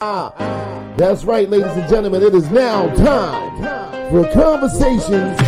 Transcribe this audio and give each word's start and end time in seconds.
That's 0.00 1.24
right, 1.24 1.46
ladies 1.50 1.76
and 1.76 1.86
gentlemen. 1.90 2.22
It 2.22 2.34
is 2.34 2.50
now 2.50 2.86
time 2.94 4.10
for 4.10 4.26
conversations 4.32 5.38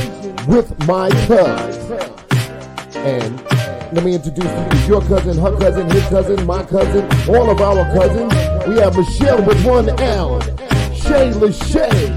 with 0.46 0.78
my 0.86 1.08
cousin. 1.26 2.12
And 2.96 3.40
let 3.94 4.04
me 4.04 4.14
introduce 4.14 4.44
you 4.44 4.68
to 4.68 4.86
your 4.86 5.00
cousin, 5.04 5.38
her 5.38 5.56
cousin, 5.58 5.88
his 5.88 6.06
cousin, 6.08 6.44
my 6.44 6.62
cousin, 6.64 7.02
all 7.34 7.48
of 7.48 7.62
our 7.62 7.82
cousins. 7.94 8.34
We 8.68 8.78
have 8.78 8.94
Michelle 8.94 9.42
with 9.42 9.64
one 9.64 9.88
L, 10.00 10.38
Shayla 10.92 11.50
Shay, 11.72 12.10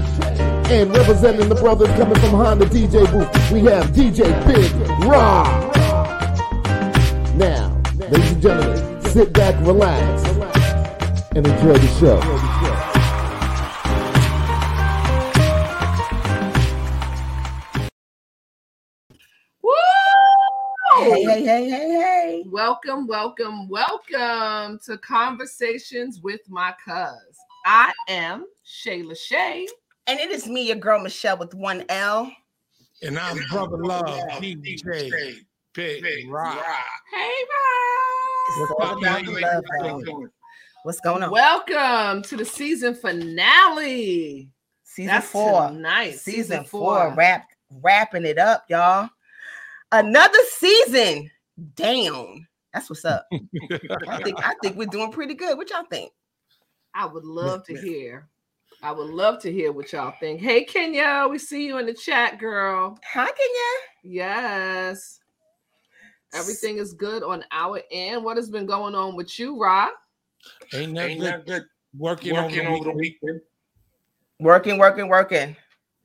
and 0.74 0.94
representing 0.94 1.48
the 1.48 1.54
brothers 1.54 1.88
coming 1.96 2.20
from 2.20 2.32
Honda 2.32 2.66
DJ 2.66 3.10
booth, 3.12 3.50
we 3.50 3.60
have 3.60 3.86
DJ 3.92 4.26
Big 4.46 4.70
Rock. 5.06 5.74
Now, 7.36 7.80
ladies 8.10 8.32
and 8.32 8.42
gentlemen, 8.42 9.02
sit 9.04 9.32
back, 9.32 9.54
relax, 9.66 10.25
and 11.36 11.46
enjoy 11.46 11.74
the 11.74 11.88
show. 12.00 12.16
Woo! 19.62 19.72
Hey, 20.96 21.22
hey, 21.24 21.44
hey, 21.44 21.68
hey, 21.68 21.88
hey. 21.90 22.44
Welcome, 22.46 23.06
welcome, 23.06 23.68
welcome 23.68 24.78
to 24.86 24.96
Conversations 24.96 26.20
with 26.22 26.40
My 26.48 26.72
Cuz. 26.82 27.36
I 27.66 27.92
am 28.08 28.46
Shayla 28.64 29.14
Shay. 29.18 29.68
And 30.06 30.18
it 30.18 30.30
is 30.30 30.46
me, 30.46 30.68
your 30.68 30.76
girl 30.76 31.02
Michelle 31.02 31.36
with 31.36 31.52
one 31.52 31.84
L. 31.90 32.32
And 33.02 33.18
I'm 33.18 33.36
Brother 33.50 33.76
Love, 33.76 34.06
DJ 34.40 35.36
Big 35.74 36.30
Rock. 36.30 36.64
Hey, 37.12 37.30
It's 38.48 38.70
Rob. 38.80 38.94
all 38.94 39.02
love, 39.02 39.64
y'all. 39.82 40.28
What's 40.86 41.00
going 41.00 41.20
on? 41.20 41.32
Welcome 41.32 42.22
to 42.22 42.36
the 42.36 42.44
season 42.44 42.94
finale. 42.94 44.48
season 44.84 45.08
That's 45.08 45.26
four. 45.26 45.72
Nice. 45.72 46.22
Season 46.22 46.62
four. 46.62 47.12
Wrap, 47.16 47.42
wrapping 47.82 48.24
it 48.24 48.38
up, 48.38 48.66
y'all. 48.68 49.10
Another 49.90 50.38
season 50.48 51.28
down. 51.74 52.46
That's 52.72 52.88
what's 52.88 53.04
up. 53.04 53.26
I 53.32 53.38
think 54.22 54.38
I 54.38 54.54
think 54.62 54.76
we're 54.76 54.86
doing 54.86 55.10
pretty 55.10 55.34
good. 55.34 55.58
What 55.58 55.70
y'all 55.70 55.86
think? 55.90 56.12
I 56.94 57.04
would 57.04 57.24
love 57.24 57.64
to 57.64 57.76
hear. 57.76 58.28
I 58.80 58.92
would 58.92 59.10
love 59.10 59.42
to 59.42 59.52
hear 59.52 59.72
what 59.72 59.92
y'all 59.92 60.14
think. 60.20 60.40
Hey, 60.40 60.62
Kenya, 60.62 61.26
we 61.28 61.40
see 61.40 61.66
you 61.66 61.78
in 61.78 61.86
the 61.86 61.94
chat, 61.94 62.38
girl. 62.38 62.96
Hi, 63.12 63.24
Kenya. 63.24 64.14
Yes. 64.22 65.18
Everything 66.32 66.78
is 66.78 66.94
good 66.94 67.24
on 67.24 67.44
our 67.50 67.80
end. 67.90 68.22
What 68.22 68.36
has 68.36 68.48
been 68.48 68.66
going 68.66 68.94
on 68.94 69.16
with 69.16 69.36
you, 69.36 69.60
Rob? 69.60 69.90
Ain't 70.74 70.92
nothing 70.92 71.20
good. 71.46 71.64
Working, 71.96 72.36
over 72.36 72.50
the 72.84 72.92
weekend. 72.92 73.40
Working, 74.38 74.78
working, 74.78 75.08
working. 75.08 75.56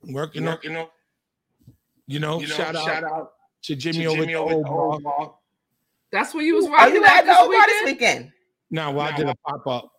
Working, 0.04 0.48
on, 0.48 0.58
you 0.62 0.70
know, 0.70 0.90
you 2.06 2.18
know, 2.18 2.40
you 2.40 2.48
know, 2.48 2.54
shout, 2.54 2.74
out 2.74 3.04
out 3.04 3.32
to 3.62 3.74
to 3.74 3.80
Jimmy, 3.80 4.06
over 4.06 4.22
Jimmy 4.22 4.32
the 4.32 4.38
over 4.38 4.54
old 4.54 4.64
the 4.64 4.70
old 4.70 5.02
bar. 5.02 5.34
That's 6.10 6.34
where 6.34 6.42
you 6.42 6.56
was 6.56 6.66
Are 6.66 6.88
you 6.90 7.04
at 7.04 7.18
at 7.18 7.26
the 7.26 7.32
this 7.32 7.38
this 7.38 7.48
weekend? 7.48 7.86
weekend? 7.86 8.32
Now, 8.70 8.90
well, 8.90 9.06
I 9.06 9.16
did 9.16 9.28
a 9.28 9.34
pop 9.46 9.66
up. 9.66 9.92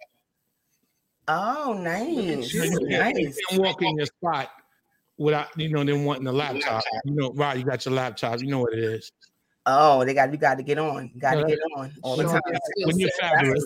Oh, 1.27 1.79
nice. 1.81 2.53
You, 2.53 2.79
Nice. 2.89 3.37
can 3.49 3.61
walk 3.61 3.81
in 3.81 3.95
your 3.95 4.07
spot 4.07 4.49
without, 5.17 5.47
you 5.57 5.69
know, 5.69 5.83
them 5.83 6.03
wanting 6.03 6.25
the 6.25 6.33
laptop. 6.33 6.83
You 7.05 7.13
know, 7.15 7.31
Rod, 7.33 7.57
you 7.57 7.63
got 7.63 7.85
your 7.85 7.93
laptop. 7.93 8.41
You 8.41 8.47
know 8.47 8.59
what 8.59 8.73
it 8.73 8.79
is. 8.79 9.11
Oh, 9.65 10.03
they 10.03 10.13
got 10.13 10.31
you 10.31 10.37
got 10.37 10.55
to 10.57 10.63
get 10.63 10.77
on. 10.77 11.11
Got 11.17 11.35
to 11.35 11.45
get 11.45 11.59
on 11.77 11.93
all 12.01 12.17
the 12.17 12.23
time. 12.23 12.41
When 12.83 12.99
you're 12.99 13.09
good. 13.09 13.19
That's 13.21 13.33
fabulous. 13.35 13.65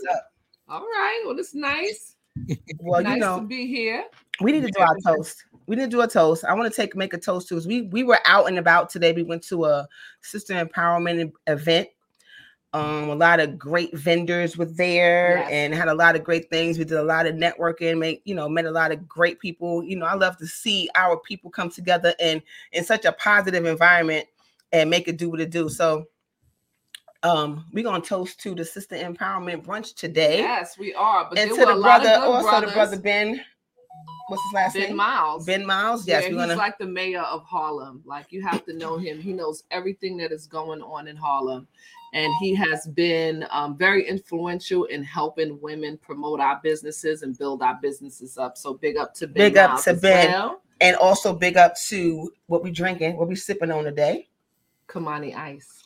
All 0.70 0.82
right. 0.82 1.24
Well, 1.26 1.38
it's 1.40 1.54
nice. 1.56 2.14
Well, 2.80 3.02
nice 3.02 3.16
you 3.16 3.20
know, 3.20 3.40
to 3.40 3.46
be 3.48 3.66
here. 3.66 4.06
we 4.42 4.52
need 4.52 4.62
to 4.62 4.70
do 4.70 4.80
our 4.80 4.96
toast. 5.04 5.44
We 5.66 5.76
need 5.76 5.86
to 5.86 5.90
do 5.90 6.02
a 6.02 6.08
toast. 6.08 6.46
I 6.46 6.54
want 6.54 6.72
to 6.72 6.76
take 6.76 6.96
make 6.96 7.14
a 7.14 7.18
toast 7.18 7.48
too. 7.50 7.60
We 7.66 7.82
we 7.84 8.04
were 8.04 8.20
out 8.26 8.48
and 8.48 8.60
about 8.60 8.92
today. 8.92 9.12
We 9.12 9.24
went 9.24 9.42
to 9.48 9.66
a 9.66 9.88
sister 10.22 10.54
empowerment 10.54 11.32
event. 11.48 11.90
Um, 12.74 13.10
a 13.10 13.16
lot 13.16 13.40
of 13.40 13.58
great 13.58 13.98
vendors 13.98 14.56
were 14.56 14.66
there 14.66 15.38
Yes. 15.40 15.50
and 15.52 15.74
had 15.74 15.88
a 15.88 15.96
lot 15.96 16.16
of 16.16 16.24
great 16.24 16.48
things. 16.52 16.78
We 16.78 16.84
did 16.84 16.98
a 17.00 17.04
lot 17.04 17.26
of 17.26 17.34
networking, 17.34 17.98
make 17.98 18.22
you 18.26 18.36
know, 18.36 18.48
met 18.48 18.66
a 18.66 18.72
lot 18.72 18.92
of 18.92 19.08
great 19.08 19.40
people. 19.40 19.84
You 19.84 19.96
know, 19.96 20.06
I 20.06 20.14
love 20.14 20.38
to 20.38 20.46
see 20.46 20.90
our 20.94 21.18
people 21.18 21.50
come 21.50 21.72
together 21.72 22.14
and 22.20 22.44
in 22.74 22.84
such 22.84 23.06
a 23.06 23.14
positive 23.14 23.66
environment 23.66 24.28
and 24.72 24.92
make 24.92 25.08
it 25.08 25.18
do 25.18 25.32
what 25.32 25.42
it 25.42 25.50
do. 25.50 25.70
So 25.70 26.06
um 27.24 27.66
we're 27.74 27.84
gonna 27.84 28.02
toast 28.04 28.40
to 28.42 28.54
the 28.56 28.64
sister 28.66 28.96
empowerment 28.96 29.66
brunch 29.66 29.96
today. 29.96 30.40
Yes, 30.40 30.78
we 30.78 30.94
are. 30.94 31.28
But 31.30 31.40
and 31.40 31.50
to 31.52 31.66
the 31.66 31.80
brother, 31.82 32.16
also 32.22 32.50
brothers. 32.50 32.70
the 32.70 32.74
brother 32.74 33.00
Ben. 33.00 33.42
What's 34.30 34.44
his 34.44 34.54
last 34.54 34.74
Ben 34.74 34.84
name? 34.84 34.96
Miles. 34.98 35.46
Ben 35.46 35.66
Miles. 35.66 36.06
Yes, 36.06 36.24
yeah, 36.24 36.30
he's 36.30 36.38
gonna. 36.38 36.56
like 36.56 36.78
the 36.78 36.86
mayor 36.86 37.22
of 37.22 37.44
Harlem. 37.46 38.02
Like 38.06 38.32
you 38.32 38.42
have 38.42 38.66
to 38.66 38.74
know 38.74 38.98
him. 38.98 39.22
He 39.22 39.32
knows 39.32 39.64
everything 39.72 40.18
that 40.18 40.32
is 40.34 40.48
going 40.48 40.82
on 40.82 41.08
in 41.08 41.16
Harlem, 41.16 41.66
and 42.14 42.34
he 42.42 42.54
has 42.56 42.88
been 42.88 43.46
um, 43.52 43.78
very 43.78 44.06
influential 44.08 44.84
in 44.86 45.02
helping 45.04 45.60
women 45.62 45.98
promote 45.98 46.42
our 46.42 46.60
businesses 46.62 47.22
and 47.24 47.38
build 47.38 47.62
our 47.64 47.80
businesses 47.82 48.38
up. 48.38 48.58
So 48.58 48.74
big 48.74 48.98
up 48.98 49.14
to 49.16 49.28
Ben. 49.28 49.52
Big 49.52 49.58
up 49.58 49.70
Miles 49.72 49.84
to 49.86 49.92
as 49.92 50.02
Ben. 50.02 50.32
well. 50.32 50.62
and 50.82 50.96
also 50.98 51.34
big 51.34 51.56
up 51.56 51.76
to 51.88 52.30
what 52.48 52.64
we 52.64 52.72
drinking, 52.72 53.16
what 53.16 53.30
we 53.30 53.36
sipping 53.36 53.72
on 53.72 53.86
today. 53.86 54.28
Kamani 54.90 55.36
Ice. 55.36 55.86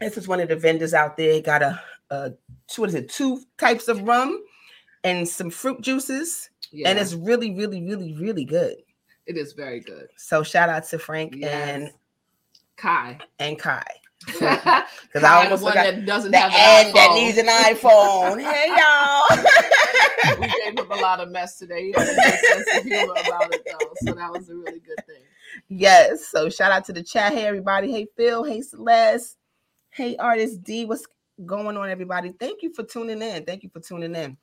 This 0.00 0.16
is 0.18 0.28
one 0.28 0.40
of 0.40 0.48
the 0.48 0.56
vendors 0.56 0.94
out 0.94 1.16
there. 1.16 1.40
Got 1.40 1.62
a, 1.62 1.80
a 2.10 2.32
two, 2.68 2.82
what 2.82 2.88
is 2.90 2.94
it? 2.94 3.08
Two 3.08 3.40
types 3.58 3.88
of 3.88 4.02
rum 4.02 4.42
and 5.02 5.26
some 5.28 5.50
fruit 5.50 5.80
juices, 5.80 6.50
Yeah, 6.72 6.88
and 6.88 6.98
it's 6.98 7.14
really, 7.14 7.54
really, 7.54 7.82
really, 7.82 8.14
really 8.14 8.44
good. 8.44 8.76
it 9.26 9.36
is 9.36 9.52
very 9.52 9.80
good. 9.80 10.08
So 10.16 10.42
shout 10.42 10.68
out 10.68 10.84
to 10.88 10.98
Frank 10.98 11.34
Yes. 11.36 11.90
Kai. 12.76 13.18
and 13.38 13.50
and 13.50 13.58
Kai. 13.58 13.84
Because 14.26 15.22
I 15.22 15.44
almost 15.44 15.62
one 15.62 15.74
that 15.74 16.06
doesn't 16.06 16.32
have 16.32 16.50
ad 16.52 16.86
an 16.86 16.92
that 16.94 17.12
needs 17.14 17.36
an 17.36 17.46
iPhone. 17.46 18.40
hey 18.40 18.68
y'all. 18.78 20.40
we 20.40 20.46
gave 20.64 20.78
him 20.78 20.90
a 20.90 20.96
lot 20.96 21.20
of 21.20 21.28
mess 21.30 21.58
today. 21.58 21.86
He 21.86 21.92
had 21.92 22.08
a 22.08 22.14
good 22.14 22.64
sense 22.64 22.78
of 22.78 22.84
humor 22.84 23.12
about 23.26 23.54
it 23.54 23.62
though, 23.66 23.92
so 24.02 24.14
that 24.14 24.32
was 24.32 24.48
a 24.48 24.54
really 24.54 24.80
good 24.80 25.04
thing. 25.06 25.22
Yes. 25.68 26.26
So 26.28 26.48
shout 26.48 26.72
out 26.72 26.84
to 26.86 26.92
the 26.94 27.02
chat. 27.02 27.32
Hey, 27.34 27.44
everybody. 27.46 27.92
Hey, 27.92 28.06
Phil. 28.16 28.44
Hey, 28.44 28.62
Celeste. 28.62 29.36
Hey, 29.94 30.16
Artist 30.16 30.64
D. 30.64 30.84
What's 30.86 31.06
going 31.46 31.76
on, 31.76 31.88
everybody? 31.88 32.32
Thank 32.40 32.64
you 32.64 32.74
for 32.74 32.82
tuning 32.82 33.22
in. 33.22 33.44
Thank 33.44 33.62
you 33.62 33.70
for 33.72 33.78
tuning 33.78 34.12
in. 34.16 34.36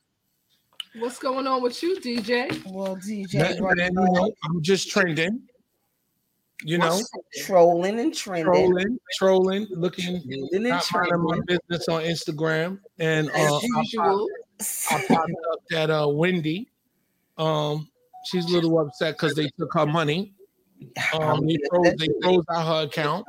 What's 0.97 1.19
going 1.19 1.45
on 1.45 1.61
with 1.61 1.83
you, 1.83 1.99
DJ? 1.99 2.71
Well, 2.71 2.95
DJ, 2.95 3.33
Nothing, 3.59 3.95
you 3.97 4.13
know, 4.13 4.31
I'm 4.45 4.61
just 4.61 4.89
trending. 4.89 5.41
You 6.63 6.77
know, 6.77 7.01
trolling 7.43 7.99
and 7.99 8.13
trending. 8.15 8.45
trolling, 8.45 8.97
trolling, 9.17 9.67
looking, 9.71 10.21
Trolling 10.21 10.49
and 10.53 10.63
not 10.63 10.85
minding 10.93 11.21
my 11.21 11.39
business 11.45 11.89
on 11.89 12.03
Instagram, 12.03 12.79
and 12.99 13.29
uh, 13.31 13.33
As 13.33 13.51
I, 13.51 13.81
usual. 13.81 14.27
I 14.91 15.05
popped 15.05 15.31
up 15.51 15.59
that 15.71 15.89
uh, 15.89 16.07
Wendy, 16.07 16.69
um, 17.37 17.89
she's 18.23 18.45
a 18.45 18.53
little 18.53 18.79
upset 18.79 19.15
because 19.15 19.35
they 19.35 19.49
took 19.59 19.73
her 19.73 19.85
money. 19.85 20.33
Um, 21.19 21.45
they 21.45 21.57
froze, 21.69 21.95
they 21.97 22.07
froze 22.21 22.45
out 22.49 22.67
her 22.67 22.87
account, 22.87 23.25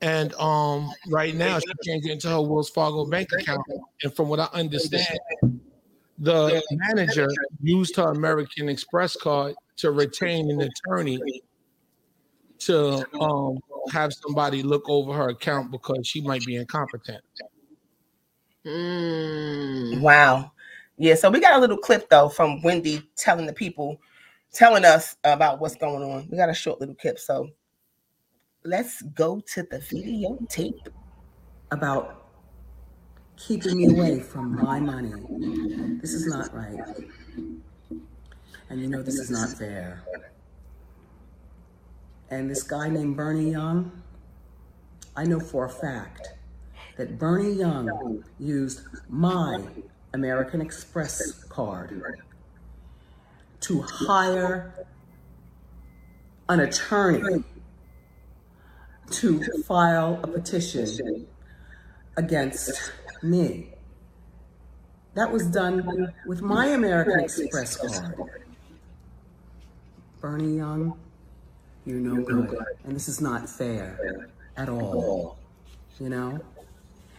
and 0.00 0.32
um, 0.34 0.90
right 1.08 1.34
now 1.34 1.58
she 1.58 1.72
can't 1.84 2.02
get 2.02 2.12
into 2.12 2.28
her 2.28 2.40
Wells 2.40 2.70
Fargo 2.70 3.06
bank 3.06 3.28
account. 3.38 3.62
And 4.02 4.14
from 4.14 4.28
what 4.28 4.40
I 4.40 4.48
understand, 4.52 5.18
the 6.18 6.62
manager 6.72 7.28
used 7.62 7.96
her 7.96 8.10
American 8.10 8.68
Express 8.68 9.16
card 9.16 9.54
to 9.76 9.90
retain 9.90 10.50
an 10.50 10.60
attorney 10.60 11.42
to 12.60 13.04
um, 13.20 13.58
have 13.90 14.12
somebody 14.12 14.62
look 14.62 14.88
over 14.88 15.12
her 15.12 15.30
account 15.30 15.70
because 15.70 16.06
she 16.06 16.20
might 16.20 16.44
be 16.44 16.56
incompetent. 16.56 17.22
Mm. 18.64 20.00
Wow. 20.00 20.52
Yeah, 20.98 21.14
so 21.14 21.30
we 21.30 21.40
got 21.40 21.54
a 21.54 21.58
little 21.58 21.78
clip 21.78 22.10
though 22.10 22.28
from 22.28 22.60
Wendy 22.60 23.02
telling 23.16 23.46
the 23.46 23.54
people, 23.54 23.98
telling 24.52 24.84
us 24.84 25.16
about 25.24 25.58
what's 25.58 25.76
going 25.76 26.02
on. 26.02 26.28
We 26.30 26.36
got 26.36 26.50
a 26.50 26.54
short 26.54 26.78
little 26.80 26.94
clip, 26.94 27.18
so 27.18 27.48
let's 28.64 29.02
go 29.02 29.40
to 29.54 29.62
the 29.62 29.78
videotape. 29.78 30.88
about 31.72 32.26
keeping 33.36 33.76
me 33.76 33.86
away 33.86 34.20
from 34.20 34.56
my 34.56 34.80
money. 34.80 35.12
This 36.00 36.12
is 36.12 36.26
not 36.26 36.52
right. 36.54 36.80
And 38.68 38.80
you 38.80 38.88
know, 38.88 39.02
this 39.02 39.18
is 39.18 39.30
not 39.30 39.56
fair. 39.56 40.04
And 42.28 42.50
this 42.50 42.62
guy 42.64 42.88
named 42.88 43.16
Bernie 43.16 43.52
Young, 43.52 44.02
I 45.16 45.24
know 45.24 45.40
for 45.40 45.66
a 45.66 45.70
fact 45.70 46.34
that 46.96 47.18
Bernie 47.18 47.52
Young 47.52 48.24
used 48.38 48.82
my 49.08 49.60
American 50.12 50.60
Express 50.60 51.44
card 51.44 52.02
to 53.60 53.82
hire 53.82 54.86
an 56.48 56.60
attorney 56.60 57.44
to 59.10 59.42
file 59.64 60.20
a 60.22 60.26
petition 60.26 61.26
against 62.16 62.92
me. 63.22 63.74
That 65.14 65.32
was 65.32 65.46
done 65.46 66.12
with 66.26 66.40
my 66.40 66.66
American 66.66 67.20
Express 67.20 67.76
card. 67.76 68.14
Bernie 70.20 70.56
Young, 70.56 70.98
you're 71.84 71.98
no 71.98 72.22
good. 72.22 72.56
And 72.84 72.94
this 72.94 73.08
is 73.08 73.20
not 73.20 73.48
fair 73.48 74.28
at 74.56 74.68
all. 74.68 75.38
You 75.98 76.08
know? 76.08 76.40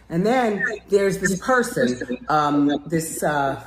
And 0.08 0.24
then 0.26 0.64
there's 0.88 1.18
this 1.18 1.38
person, 1.40 2.18
um, 2.28 2.82
this 2.86 3.22
uh, 3.22 3.62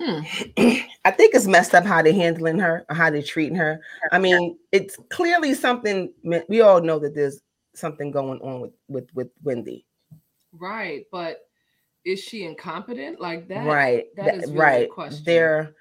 I 1.04 1.10
think 1.10 1.34
it's 1.34 1.46
messed 1.46 1.74
up 1.74 1.84
how 1.84 2.00
they're 2.02 2.12
handling 2.12 2.58
her, 2.58 2.84
or 2.88 2.94
how 2.94 3.10
they're 3.10 3.22
treating 3.22 3.56
her. 3.56 3.80
I 4.12 4.18
mean, 4.18 4.58
it's 4.72 4.96
clearly 5.10 5.52
something. 5.54 6.12
We 6.48 6.60
all 6.62 6.80
know 6.80 6.98
that 6.98 7.14
there's 7.14 7.40
something 7.74 8.10
going 8.10 8.40
on 8.40 8.60
with 8.60 8.72
with 8.88 9.08
with 9.14 9.28
Wendy. 9.42 9.86
Right, 10.52 11.04
but 11.12 11.40
is 12.04 12.18
she 12.18 12.44
incompetent 12.44 13.20
like 13.20 13.46
that? 13.48 13.66
right, 13.66 14.06
that 14.16 14.24
that- 14.24 14.34
is 14.36 14.46
really 14.46 14.56
right. 14.58 14.88
the 14.88 14.94
question. 14.94 15.22
They're 15.24 15.74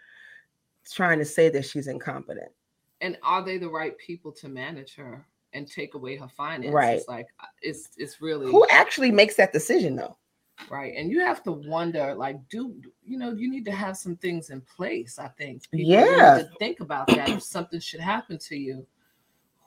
trying 0.92 1.20
to 1.20 1.26
say 1.26 1.50
that 1.50 1.66
she's 1.66 1.88
incompetent. 1.88 2.52
and 3.02 3.18
are 3.24 3.44
they 3.44 3.58
the 3.58 3.70
right 3.70 3.98
people 3.98 4.32
to 4.34 4.50
manage 4.50 4.96
her 4.96 5.26
and 5.54 5.66
take 5.66 5.94
away 5.96 6.18
her 6.18 6.28
finances? 6.28 6.74
Right. 6.74 7.02
Like 7.08 7.28
uh, 7.40 7.46
it's 7.62 7.90
it's 7.98 8.22
really 8.22 8.52
Who 8.52 8.66
actually 8.70 9.12
makes 9.12 9.36
that 9.36 9.54
decision 9.54 9.96
though? 9.96 10.18
Right. 10.70 10.94
And 10.96 11.12
you 11.12 11.20
have 11.22 11.44
to 11.44 11.52
wonder, 11.52 12.14
like, 12.16 12.38
do 12.50 12.76
you 13.06 13.18
know 13.18 13.32
you 13.34 13.50
need 13.50 13.66
to 13.66 13.72
have 13.72 13.98
some 13.98 14.16
things 14.16 14.50
in 14.50 14.62
place? 14.62 15.20
I 15.20 15.28
think 15.30 15.70
People 15.72 15.92
Yeah. 15.92 16.36
need 16.36 16.44
to 16.44 16.50
think 16.58 16.80
about 16.80 17.08
that. 17.10 17.30
If 17.30 17.44
something 17.44 17.80
should 17.80 18.00
happen 18.00 18.38
to 18.40 18.56
you, 18.58 18.86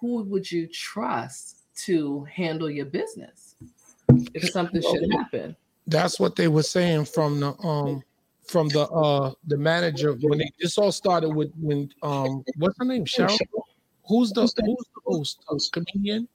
who 0.01 0.23
would 0.25 0.51
you 0.51 0.67
trust 0.67 1.59
to 1.85 2.25
handle 2.25 2.71
your 2.71 2.87
business 2.87 3.57
if 4.35 4.51
something 4.51 4.83
should 4.83 5.11
happen? 5.11 5.57
That's 5.87 6.21
what 6.21 6.37
they 6.37 6.49
were 6.49 6.63
saying 6.63 7.07
from 7.07 7.41
the 7.41 7.57
um 7.61 8.03
from 8.47 8.69
the 8.69 8.83
uh 8.89 9.33
the 9.47 9.57
manager 9.57 10.15
when 10.21 10.39
they, 10.39 10.51
this 10.61 10.77
all 10.79 10.93
started 10.93 11.31
with 11.31 11.53
when 11.61 11.89
um 12.03 12.45
what's 12.57 12.77
her 12.79 12.85
name 12.85 13.05
Cheryl 13.05 13.39
who's 14.07 14.33
the 14.33 14.43
who's 14.43 14.87
the 14.95 15.01
host 15.47 15.73
comedian 15.73 16.29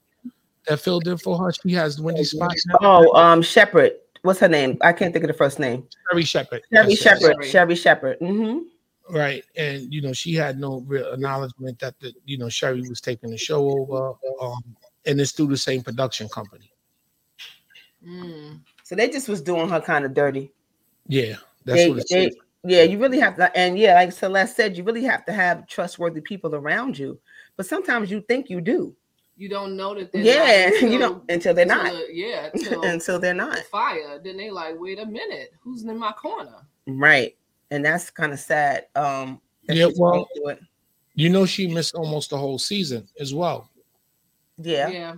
that 0.68 0.80
filled 0.80 1.08
in 1.08 1.18
for 1.18 1.38
her 1.38 1.52
she 1.52 1.74
has 1.74 2.00
Wendy 2.00 2.24
spot 2.24 2.56
now 2.68 2.78
Oh, 2.82 3.14
um, 3.14 3.42
Shepherd. 3.42 3.94
What's 4.24 4.40
her 4.40 4.48
name? 4.48 4.78
I 4.82 4.94
can't 4.94 5.14
think 5.14 5.24
of 5.24 5.28
the 5.30 5.34
first 5.38 5.60
name. 5.60 5.88
Sherri 6.10 6.24
Shepherd. 6.24 6.62
Sherri 6.74 6.96
Shepherd. 6.96 7.46
Sherri. 7.46 7.76
Shepherd. 7.76 8.20
Mm-hmm. 8.20 9.16
right 9.16 9.44
and 9.56 9.94
you 9.94 10.02
know 10.02 10.12
she 10.12 10.34
had 10.34 10.60
no 10.60 10.82
real 10.86 11.14
acknowledgement 11.14 11.80
that 11.80 11.98
the 12.02 12.12
you 12.26 12.38
know 12.38 12.50
Sherri 12.50 12.82
was 12.82 13.00
taking 13.00 13.30
the 13.32 13.38
show 13.38 13.70
over 13.70 14.14
um 14.42 14.62
and 15.06 15.22
it's 15.22 15.32
through 15.32 15.48
the 15.48 15.58
same 15.58 15.82
production 15.82 16.28
company 16.30 16.72
Mm. 18.06 18.60
So 18.84 18.96
they 18.96 19.10
just 19.10 19.28
was 19.28 19.42
doing 19.42 19.70
her 19.70 19.82
kind 19.82 20.06
of 20.06 20.14
dirty. 20.14 20.52
yeah 21.08 21.36
that's 21.66 21.80
They- 21.80 21.90
what 21.90 22.00
it's 22.00 22.12
they- 22.12 22.32
yeah, 22.64 22.84
you 22.84 22.98
really 23.00 23.20
have 23.20 23.38
to, 23.38 23.56
and 23.58 23.78
yeah, 23.80 23.94
like 23.94 24.12
Celeste 24.12 24.56
said, 24.56 24.76
you 24.76 24.84
really 24.84 25.04
have 25.04 25.24
to 25.26 25.32
have 25.32 25.68
trustworthy 25.68 26.20
people 26.20 26.54
around 26.54 26.98
you. 27.00 27.18
But 27.56 27.66
sometimes 27.66 28.12
you 28.12 28.20
think 28.28 28.50
you 28.50 28.60
do. 28.60 28.94
You 29.38 29.50
don't 29.50 29.78
know 29.78 29.94
that 29.94 30.12
they're 30.12 30.22
Yeah, 30.24 30.70
not 30.70 30.82
you 30.82 30.88
until- 30.88 31.00
know, 31.00 31.22
until 31.30 31.54
they're 31.54 31.64
until 31.64 31.84
not. 31.84 31.94
the- 31.94 32.08
yeah, 32.14 32.50
until 32.54 32.82
until 32.84 33.20
they're 33.20 33.34
not. 33.34 33.58
fire. 33.72 34.20
Then 34.24 34.38
they 34.38 34.50
like, 34.50 34.76
wait 34.80 35.00
a 35.00 35.06
minute, 35.06 35.54
who's 35.62 35.84
in 35.84 35.98
my 35.98 36.12
corner? 36.14 36.56
Right. 36.88 37.36
And 37.70 37.86
that's 37.86 38.10
kind 38.10 38.34
of 38.34 38.40
sad. 38.40 38.88
Um 38.96 39.40
Yeah, 39.70 39.90
well- 39.98 40.28
it. 40.36 40.60
you 41.16 41.30
know 41.30 41.46
she 41.46 41.68
missed 41.68 41.96
almost 41.96 42.30
the 42.32 42.38
whole 42.38 42.60
season 42.60 43.08
as 43.20 43.34
well 43.34 43.70
yeah. 44.60 44.88
yeah. 44.88 45.16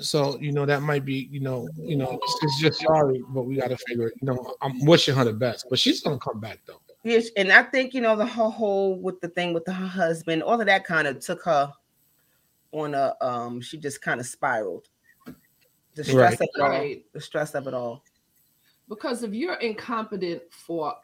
So 0.00 0.38
you 0.40 0.52
know 0.52 0.64
that 0.66 0.82
might 0.82 1.04
be 1.04 1.28
you 1.30 1.40
know 1.40 1.68
you 1.76 1.96
know 1.96 2.18
it's, 2.22 2.38
it's 2.42 2.60
just 2.60 2.80
sorry, 2.82 3.22
but 3.28 3.42
we 3.42 3.56
got 3.56 3.68
to 3.70 3.76
figure 3.88 4.08
it. 4.08 4.14
You 4.20 4.26
know, 4.26 4.54
I'm 4.62 4.84
wishing 4.84 5.14
her 5.14 5.24
the 5.24 5.32
best, 5.32 5.66
but 5.70 5.78
she's 5.78 6.00
gonna 6.02 6.18
come 6.18 6.40
back 6.40 6.58
though. 6.66 6.80
Yes, 7.04 7.28
and 7.36 7.50
I 7.52 7.62
think 7.64 7.94
you 7.94 8.00
know 8.00 8.14
the 8.16 8.26
whole, 8.26 8.50
whole 8.50 8.96
with 9.00 9.20
the 9.20 9.28
thing 9.28 9.52
with 9.54 9.64
the, 9.64 9.72
her 9.72 9.86
husband, 9.86 10.42
all 10.42 10.60
of 10.60 10.66
that 10.66 10.84
kind 10.84 11.06
of 11.08 11.20
took 11.20 11.42
her 11.44 11.72
on 12.72 12.94
a 12.94 13.14
um. 13.20 13.60
She 13.60 13.78
just 13.78 14.02
kind 14.02 14.20
of 14.20 14.26
spiraled. 14.26 14.88
The 15.94 16.04
stress 16.04 16.16
Right. 16.16 16.40
of 16.40 16.48
it 16.54 16.60
all. 16.62 16.68
Right. 16.70 17.04
The 17.12 17.20
stress 17.20 17.54
of 17.54 17.66
it 17.66 17.74
all. 17.74 18.04
Because 18.88 19.22
if 19.22 19.34
you're 19.34 19.54
incompetent 19.56 20.42
for 20.50 20.94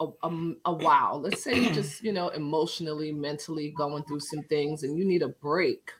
a, 0.00 0.06
a, 0.22 0.52
a 0.66 0.72
while, 0.72 1.20
let's 1.20 1.42
say 1.42 1.54
you 1.54 1.72
just, 1.72 2.02
you 2.02 2.12
know, 2.12 2.28
emotionally, 2.28 3.12
mentally 3.12 3.74
going 3.76 4.04
through 4.04 4.20
some 4.20 4.42
things 4.44 4.84
and 4.84 4.96
you 4.96 5.04
need 5.04 5.22
a 5.22 5.28
break, 5.28 5.90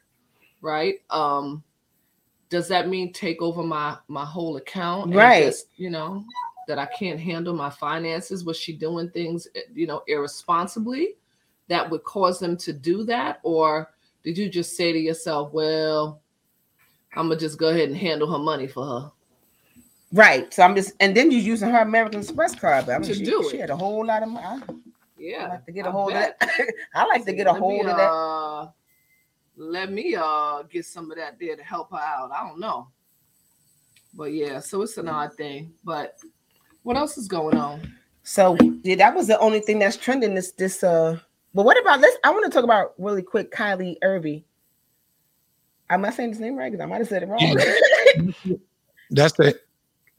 right? 0.61 0.95
Um, 1.09 1.63
does 2.49 2.67
that 2.69 2.87
mean 2.87 3.11
take 3.11 3.41
over 3.41 3.61
my 3.63 3.97
my 4.07 4.25
whole 4.25 4.57
account? 4.57 5.07
and 5.07 5.15
Right. 5.17 5.43
just, 5.45 5.67
you 5.75 5.89
know, 5.89 6.23
that 6.67 6.79
I 6.79 6.85
can't 6.85 7.19
handle 7.19 7.53
my 7.53 7.69
finances? 7.69 8.43
Was 8.45 8.57
she 8.57 8.73
doing 8.73 9.09
things, 9.09 9.47
eh, 9.55 9.61
you 9.73 9.87
know, 9.87 10.03
irresponsibly 10.07 11.15
that 11.67 11.89
would 11.89 12.03
cause 12.03 12.39
them 12.39 12.55
to 12.57 12.73
do 12.73 13.03
that? 13.05 13.39
Or 13.43 13.91
did 14.27 14.37
you 14.37 14.49
just 14.49 14.75
say 14.75 14.91
to 14.91 14.99
yourself, 14.99 15.53
well, 15.53 16.19
I'm 17.15 17.29
gonna 17.29 17.39
just 17.39 17.57
go 17.57 17.69
ahead 17.69 17.87
and 17.87 17.97
handle 17.97 18.29
her 18.29 18.37
money 18.37 18.67
for 18.67 18.85
her? 18.85 19.11
Right. 20.11 20.53
So 20.53 20.63
I'm 20.63 20.75
just, 20.75 20.91
and 20.99 21.15
then 21.15 21.31
you're 21.31 21.39
using 21.39 21.69
her 21.69 21.79
American 21.79 22.19
Express 22.19 22.53
card, 22.53 22.87
but 22.87 22.95
I 22.95 22.99
mean, 22.99 23.13
she, 23.13 23.23
do 23.23 23.47
she 23.49 23.55
it. 23.55 23.61
had 23.61 23.69
a 23.69 23.77
whole 23.77 24.05
lot 24.05 24.23
of 24.23 24.29
money. 24.29 24.63
Yeah. 25.17 25.45
I 25.45 25.47
like 25.47 25.65
to 25.65 25.71
get 25.71 25.85
a 25.85 25.87
I 25.87 25.91
hold 25.93 26.11
bet. 26.11 26.37
of 26.41 26.49
that. 26.49 26.73
I 26.93 27.05
like 27.05 27.23
to 27.25 27.31
get 27.31 27.47
a 27.47 27.53
hold 27.53 27.85
me, 27.85 27.89
of 27.89 27.95
that. 27.95 28.03
Uh, 28.03 28.67
let 29.55 29.93
me 29.93 30.13
uh 30.19 30.63
get 30.63 30.85
some 30.85 31.09
of 31.09 31.15
that 31.15 31.39
there 31.39 31.55
to 31.55 31.63
help 31.63 31.91
her 31.91 31.97
out. 31.97 32.29
I 32.33 32.45
don't 32.45 32.59
know. 32.59 32.89
But 34.13 34.33
yeah, 34.33 34.59
so 34.59 34.81
it's 34.81 34.97
an 34.97 35.07
odd 35.07 35.35
thing. 35.35 35.71
But 35.85 36.17
what 36.83 36.97
else 36.97 37.17
is 37.17 37.29
going 37.29 37.55
on? 37.55 37.93
So 38.23 38.57
yeah, 38.83 38.95
that 38.95 39.15
was 39.15 39.27
the 39.27 39.39
only 39.39 39.61
thing 39.61 39.79
that's 39.79 39.95
trending 39.95 40.35
this 40.35 40.51
this 40.51 40.83
uh. 40.83 41.17
But 41.57 41.65
what 41.65 41.81
about 41.81 42.01
let's? 42.01 42.15
I 42.23 42.29
want 42.29 42.45
to 42.45 42.51
talk 42.51 42.63
about 42.63 42.93
really 42.99 43.23
quick 43.23 43.49
Kyrie 43.49 43.97
Irving. 44.03 44.43
Am 45.89 46.05
I 46.05 46.11
saying 46.11 46.29
his 46.29 46.39
name 46.39 46.55
right? 46.55 46.71
Because 46.71 46.83
I 46.83 46.87
might 46.87 46.99
have 46.99 47.07
said 47.07 47.23
it 47.23 47.29
wrong. 47.29 48.59
That's 49.09 49.39
it. 49.39 49.65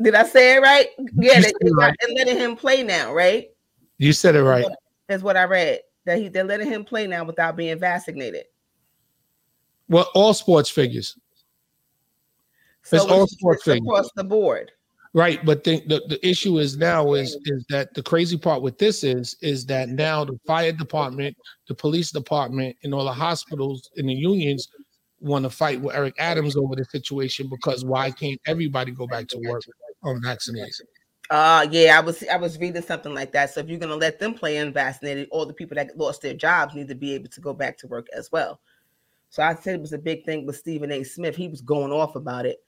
Did 0.03 0.17
I 0.17 0.25
say 0.25 0.57
it 0.57 0.59
right? 0.59 0.89
Yeah, 1.15 1.41
they, 1.41 1.53
they 1.61 1.71
right. 1.71 1.95
they're 2.01 2.17
letting 2.17 2.39
him 2.39 2.57
play 2.57 2.83
now, 2.83 3.15
right? 3.15 3.51
You 3.99 4.13
said 4.13 4.35
it 4.35 4.43
right. 4.43 4.67
That's 5.07 5.23
what 5.23 5.37
I 5.37 5.45
read. 5.45 5.79
That 6.07 6.19
he 6.19 6.27
they're 6.27 6.43
letting 6.43 6.67
him 6.67 6.85
play 6.85 7.07
now 7.07 7.23
without 7.23 7.55
being 7.55 7.79
vaccinated. 7.79 8.47
Well, 9.89 10.11
all 10.15 10.35
sports 10.35 10.69
figures, 10.71 11.17
So 12.83 12.97
It's 12.97 13.07
all 13.07 13.29
sports 13.29 13.63
things. 13.63 13.87
across 13.87 14.11
the 14.17 14.25
board. 14.25 14.73
Right? 15.15 15.45
But 15.45 15.65
the, 15.65 15.81
the 15.87 16.03
the 16.09 16.29
issue 16.29 16.59
is 16.59 16.77
now 16.77 17.15
is 17.15 17.37
is 17.45 17.65
that 17.69 17.95
the 17.95 18.03
crazy 18.03 18.37
part 18.37 18.63
with 18.63 18.79
this 18.79 19.05
is 19.05 19.37
is 19.41 19.67
that 19.67 19.89
now 19.89 20.25
the 20.25 20.39
fire 20.47 20.73
department, 20.73 21.37
the 21.67 21.75
police 21.75 22.11
department, 22.11 22.77
and 22.83 22.95
all 22.95 23.05
the 23.05 23.13
hospitals 23.13 23.91
and 23.97 24.09
the 24.09 24.15
unions 24.15 24.69
want 25.21 25.45
to 25.45 25.51
fight 25.51 25.81
with 25.81 25.95
Eric 25.95 26.15
Adams 26.19 26.57
over 26.57 26.77
the 26.77 26.85
situation 26.85 27.49
because 27.49 27.85
why 27.85 28.11
can't 28.11 28.41
everybody 28.47 28.93
go 28.93 29.07
back 29.07 29.27
to 29.29 29.39
work 29.39 29.63
on 30.03 30.17
unvaccinated? 30.17 30.87
Uh 31.31 31.67
yeah, 31.71 31.99
I 31.99 32.01
was 32.01 32.25
I 32.29 32.37
was 32.37 32.59
reading 32.59 32.83
something 32.83 33.15
like 33.15 33.33
that. 33.33 33.53
So 33.53 33.61
if 33.61 33.69
you're 33.69 33.79
gonna 33.79 33.97
let 33.97 34.19
them 34.19 34.35
play 34.35 34.57
unvaccinated, 34.59 35.29
all 35.31 35.45
the 35.45 35.53
people 35.53 35.75
that 35.75 35.97
lost 35.97 36.23
their 36.23 36.35
jobs 36.35 36.75
need 36.75 36.89
to 36.89 36.95
be 36.95 37.15
able 37.15 37.29
to 37.29 37.41
go 37.41 37.53
back 37.53 37.77
to 37.79 37.87
work 37.87 38.07
as 38.17 38.31
well. 38.33 38.61
So 39.31 39.43
I 39.43 39.55
said 39.55 39.75
it 39.75 39.81
was 39.81 39.93
a 39.93 39.99
big 39.99 40.25
thing 40.25 40.47
with 40.47 40.57
Stephen 40.57 40.91
A. 40.91 41.05
Smith. 41.05 41.37
He 41.37 41.49
was 41.49 41.61
going 41.61 41.93
off 41.93 42.17
about 42.17 42.47
it. 42.47 42.59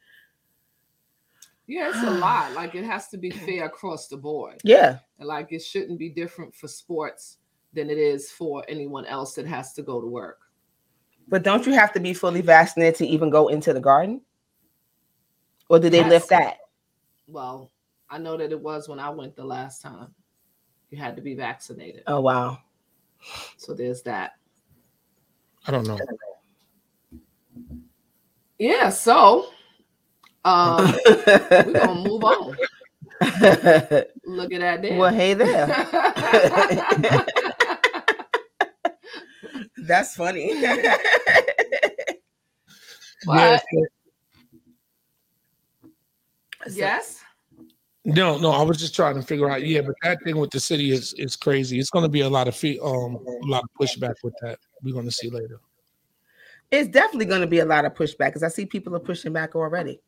Yeah, 1.71 1.89
it's 1.89 2.03
a 2.03 2.11
lot. 2.19 2.53
Like 2.53 2.75
it 2.75 2.85
has 2.85 3.09
to 3.09 3.17
be 3.17 3.31
fair 3.31 3.67
across 3.67 4.09
the 4.09 4.17
board. 4.17 4.61
Yeah, 4.65 4.99
And 5.19 5.29
like 5.29 5.53
it 5.53 5.62
shouldn't 5.62 5.99
be 6.00 6.09
different 6.09 6.53
for 6.55 6.67
sports 6.67 7.39
than 7.73 7.89
it 7.89 7.99
is 7.99 8.33
for 8.33 8.65
anyone 8.69 9.07
else 9.07 9.35
that 9.35 9.47
has 9.47 9.73
to 9.75 9.83
go 9.83 10.00
to 10.00 10.07
work. 10.07 10.39
but 11.29 11.45
don't 11.45 11.65
you 11.67 11.73
have 11.73 11.93
to 11.93 12.00
be 12.00 12.12
fully 12.12 12.41
vaccinated 12.41 12.97
to 12.97 13.07
even 13.07 13.31
go 13.31 13.47
into 13.49 13.73
the 13.73 13.79
garden? 13.81 14.21
Or 15.69 15.79
did 15.79 15.93
they 15.93 15.99
Yes. 15.99 16.11
lift 16.11 16.29
that? 16.31 16.57
Well, 17.29 17.71
I 18.11 18.19
know 18.19 18.37
that 18.37 18.50
it 18.50 18.61
was 18.61 18.89
when 18.89 18.99
I 18.99 19.09
went 19.11 19.37
the 19.37 19.45
last 19.45 19.81
time. 19.81 20.12
You 20.91 20.99
had 20.99 21.15
to 21.15 21.23
be 21.23 21.37
vaccinated. 21.37 22.03
Oh 22.09 22.21
wow. 22.21 22.59
So 23.57 23.73
there's 23.75 24.03
that. 24.03 24.33
I 25.69 25.71
don't 25.71 25.87
know. 25.87 25.99
Yeah, 28.59 28.89
so 28.91 29.50
um 30.44 30.94
we're 31.04 31.73
gonna 31.73 31.94
move 32.09 32.25
on. 32.25 32.56
Look 34.25 34.52
at 34.52 34.61
that 34.61 34.80
there. 34.82 34.99
well, 34.99 35.12
hey 35.12 35.35
there. 35.35 35.66
That's 39.78 40.14
funny. 40.14 40.52
But- 43.26 43.62
Yeah, 43.70 43.85
yes. 46.70 47.20
No, 48.06 48.38
no, 48.38 48.50
I 48.50 48.62
was 48.62 48.78
just 48.78 48.94
trying 48.97 49.14
to 49.16 49.23
figure 49.23 49.50
out. 49.50 49.62
Yeah, 49.62 49.82
but 49.82 49.94
that 50.02 50.23
thing 50.25 50.38
with 50.38 50.50
the 50.50 50.59
city 50.61 50.90
is 50.90 51.12
is 51.18 51.37
crazy. 51.37 51.78
It's 51.78 51.90
going 51.90 52.02
to 52.04 52.09
be 52.09 52.23
a 52.23 52.28
lot 52.30 52.49
of 52.49 52.56
fee, 52.56 52.78
um, 52.82 53.16
a 53.16 53.47
lot 53.47 53.62
of 53.62 53.68
pushback 53.78 54.14
with 54.25 54.32
that. 54.40 54.59
We're 54.82 54.94
going 54.94 55.04
to 55.04 55.11
see 55.12 55.28
later. 55.28 55.61
it's 56.70 56.88
definitely 56.88 57.26
going 57.26 57.42
to 57.42 57.47
be 57.47 57.59
a 57.59 57.64
lot 57.66 57.85
of 57.85 57.92
pushback 57.92 58.28
because 58.28 58.42
I 58.42 58.49
see 58.49 58.64
people 58.64 58.97
are 58.97 59.00
pushing 59.00 59.35
back 59.35 59.54
already. 59.54 60.00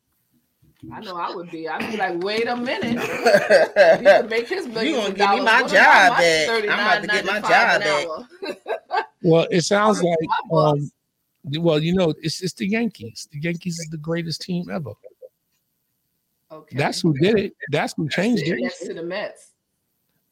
I 0.91 1.01
know 1.01 1.17
I 1.17 1.35
would 1.35 1.51
be. 1.51 1.69
I'd 1.69 1.91
be 1.91 1.97
like, 1.97 2.23
wait 2.23 2.49
a 2.49 2.57
minute. 2.57 2.99
He 3.99 4.05
could 4.05 4.31
make 4.31 4.49
his 4.49 4.67
you 4.67 4.73
millions 4.73 4.97
gonna 4.99 5.15
give 5.15 5.31
me 5.31 5.41
my 5.43 5.63
What 5.63 5.71
job 5.71 6.17
back? 6.19 6.49
I'm 6.49 6.65
about 6.65 7.03
to 7.03 7.07
get 7.07 7.25
my 7.25 7.41
job 7.41 7.81
back. 7.81 9.07
Well, 9.25 9.47
it 9.53 9.61
sounds 9.63 10.03
like 10.03 10.19
um, 10.53 10.91
well, 11.61 11.79
you 11.79 11.95
know, 11.95 12.13
it's 12.23 12.43
it's 12.43 12.55
the 12.55 12.67
Yankees. 12.67 13.29
The 13.31 13.39
Yankees 13.41 13.79
is 13.79 13.87
the 13.89 13.97
greatest 13.99 14.43
team 14.43 14.69
ever. 14.69 14.91
Okay. 16.51 16.77
That's 16.77 17.01
who 17.01 17.15
did 17.15 17.39
it. 17.39 17.55
That's 17.71 17.95
who 17.95 18.09
changed 18.09 18.43
it. 18.43 18.61
next 18.61 18.85
to 18.85 18.95
the 18.95 19.03
Mets. 19.05 19.53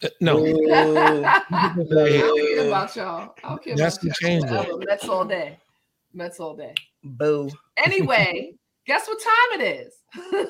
Uh, 0.03 0.09
No, 0.21 0.45
Ooh. 0.45 0.71
I 0.73 1.73
don't 1.77 1.89
care 1.89 2.67
about 2.67 2.97
y'all. 2.97 3.35
I 3.45 3.49
don't 3.49 3.63
care 3.63 3.77
That's 3.77 3.97
about 4.03 4.17
the 4.21 4.27
y'all. 4.29 4.69
change, 4.69 4.85
Mets 4.87 5.09
all 5.09 5.25
day. 5.25 5.59
Mets 6.13 6.41
all 6.41 6.55
day. 6.57 6.75
Boo. 7.05 7.49
Anyway, 7.77 8.55
guess 8.87 9.07
what 9.07 9.21
time 9.21 9.61
it 9.61 9.65
is? 9.65 9.95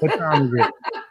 what 0.01 0.19
time 0.19 0.47
is 0.47 0.53
it? 0.55 0.73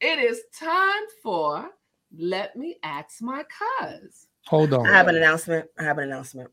It 0.00 0.18
is 0.18 0.42
time 0.58 1.02
for 1.22 1.70
Let 2.14 2.56
Me 2.56 2.76
Ask 2.82 3.22
My 3.22 3.42
Cuz. 3.44 4.26
Hold 4.48 4.74
on. 4.74 4.86
I 4.86 4.90
have 4.90 5.08
an 5.08 5.16
announcement. 5.16 5.66
I 5.78 5.82
have 5.82 5.96
an 5.96 6.04
announcement. 6.04 6.50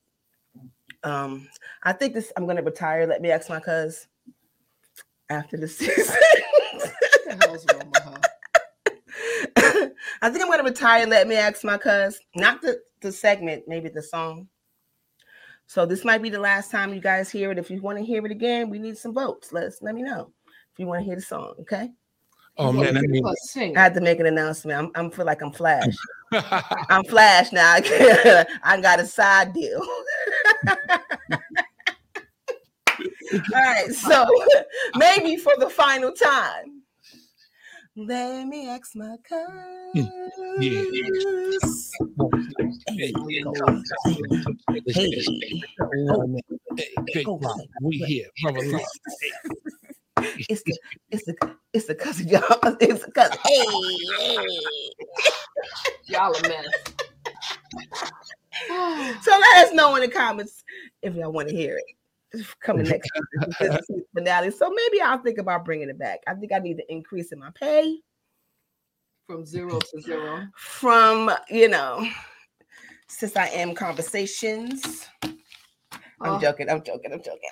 Um, 1.04 1.50
I 1.84 1.92
think 1.92 2.14
this. 2.14 2.32
I'm 2.38 2.48
gonna 2.48 2.62
retire. 2.62 3.06
Let 3.06 3.22
me 3.22 3.30
ask 3.30 3.50
my 3.50 3.60
cuz 3.60 4.08
after 5.30 5.58
the 5.58 5.68
season. 5.68 6.16
The 7.26 7.46
hell's 7.46 7.66
wrong 7.72 7.92
with 7.92 8.04
her? 8.04 9.92
I 10.22 10.30
think 10.30 10.44
I'm 10.44 10.50
gonna 10.50 10.64
retire. 10.64 11.06
Let 11.06 11.28
me 11.28 11.36
ask 11.36 11.64
my 11.64 11.78
cuz. 11.78 12.20
Not 12.36 12.62
the 12.62 12.80
the 13.02 13.12
segment, 13.12 13.64
maybe 13.68 13.90
the 13.90 14.04
song. 14.04 14.48
So 15.72 15.86
this 15.86 16.04
might 16.04 16.22
be 16.22 16.30
the 16.30 16.38
last 16.38 16.70
time 16.70 16.94
you 16.94 17.00
guys 17.00 17.32
hear 17.32 17.50
it. 17.50 17.58
If 17.58 17.72
you 17.72 17.82
want 17.82 17.98
to 17.98 18.04
hear 18.04 18.26
it 18.26 18.32
again, 18.34 18.70
we 18.70 18.78
need 18.78 18.98
some 18.98 19.14
votes. 19.14 19.54
Let 19.54 19.64
us 19.64 19.78
let 19.82 19.96
me 19.96 20.02
know 20.02 20.30
if 20.74 20.80
you 20.80 20.86
want 20.86 21.00
to 21.00 21.06
hear 21.06 21.16
the 21.16 21.22
song. 21.22 21.54
Okay. 21.62 21.92
Oh 22.58 22.74
man, 22.74 22.98
I 22.98 23.00
mean, 23.00 23.24
sing. 23.44 23.78
I 23.78 23.84
had 23.84 23.94
to 23.94 24.02
make 24.02 24.20
an 24.20 24.26
announcement. 24.26 24.78
I'm 24.78 24.92
I'm 24.96 25.10
feel 25.10 25.26
like 25.26 25.42
I'm 25.42 25.54
Flash. 25.54 25.96
I'm 26.34 27.06
Flash 27.06 27.54
now. 27.54 27.76
I 28.64 28.82
got 28.82 29.00
a 29.00 29.06
side 29.06 29.54
deal. 29.54 29.82
All 33.34 33.40
right, 33.54 33.94
so 33.94 34.26
maybe 34.98 35.38
for 35.38 35.54
the 35.58 35.70
final 35.70 36.12
time, 36.12 36.81
let 37.96 38.48
me 38.48 38.70
ask 38.70 38.96
my 38.96 39.18
cuz. 39.28 39.38
Yeah. 39.94 40.06
Hey, 44.94 45.14
Big 47.14 47.28
we 47.82 47.98
here, 47.98 48.28
brother. 48.42 48.62
Love. 48.64 48.82
it's 50.50 50.64
the 50.64 50.78
it's 51.10 51.26
the 51.26 51.36
it's 51.74 51.86
the 51.88 51.96
cousin 51.96 52.28
y'all. 52.28 52.42
It's 52.80 53.06
the 53.06 53.12
cousin. 53.12 53.38
Hey, 53.46 53.66
Y'all 56.08 56.34
a 56.34 56.42
mess. 56.48 56.68
So 59.24 59.32
let 59.32 59.68
us 59.68 59.74
know 59.74 59.96
in 59.96 60.02
the 60.02 60.08
comments 60.08 60.64
if 61.02 61.16
y'all 61.16 61.32
want 61.32 61.50
to 61.50 61.56
hear 61.56 61.78
it. 61.78 61.86
Coming 62.62 62.88
next 62.88 63.10
week, 63.16 63.58
this 63.60 63.76
is 63.82 63.88
the 63.88 64.04
finale. 64.16 64.52
So 64.52 64.70
maybe 64.70 65.02
I'll 65.02 65.18
think 65.22 65.38
about 65.38 65.66
bringing 65.66 65.90
it 65.90 66.00
back. 66.00 66.20
I 66.28 66.34
think 66.34 66.52
I 66.54 66.60
need 66.60 66.78
to 66.78 66.92
increase 66.92 67.32
in 67.32 67.40
my 67.40 67.50
pay 67.60 67.98
From 69.28 69.46
zero 69.46 69.80
to 69.80 70.02
zero. 70.02 70.48
from 70.56 71.30
you 71.50 71.68
know, 71.68 72.08
since 73.08 73.36
I 73.36 73.48
am 73.48 73.76
conversations. 73.76 75.08
I'm 75.24 76.36
Oh. 76.36 76.40
joking. 76.40 76.70
I'm 76.70 76.84
joking. 76.84 77.12
I'm 77.14 77.22
joking. 77.22 77.50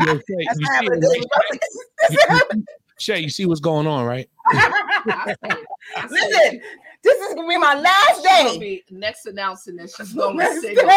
Shay, 0.00 0.34
you 0.38 0.54
see, 0.54 0.64
happened. 0.64 1.02
what- 1.02 1.60
That's 2.00 2.14
what 2.14 2.28
happened. 2.28 2.68
Shay, 2.98 3.20
you 3.20 3.30
see 3.30 3.46
what's 3.46 3.60
going 3.60 3.86
on, 3.86 4.04
right? 4.04 4.28
I 4.48 5.34
say- 5.42 5.56
I 5.96 6.08
say 6.08 6.10
Listen, 6.10 6.60
this 7.02 7.18
is 7.22 7.34
gonna 7.34 7.48
be 7.48 7.56
my 7.56 7.74
last 7.74 8.16
she's 8.16 8.26
gonna 8.26 8.52
day. 8.52 8.58
be 8.58 8.84
next 8.90 9.26
announcing 9.26 9.76
that 9.76 9.90
she's 9.90 10.12
going 10.14 10.38
single. 10.60 10.90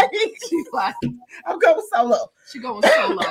She's 0.49 0.67
like, 0.73 0.95
I'm 1.45 1.59
going 1.59 1.81
solo. 1.93 2.31
she 2.51 2.59
going 2.59 2.83
solo. 2.83 3.21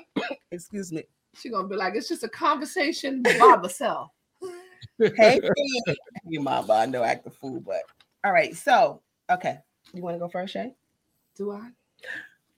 Excuse 0.50 0.92
me. 0.92 1.04
She 1.36 1.50
gonna 1.50 1.68
be 1.68 1.76
like, 1.76 1.94
it's 1.94 2.08
just 2.08 2.22
a 2.22 2.28
conversation 2.28 3.22
by 3.22 3.56
myself. 3.60 4.10
Hey, 4.98 5.40
you 6.26 6.40
mama, 6.40 6.72
I 6.72 6.86
know 6.86 7.02
I 7.02 7.08
act 7.08 7.26
a 7.26 7.30
fool, 7.30 7.60
but 7.60 7.82
all 8.24 8.32
right. 8.32 8.54
So, 8.56 9.00
okay, 9.30 9.58
you 9.92 10.02
want 10.02 10.14
to 10.14 10.18
go 10.18 10.28
first, 10.28 10.52
Shay? 10.52 10.72
Do 11.36 11.52
I? 11.52 11.68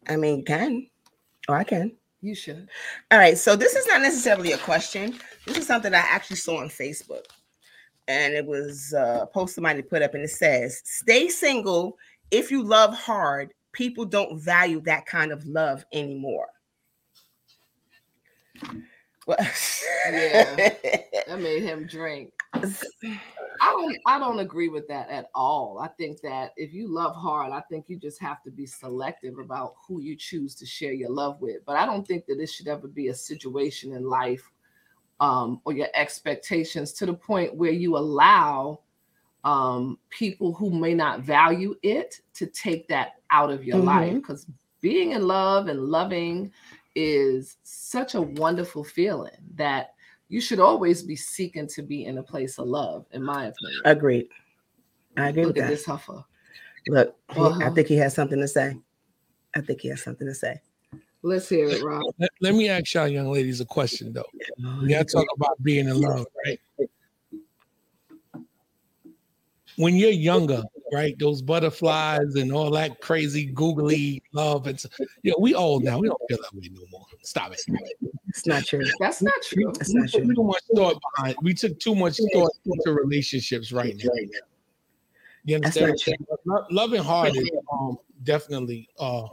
I 0.08 0.16
mean, 0.16 0.44
can, 0.44 0.86
or 1.48 1.56
I 1.56 1.64
can. 1.64 1.92
You 2.20 2.34
should. 2.34 2.68
All 3.10 3.18
right. 3.18 3.38
So 3.38 3.56
this 3.56 3.76
is 3.76 3.86
not 3.86 4.00
necessarily 4.00 4.52
a 4.52 4.58
question. 4.58 5.18
This 5.46 5.58
is 5.58 5.66
something 5.66 5.94
I 5.94 5.98
actually 5.98 6.36
saw 6.36 6.60
on 6.60 6.68
Facebook, 6.68 7.24
and 8.08 8.34
it 8.34 8.46
was 8.46 8.94
uh, 8.96 9.20
a 9.22 9.26
post 9.26 9.54
somebody 9.54 9.82
put 9.82 10.02
up, 10.02 10.14
and 10.14 10.24
it 10.24 10.30
says, 10.30 10.82
"Stay 10.84 11.28
single 11.28 11.96
if 12.30 12.50
you 12.50 12.62
love 12.62 12.94
hard. 12.94 13.52
People 13.72 14.04
don't 14.04 14.40
value 14.40 14.80
that 14.82 15.06
kind 15.06 15.32
of 15.32 15.44
love 15.46 15.84
anymore." 15.92 16.48
Well, 19.26 19.38
Yeah. 20.10 20.74
That 21.26 21.40
made 21.40 21.64
him 21.64 21.88
drink. 21.88 22.32
I 23.60 23.72
don't 23.72 23.96
I 24.06 24.18
don't 24.20 24.38
agree 24.38 24.68
with 24.68 24.86
that 24.86 25.08
at 25.10 25.28
all. 25.34 25.80
I 25.80 25.88
think 25.88 26.20
that 26.20 26.52
if 26.56 26.72
you 26.72 26.86
love 26.86 27.16
hard, 27.16 27.52
I 27.52 27.62
think 27.68 27.86
you 27.88 27.98
just 27.98 28.20
have 28.20 28.42
to 28.44 28.50
be 28.52 28.64
selective 28.64 29.38
about 29.38 29.74
who 29.86 30.00
you 30.00 30.14
choose 30.14 30.54
to 30.56 30.66
share 30.66 30.92
your 30.92 31.10
love 31.10 31.40
with. 31.40 31.64
But 31.66 31.76
I 31.76 31.84
don't 31.84 32.06
think 32.06 32.26
that 32.26 32.36
this 32.36 32.52
should 32.52 32.68
ever 32.68 32.86
be 32.86 33.08
a 33.08 33.14
situation 33.14 33.92
in 33.92 34.08
life 34.08 34.48
um, 35.20 35.60
or 35.64 35.72
your 35.72 35.88
expectations 35.94 36.92
to 36.94 37.06
the 37.06 37.14
point 37.14 37.54
where 37.54 37.72
you 37.72 37.96
allow 37.96 38.80
um, 39.44 39.98
people 40.10 40.52
who 40.52 40.70
may 40.70 40.92
not 40.94 41.20
value 41.20 41.74
it 41.82 42.20
to 42.34 42.46
take 42.46 42.88
that 42.88 43.12
out 43.30 43.50
of 43.50 43.64
your 43.64 43.78
life. 43.78 44.12
Mhm. 44.14 44.20
Because 44.20 44.46
being 44.80 45.12
in 45.12 45.26
love 45.26 45.68
and 45.68 45.80
loving 45.84 46.52
is 46.94 47.56
such 47.62 48.14
a 48.14 48.20
wonderful 48.20 48.82
feeling 48.82 49.36
that 49.54 49.94
you 50.28 50.40
should 50.40 50.58
always 50.58 51.02
be 51.02 51.14
seeking 51.14 51.66
to 51.68 51.82
be 51.82 52.06
in 52.06 52.18
a 52.18 52.22
place 52.22 52.58
of 52.58 52.66
love, 52.66 53.06
in 53.12 53.22
my 53.22 53.46
opinion. 53.46 53.80
Agreed. 53.84 54.28
I 55.16 55.28
agree 55.28 55.44
Look 55.44 55.54
with 55.54 55.62
at 55.62 55.68
that. 55.68 55.70
this 55.70 55.86
huffer. 55.86 56.24
Look, 56.88 57.16
I 57.30 57.34
Uh-huh. 57.38 57.70
think 57.70 57.86
he 57.88 57.96
has 57.96 58.14
something 58.14 58.40
to 58.40 58.48
say. 58.48 58.76
I 59.54 59.60
think 59.60 59.80
he 59.80 59.88
has 59.88 60.02
something 60.02 60.26
to 60.26 60.34
say. 60.34 60.60
Let's 61.22 61.48
hear 61.48 61.68
it, 61.68 61.82
Rob. 61.82 62.02
Let, 62.18 62.30
let 62.40 62.54
me 62.54 62.68
ask 62.68 62.94
y'all 62.94 63.08
young 63.08 63.32
ladies 63.32 63.60
a 63.60 63.64
question 63.64 64.12
though. 64.12 64.26
We 64.80 64.88
gotta 64.88 65.04
talk 65.04 65.26
about 65.36 65.60
being 65.62 65.88
in 65.88 66.00
love, 66.00 66.26
right? 66.44 66.60
When 69.76 69.96
you're 69.96 70.10
younger, 70.10 70.62
right? 70.92 71.18
Those 71.18 71.42
butterflies 71.42 72.36
and 72.36 72.52
all 72.52 72.70
that 72.70 73.00
crazy 73.00 73.46
googly 73.46 74.22
love 74.32 74.66
and 74.66 74.78
so, 74.78 74.88
you 75.22 75.32
know, 75.32 75.36
we 75.40 75.54
old 75.54 75.84
now. 75.84 75.98
We 75.98 76.08
don't 76.08 76.20
feel 76.28 76.38
that 76.40 76.54
way 76.54 76.70
no 76.72 76.82
more. 76.90 77.04
Stop 77.22 77.52
it. 77.52 77.62
It's 78.28 78.46
not 78.46 78.64
true. 78.64 78.84
That's 79.00 79.20
not 79.20 79.34
true. 79.42 79.72
That's 79.74 79.92
We 79.92 80.00
not 80.00 80.08
took 80.08 80.24
true. 80.24 80.34
too 80.34 80.44
much 80.44 80.62
thought 80.74 81.02
behind. 81.16 81.36
We 81.42 81.54
took 81.54 81.78
too 81.80 81.94
much 81.94 82.18
thought 82.32 82.52
into 82.64 82.92
relationships 82.92 83.72
right 83.72 83.96
now. 83.96 84.10
You 85.44 85.56
understand? 85.56 85.98
Loving 86.70 87.02
hard 87.02 87.36
is 87.36 87.50
um, 87.72 87.98
definitely 88.22 88.88
uh, 88.98 89.26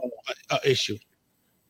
a, 0.50 0.56
a 0.56 0.70
issue 0.70 0.98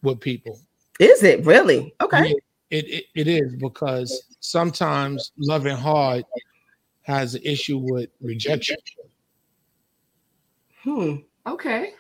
with 0.05 0.21
people. 0.21 0.61
Is 1.01 1.23
it 1.23 1.45
really? 1.45 1.95
Okay. 2.01 2.29
Yeah, 2.29 2.35
it, 2.71 2.89
it 2.89 3.05
it 3.15 3.29
is 3.29 3.57
because 3.57 4.25
sometimes 4.41 5.33
loving 5.39 5.77
hard 5.77 6.25
has 7.03 7.35
an 7.35 7.43
issue 7.45 7.79
with 7.79 8.11
rejection. 8.21 8.77
Hmm. 10.83 11.17
Okay. 11.47 11.95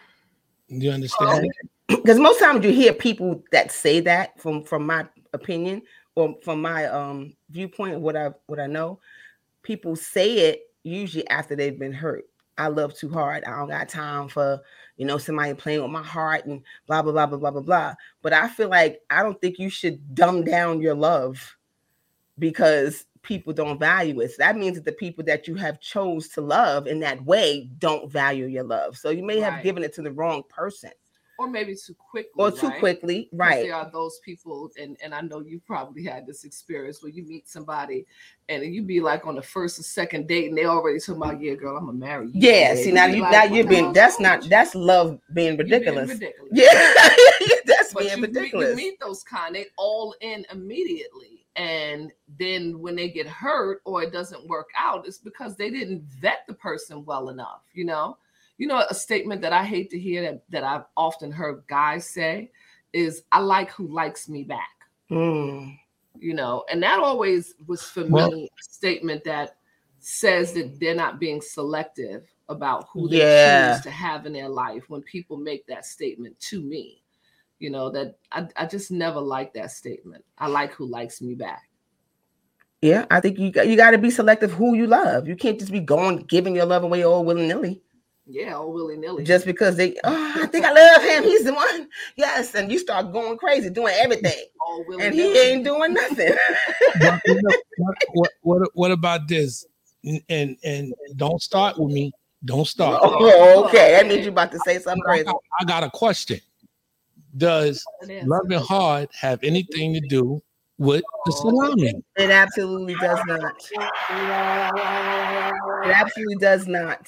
Do 0.68 0.76
You 0.76 0.92
understand? 0.92 1.50
Because 1.86 2.18
most 2.18 2.40
times 2.40 2.64
you 2.64 2.72
hear 2.72 2.94
people 2.94 3.44
that 3.52 3.70
say 3.70 4.00
that 4.00 4.40
from 4.40 4.64
from 4.64 4.86
my 4.86 5.06
opinion 5.34 5.82
or 6.14 6.34
from 6.42 6.62
my 6.62 6.86
um 6.86 7.34
viewpoint, 7.50 8.00
what 8.00 8.16
I 8.16 8.30
what 8.46 8.58
I 8.58 8.66
know, 8.66 9.00
people 9.62 9.94
say 9.94 10.48
it 10.48 10.62
usually 10.82 11.28
after 11.28 11.54
they've 11.54 11.78
been 11.78 11.92
hurt. 11.92 12.24
I 12.56 12.68
love 12.68 12.94
too 12.94 13.10
hard. 13.10 13.44
I 13.44 13.58
don't 13.58 13.68
got 13.68 13.90
time 13.90 14.28
for 14.28 14.62
you 14.96 15.04
know 15.04 15.18
somebody 15.18 15.54
playing 15.54 15.82
with 15.82 15.90
my 15.90 16.02
heart 16.02 16.46
and 16.46 16.62
blah 16.86 17.02
blah 17.02 17.12
blah 17.12 17.26
blah 17.26 17.38
blah 17.38 17.50
blah 17.50 17.60
blah. 17.62 17.94
But 18.22 18.32
I 18.32 18.48
feel 18.48 18.68
like 18.68 19.00
I 19.10 19.22
don't 19.22 19.40
think 19.40 19.58
you 19.58 19.68
should 19.70 20.14
dumb 20.14 20.44
down 20.44 20.80
your 20.80 20.94
love 20.94 21.56
because 22.38 23.06
people 23.22 23.52
don't 23.52 23.78
value 23.78 24.20
it. 24.20 24.30
So 24.30 24.36
that 24.38 24.56
means 24.56 24.76
that 24.76 24.84
the 24.84 24.92
people 24.92 25.24
that 25.24 25.48
you 25.48 25.54
have 25.56 25.80
chose 25.80 26.28
to 26.30 26.40
love 26.40 26.86
in 26.86 27.00
that 27.00 27.24
way 27.24 27.70
don't 27.78 28.10
value 28.10 28.46
your 28.46 28.64
love. 28.64 28.96
So 28.96 29.10
you 29.10 29.22
may 29.24 29.40
have 29.40 29.54
Right. 29.54 29.64
given 29.64 29.82
it 29.82 29.94
to 29.94 30.02
the 30.02 30.12
wrong 30.12 30.42
person 30.48 30.90
Or 31.38 31.48
maybe 31.48 31.74
too 31.74 31.94
quickly. 31.94 32.30
or 32.36 32.50
too 32.50 32.68
right? 32.68 32.78
quickly, 32.78 33.28
right? 33.32 33.64
There 33.64 33.74
are 33.74 33.90
those 33.92 34.20
people, 34.24 34.70
and, 34.80 34.96
and 35.02 35.12
I 35.14 35.20
know 35.20 35.40
you 35.40 35.60
probably 35.66 36.04
had 36.04 36.26
this 36.26 36.44
experience 36.44 37.02
where 37.02 37.10
you 37.10 37.24
meet 37.24 37.48
somebody 37.48 38.06
and 38.48 38.62
you 38.62 38.82
be 38.82 39.00
like 39.00 39.26
on 39.26 39.34
the 39.34 39.42
first 39.42 39.78
or 39.78 39.82
second 39.82 40.28
date 40.28 40.48
and 40.48 40.56
they 40.56 40.64
already 40.66 41.00
talking 41.00 41.16
about, 41.22 41.40
yeah, 41.40 41.54
girl, 41.54 41.76
I'm 41.76 41.86
gonna 41.86 41.98
marry 41.98 42.26
you. 42.26 42.32
Yeah, 42.34 42.70
And 42.70 42.78
see 42.78 42.92
now 42.92 43.06
be 43.08 43.14
you 43.16 43.22
like, 43.22 43.32
now 43.32 43.44
you're 43.44 43.66
being 43.66 43.92
that's 43.92 44.20
not 44.20 44.44
you? 44.44 44.48
that's 44.50 44.74
love 44.76 45.18
being 45.32 45.52
You 45.52 45.64
being 45.64 45.70
ridiculous. 45.72 46.08
ridiculous. 46.10 46.50
Yeah, 46.52 46.68
that's 47.66 47.92
But 47.94 48.00
being 48.04 48.10
you, 48.16 48.22
meet- 48.22 48.34
ridiculous. 48.36 48.70
you 48.70 48.76
meet 48.76 49.00
those 49.00 49.22
kind, 49.24 49.54
they 49.56 49.66
all 49.76 50.14
in 50.20 50.44
immediately. 50.52 51.46
and 51.56 52.12
then 52.38 52.78
when 52.80 52.96
they 52.96 53.08
get 53.08 53.26
hurt 53.28 53.80
or 53.84 54.02
it 54.02 54.12
doesn't 54.12 54.46
work 54.48 54.68
out, 54.76 55.06
it's 55.06 55.18
because 55.18 55.56
they 55.56 55.70
didn't 55.70 56.02
vet 56.20 56.44
the 56.48 56.54
person 56.54 57.04
well 57.04 57.28
enough, 57.28 57.62
you 57.72 57.84
know. 57.84 58.16
You 58.58 58.68
know, 58.68 58.84
a 58.88 58.94
statement 58.94 59.42
that 59.42 59.52
I 59.52 59.64
hate 59.64 59.90
to 59.90 59.98
hear 59.98 60.22
that, 60.22 60.42
that 60.50 60.64
I've 60.64 60.84
often 60.96 61.32
heard 61.32 61.64
guys 61.66 62.08
say 62.08 62.50
is, 62.92 63.24
I 63.32 63.40
like 63.40 63.70
who 63.72 63.88
likes 63.88 64.28
me 64.28 64.44
back. 64.44 64.68
Mm. 65.10 65.76
You 66.18 66.34
know, 66.34 66.64
and 66.70 66.82
that 66.82 67.00
always 67.00 67.54
was 67.66 67.82
for 67.82 68.06
Well- 68.06 68.30
me 68.30 68.44
a 68.44 68.62
statement 68.62 69.24
that 69.24 69.56
says 69.98 70.52
that 70.52 70.78
they're 70.78 70.94
not 70.94 71.18
being 71.18 71.40
selective 71.40 72.24
about 72.48 72.86
who 72.92 73.08
they 73.08 73.18
Yeah. 73.18 73.74
choose 73.74 73.82
to 73.84 73.90
have 73.90 74.26
in 74.26 74.32
their 74.34 74.48
life 74.50 74.84
when 74.88 75.02
people 75.02 75.36
make 75.38 75.66
that 75.66 75.86
statement 75.86 76.38
to 76.40 76.60
me. 76.62 77.02
You 77.58 77.70
know, 77.70 77.88
that 77.90 78.18
I, 78.30 78.46
I 78.56 78.66
just 78.66 78.90
never 78.90 79.20
like 79.20 79.54
that 79.54 79.70
statement. 79.70 80.24
I 80.38 80.48
like 80.48 80.72
who 80.72 80.84
likes 80.84 81.22
me 81.22 81.34
back. 81.34 81.70
Yeah, 82.82 83.06
I 83.10 83.20
think 83.20 83.38
you 83.38 83.50
got, 83.50 83.66
you 83.66 83.76
got 83.76 83.92
to 83.92 83.98
be 83.98 84.10
selective 84.10 84.52
who 84.52 84.74
you 84.74 84.86
love. 84.86 85.26
You 85.26 85.36
can't 85.36 85.58
just 85.58 85.72
be 85.72 85.80
going 85.80 86.18
giving 86.18 86.54
your 86.54 86.66
love 86.66 86.84
away 86.84 87.02
all 87.02 87.24
willy 87.24 87.46
nilly 87.48 87.80
Yeah, 88.26 88.54
all 88.54 88.72
willy 88.72 88.96
nilly. 88.96 89.22
just 89.22 89.44
because 89.44 89.76
they. 89.76 89.96
Oh, 90.02 90.32
I 90.36 90.46
think 90.46 90.64
I 90.64 90.72
love 90.72 91.02
him. 91.02 91.24
He's 91.24 91.44
the 91.44 91.52
one. 91.52 91.88
Yes, 92.16 92.54
and 92.54 92.70
you 92.70 92.78
start 92.78 93.12
going 93.12 93.36
crazy, 93.38 93.70
doing 93.70 93.94
everything, 93.98 94.44
all 94.60 94.84
willy 94.86 95.04
and 95.04 95.14
he 95.14 95.38
ain't 95.38 95.64
doing 95.64 95.92
nothing. 95.92 96.32
But, 97.00 97.20
you 97.26 97.34
know, 97.34 97.56
what, 97.76 97.96
what, 98.12 98.30
what, 98.42 98.70
what 98.74 98.90
about 98.90 99.28
this? 99.28 99.66
And, 100.04 100.22
and 100.28 100.56
and 100.64 100.94
don't 101.16 101.42
start 101.42 101.78
with 101.78 101.92
me. 101.92 102.12
Don't 102.44 102.66
start. 102.66 103.00
oh, 103.02 103.64
okay. 103.66 103.92
That 103.92 104.06
means 104.06 104.24
you 104.24 104.30
about 104.30 104.52
to 104.52 104.58
say 104.60 104.78
something 104.78 105.02
I 105.06 105.08
crazy. 105.08 105.24
got, 105.24 105.36
I 105.60 105.64
got 105.64 105.82
a 105.82 105.90
question. 105.90 106.40
Does 107.36 107.84
It 108.02 108.10
is. 108.10 108.26
loving 108.26 108.60
hard 108.60 109.08
have 109.18 109.42
anything 109.42 109.94
to 109.94 110.00
do 110.00 110.42
with 110.78 111.02
the 111.24 111.32
oh. 111.32 111.50
salami? 111.50 111.94
It 112.16 112.30
absolutely 112.30 112.94
does 112.94 113.20
not. 113.26 113.54
It 115.84 115.90
absolutely 115.90 116.36
does 116.36 116.66
not. 116.66 117.06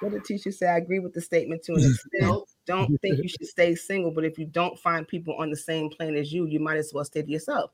What 0.00 0.12
did 0.12 0.24
teacher 0.24 0.50
say? 0.52 0.66
I 0.68 0.78
agree 0.78 0.98
with 0.98 1.12
the 1.14 1.20
statement 1.20 1.62
to 1.64 1.76
an 1.76 1.84
extent. 1.84 2.40
Don't 2.66 2.92
think 3.00 3.22
you 3.22 3.28
should 3.28 3.46
stay 3.46 3.74
single, 3.74 4.10
but 4.12 4.24
if 4.24 4.38
you 4.38 4.46
don't 4.46 4.78
find 4.78 5.06
people 5.06 5.34
on 5.36 5.50
the 5.50 5.56
same 5.56 5.90
plane 5.90 6.16
as 6.16 6.32
you, 6.32 6.46
you 6.46 6.60
might 6.60 6.78
as 6.78 6.92
well 6.94 7.04
stay 7.04 7.22
to 7.22 7.30
yourself. 7.30 7.72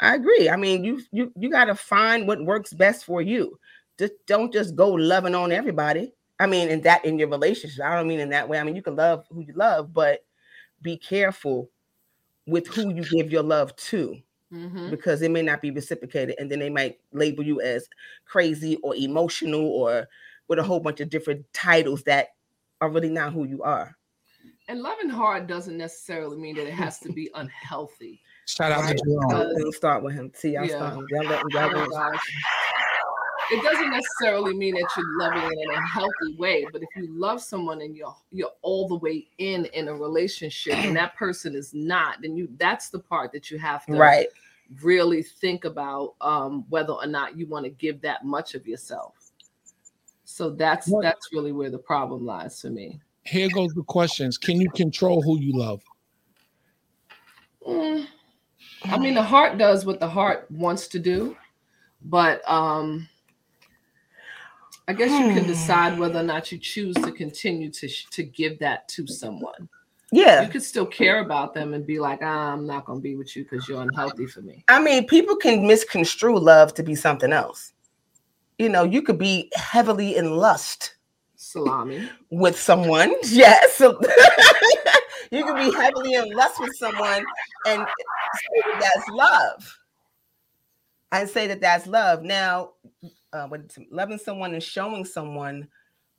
I 0.00 0.14
agree. 0.14 0.50
I 0.50 0.56
mean, 0.56 0.84
you 0.84 1.00
you 1.10 1.32
you 1.38 1.50
got 1.50 1.66
to 1.66 1.74
find 1.74 2.26
what 2.28 2.44
works 2.44 2.72
best 2.74 3.04
for 3.04 3.22
you. 3.22 3.58
Just 3.98 4.12
don't 4.26 4.52
just 4.52 4.76
go 4.76 4.90
loving 4.90 5.34
on 5.34 5.52
everybody. 5.52 6.12
I 6.38 6.46
mean, 6.46 6.68
in 6.68 6.82
that 6.82 7.04
in 7.04 7.18
your 7.18 7.28
relationship, 7.28 7.82
I 7.84 7.96
don't 7.96 8.08
mean 8.08 8.20
in 8.20 8.28
that 8.30 8.48
way. 8.48 8.58
I 8.58 8.62
mean, 8.62 8.76
you 8.76 8.82
can 8.82 8.96
love 8.96 9.24
who 9.30 9.40
you 9.40 9.54
love, 9.54 9.94
but 9.94 10.24
be 10.82 10.98
careful 10.98 11.70
with 12.46 12.68
who 12.68 12.94
you 12.94 13.04
give 13.06 13.30
your 13.32 13.42
love 13.44 13.76
to 13.76 14.16
Mhm. 14.50 14.90
because 14.90 15.22
it 15.22 15.30
may 15.30 15.42
not 15.42 15.62
be 15.62 15.70
reciprocated 15.70 16.36
and 16.38 16.50
then 16.50 16.58
they 16.60 16.70
might 16.70 17.00
label 17.12 17.44
you 17.44 17.60
as 17.60 17.88
crazy 18.26 18.76
or 18.78 18.94
emotional 18.96 19.66
or 19.66 20.08
with 20.48 20.58
a 20.58 20.62
whole 20.62 20.80
bunch 20.80 21.00
of 21.00 21.10
different 21.10 21.44
titles 21.52 22.02
that 22.04 22.28
are 22.80 22.90
really 22.90 23.08
not 23.10 23.32
who 23.32 23.44
you 23.44 23.62
are 23.62 23.96
And 24.68 24.80
loving 24.82 25.08
hard 25.08 25.46
doesn't 25.46 25.76
necessarily 25.76 26.36
mean 26.36 26.56
that 26.56 26.66
it 26.66 26.74
has 26.74 26.98
to 27.00 27.12
be 27.12 27.30
unhealthy. 27.34 28.20
Shout 28.46 28.72
out 28.72 28.88
to 28.88 28.94
Jerome. 28.94 29.30
Uh, 29.30 29.58
don't 29.58 29.74
start 29.74 30.02
with 30.02 30.14
him 30.14 30.30
see 30.34 30.52
y'all 30.54 30.66
Yeah. 30.66 30.76
starting 30.76 31.06
y'all 31.10 31.24
letting 31.24 31.46
Oh 31.54 31.60
y'all 31.60 31.88
my 31.88 32.10
go. 32.12 32.18
It 33.48 33.62
doesn't 33.62 33.90
necessarily 33.90 34.54
mean 34.54 34.74
that 34.74 34.88
you're 34.96 35.18
loving 35.18 35.56
in 35.60 35.70
a 35.70 35.80
healthy 35.86 36.36
way, 36.36 36.66
but 36.72 36.82
if 36.82 36.88
you 36.96 37.08
love 37.16 37.40
someone 37.40 37.80
and 37.80 37.96
you're 37.96 38.14
you're 38.32 38.50
all 38.62 38.88
the 38.88 38.96
way 38.96 39.28
in 39.38 39.66
in 39.66 39.86
a 39.88 39.94
relationship 39.94 40.74
and 40.84 40.96
that 40.96 41.14
person 41.16 41.54
is 41.54 41.72
not, 41.72 42.22
then 42.22 42.36
you 42.36 42.48
that's 42.58 42.88
the 42.88 42.98
part 42.98 43.30
that 43.32 43.50
you 43.50 43.58
have 43.58 43.86
to 43.86 43.94
right 43.94 44.26
really 44.80 45.22
think 45.22 45.64
about 45.64 46.14
um, 46.20 46.64
whether 46.70 46.92
or 46.92 47.06
not 47.06 47.38
you 47.38 47.46
want 47.46 47.64
to 47.64 47.70
give 47.70 48.00
that 48.00 48.24
much 48.24 48.54
of 48.56 48.66
yourself. 48.66 49.25
So 50.26 50.50
that's 50.50 50.88
What- 50.88 51.02
that's 51.02 51.32
really 51.32 51.52
where 51.52 51.70
the 51.70 51.78
problem 51.78 52.26
lies 52.26 52.60
for 52.60 52.68
me. 52.68 53.00
Here 53.24 53.48
goes 53.48 53.72
the 53.74 53.82
questions. 53.84 54.36
Can 54.36 54.60
you 54.60 54.68
control 54.70 55.22
who 55.22 55.38
you 55.40 55.52
love? 55.56 55.82
Mm, 57.66 58.06
I 58.84 58.98
mean, 58.98 59.14
the 59.14 59.22
heart 59.22 59.56
does 59.58 59.84
what 59.86 59.98
the 60.00 60.08
heart 60.08 60.48
wants 60.50 60.88
to 60.88 60.98
do, 60.98 61.36
but 62.02 62.48
um, 62.48 63.08
I 64.88 64.92
guess 64.92 65.10
you 65.10 65.34
can 65.34 65.46
decide 65.46 65.98
whether 65.98 66.20
or 66.20 66.22
not 66.22 66.52
you 66.52 66.58
choose 66.58 66.94
to 66.96 67.10
continue 67.10 67.70
to 67.70 67.88
sh- 67.88 68.06
to 68.10 68.22
give 68.22 68.58
that 68.60 68.86
to 68.90 69.06
someone. 69.06 69.68
Yeah, 70.12 70.42
you 70.42 70.46
yeah 70.46 70.48
could 70.52 70.62
still 70.62 70.86
care 70.86 71.18
about 71.20 71.52
them 71.54 71.74
and 71.74 71.84
be 71.84 71.98
like, 71.98 72.20
ah, 72.22 72.52
I'm 72.52 72.64
not 72.66 72.84
going 72.84 72.98
to 72.98 73.02
be 73.02 73.16
with 73.16 73.34
you 73.36 73.42
because 73.42 73.68
you're 73.68 73.82
unhealthy 73.82 74.26
for 74.26 74.40
me. 74.42 74.64
i 74.68 74.80
mean 74.80 75.04
people 75.06 75.34
can 75.34 75.66
misconstrue 75.66 76.38
love 76.38 76.72
to 76.74 76.84
be 76.84 76.94
something 76.94 77.32
else 77.32 77.72
you 78.58 78.68
know 78.68 78.84
you 78.84 79.02
could 79.02 79.18
be 79.18 79.50
heavily 79.54 80.16
in 80.16 80.30
lust 80.36 80.94
Salami. 81.36 82.08
with 82.30 82.58
someone. 82.58 83.14
Yes. 83.24 83.80
You 85.32 85.44
can 85.44 85.56
be 85.56 85.76
heavily 85.76 86.14
in 86.14 86.30
lust 86.36 86.60
with 86.60 86.76
someone 86.76 87.24
and 87.66 87.80
say 87.84 88.60
that 88.64 88.78
that's 88.80 89.08
love. 89.08 89.78
And 91.10 91.28
say 91.28 91.48
that 91.48 91.60
that's 91.60 91.88
love. 91.88 92.22
Now 92.22 92.74
uh, 93.32 93.48
loving 93.90 94.18
someone 94.18 94.54
and 94.54 94.62
showing 94.62 95.04
someone 95.04 95.66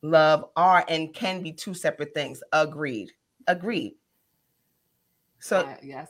love 0.02 0.50
are 0.58 0.84
and 0.90 1.14
can 1.14 1.42
be 1.42 1.54
two 1.54 1.74
separate 1.74 2.14
things. 2.14 2.44
Agreed. 2.52 3.12
Agreed. 3.48 3.96
So 5.40 5.60
Uh, 5.62 5.78
yes. 5.82 6.10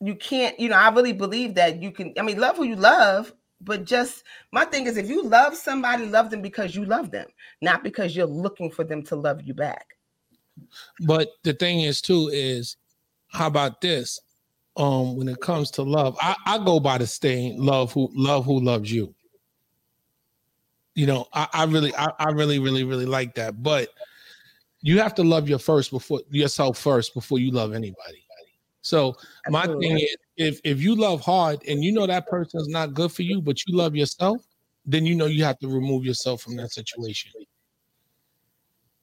you 0.00 0.14
can't 0.14 0.58
you 0.58 0.68
know 0.70 0.76
i 0.76 0.88
really 0.88 1.12
believe 1.12 1.54
that 1.56 1.82
you 1.82 1.90
can 1.90 2.14
i 2.18 2.22
mean 2.22 2.38
love 2.38 2.56
who 2.56 2.64
you 2.64 2.76
love 2.76 3.32
but 3.64 3.84
just 3.84 4.24
my 4.52 4.64
thing 4.64 4.86
is 4.86 4.96
if 4.96 5.08
you 5.08 5.22
love 5.24 5.56
somebody 5.56 6.06
love 6.06 6.30
them 6.30 6.42
because 6.42 6.74
you 6.74 6.84
love 6.84 7.10
them 7.10 7.26
not 7.62 7.82
because 7.82 8.14
you're 8.14 8.26
looking 8.26 8.70
for 8.70 8.84
them 8.84 9.02
to 9.02 9.16
love 9.16 9.42
you 9.42 9.54
back 9.54 9.94
But 11.00 11.28
the 11.42 11.52
thing 11.52 11.80
is, 11.80 12.00
too, 12.00 12.30
is 12.32 12.76
how 13.28 13.46
about 13.46 13.80
this? 13.80 14.20
Um, 14.76 15.16
when 15.16 15.28
it 15.28 15.40
comes 15.40 15.70
to 15.72 15.82
love, 15.82 16.16
I, 16.20 16.34
I 16.46 16.58
go 16.58 16.80
by 16.80 16.98
the 16.98 17.06
saying, 17.06 17.62
"Love 17.62 17.92
who 17.92 18.10
love 18.14 18.44
who 18.44 18.60
loves 18.60 18.90
you." 18.92 19.14
You 20.94 21.06
know, 21.06 21.26
I, 21.32 21.48
I 21.52 21.64
really, 21.64 21.94
I, 21.96 22.12
I 22.18 22.30
really, 22.30 22.58
really, 22.58 22.84
really 22.84 23.06
like 23.06 23.34
that. 23.34 23.62
But 23.62 23.88
you 24.80 24.98
have 25.00 25.14
to 25.16 25.22
love 25.24 25.48
your 25.48 25.58
first 25.58 25.90
before 25.90 26.20
yourself 26.30 26.78
first 26.78 27.14
before 27.14 27.38
you 27.38 27.50
love 27.50 27.72
anybody. 27.72 28.24
So 28.82 29.14
my 29.48 29.62
Absolutely. 29.62 29.88
thing 29.88 29.98
is, 29.98 30.16
if 30.36 30.60
if 30.64 30.80
you 30.80 30.94
love 30.94 31.20
hard 31.20 31.62
and 31.68 31.82
you 31.82 31.92
know 31.92 32.06
that 32.06 32.26
person 32.26 32.60
is 32.60 32.68
not 32.68 32.94
good 32.94 33.12
for 33.12 33.22
you, 33.22 33.40
but 33.40 33.58
you 33.66 33.76
love 33.76 33.94
yourself, 33.94 34.42
then 34.84 35.06
you 35.06 35.14
know 35.14 35.26
you 35.26 35.44
have 35.44 35.58
to 35.60 35.68
remove 35.68 36.04
yourself 36.04 36.42
from 36.42 36.56
that 36.56 36.72
situation. 36.72 37.32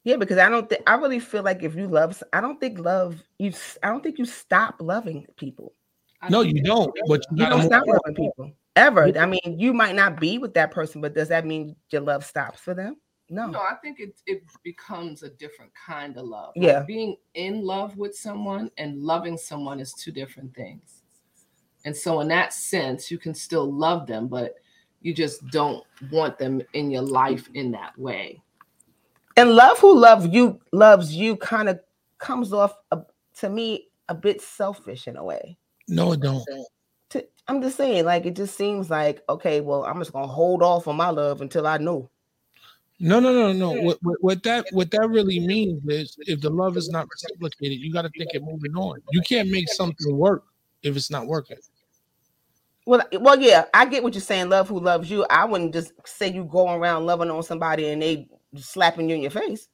Yeah, 0.04 0.16
because 0.16 0.38
I 0.38 0.48
don't 0.48 0.68
think 0.68 0.82
I 0.86 0.94
really 0.96 1.20
feel 1.20 1.42
like 1.42 1.62
if 1.62 1.76
you 1.76 1.86
love, 1.86 2.20
I 2.32 2.40
don't 2.40 2.58
think 2.60 2.78
love 2.78 3.22
you. 3.38 3.52
I 3.82 3.88
don't 3.88 4.02
think 4.02 4.18
you 4.18 4.24
stop 4.24 4.76
loving 4.80 5.26
people. 5.36 5.74
I 6.20 6.28
No, 6.28 6.42
you 6.42 6.62
don't. 6.62 6.92
But 7.06 7.24
you 7.32 7.44
You 7.44 7.48
don't 7.48 7.58
move 7.58 7.66
stop 7.66 7.82
on. 7.86 7.94
loving 7.94 8.14
people 8.14 8.52
ever. 8.76 9.12
I 9.18 9.26
mean, 9.26 9.58
you 9.58 9.72
might 9.72 9.94
not 9.94 10.20
be 10.20 10.38
with 10.38 10.54
that 10.54 10.70
person, 10.70 11.00
but 11.00 11.14
does 11.14 11.28
that 11.28 11.46
mean 11.46 11.76
your 11.90 12.02
love 12.02 12.24
stops 12.24 12.60
for 12.60 12.74
them? 12.74 12.96
No. 13.30 13.46
No, 13.46 13.60
I 13.60 13.74
think 13.82 14.00
it 14.00 14.20
it 14.26 14.42
becomes 14.62 15.22
a 15.22 15.30
different 15.30 15.72
kind 15.74 16.16
of 16.16 16.26
love. 16.26 16.52
Like, 16.56 16.64
Yeah. 16.64 16.82
being 16.82 17.16
in 17.34 17.64
love 17.64 17.96
with 17.96 18.16
someone 18.16 18.70
and 18.76 18.98
loving 19.02 19.38
someone 19.38 19.80
is 19.80 19.94
two 19.94 20.12
different 20.12 20.54
things. 20.54 21.01
And 21.84 21.96
so, 21.96 22.20
in 22.20 22.28
that 22.28 22.52
sense, 22.52 23.10
you 23.10 23.18
can 23.18 23.34
still 23.34 23.70
love 23.70 24.06
them, 24.06 24.28
but 24.28 24.54
you 25.00 25.12
just 25.12 25.46
don't 25.48 25.84
want 26.10 26.38
them 26.38 26.62
in 26.74 26.90
your 26.90 27.02
life 27.02 27.48
in 27.54 27.72
that 27.72 27.98
way. 27.98 28.40
And 29.36 29.54
love 29.54 29.78
who 29.78 29.98
love 29.98 30.32
you 30.32 30.60
loves 30.72 31.14
you 31.14 31.36
kind 31.36 31.68
of 31.68 31.80
comes 32.18 32.52
off 32.52 32.76
a, 32.90 33.00
to 33.38 33.48
me 33.48 33.88
a 34.08 34.14
bit 34.14 34.40
selfish 34.40 35.08
in 35.08 35.16
a 35.16 35.24
way. 35.24 35.56
No, 35.88 36.12
it 36.12 36.20
don't. 36.20 36.44
To, 37.10 37.26
I'm 37.48 37.62
just 37.62 37.76
saying, 37.76 38.04
like 38.04 38.26
it 38.26 38.36
just 38.36 38.56
seems 38.56 38.90
like 38.90 39.22
okay, 39.28 39.60
well, 39.60 39.84
I'm 39.84 39.98
just 39.98 40.12
gonna 40.12 40.26
hold 40.26 40.62
off 40.62 40.86
on 40.86 40.96
my 40.96 41.10
love 41.10 41.40
until 41.40 41.66
I 41.66 41.78
know. 41.78 42.10
No, 43.00 43.18
no, 43.18 43.32
no, 43.32 43.52
no. 43.52 43.82
What, 43.82 43.98
what, 44.02 44.16
what 44.20 44.42
that 44.44 44.66
what 44.70 44.90
that 44.92 45.08
really 45.08 45.40
means 45.40 45.82
is 45.88 46.16
if 46.20 46.40
the 46.40 46.50
love 46.50 46.76
is 46.76 46.88
not 46.88 47.08
reciprocated, 47.10 47.80
you 47.80 47.92
got 47.92 48.02
to 48.02 48.10
think 48.10 48.30
it 48.32 48.44
moving 48.44 48.76
on. 48.76 49.02
You 49.10 49.22
can't 49.22 49.50
make 49.50 49.68
something 49.68 50.16
work 50.16 50.44
if 50.82 50.96
it's 50.96 51.10
not 51.10 51.26
working. 51.26 51.56
Well, 52.84 53.02
well, 53.20 53.38
yeah, 53.40 53.64
I 53.72 53.86
get 53.86 54.02
what 54.02 54.14
you're 54.14 54.20
saying. 54.20 54.48
Love 54.48 54.68
who 54.68 54.80
loves 54.80 55.08
you. 55.10 55.24
I 55.30 55.44
wouldn't 55.44 55.72
just 55.72 55.92
say 56.04 56.32
you 56.32 56.44
go 56.44 56.72
around 56.72 57.06
loving 57.06 57.30
on 57.30 57.42
somebody 57.42 57.88
and 57.88 58.02
they 58.02 58.28
slapping 58.56 59.08
you 59.08 59.14
in 59.14 59.22
your 59.22 59.30
face, 59.30 59.68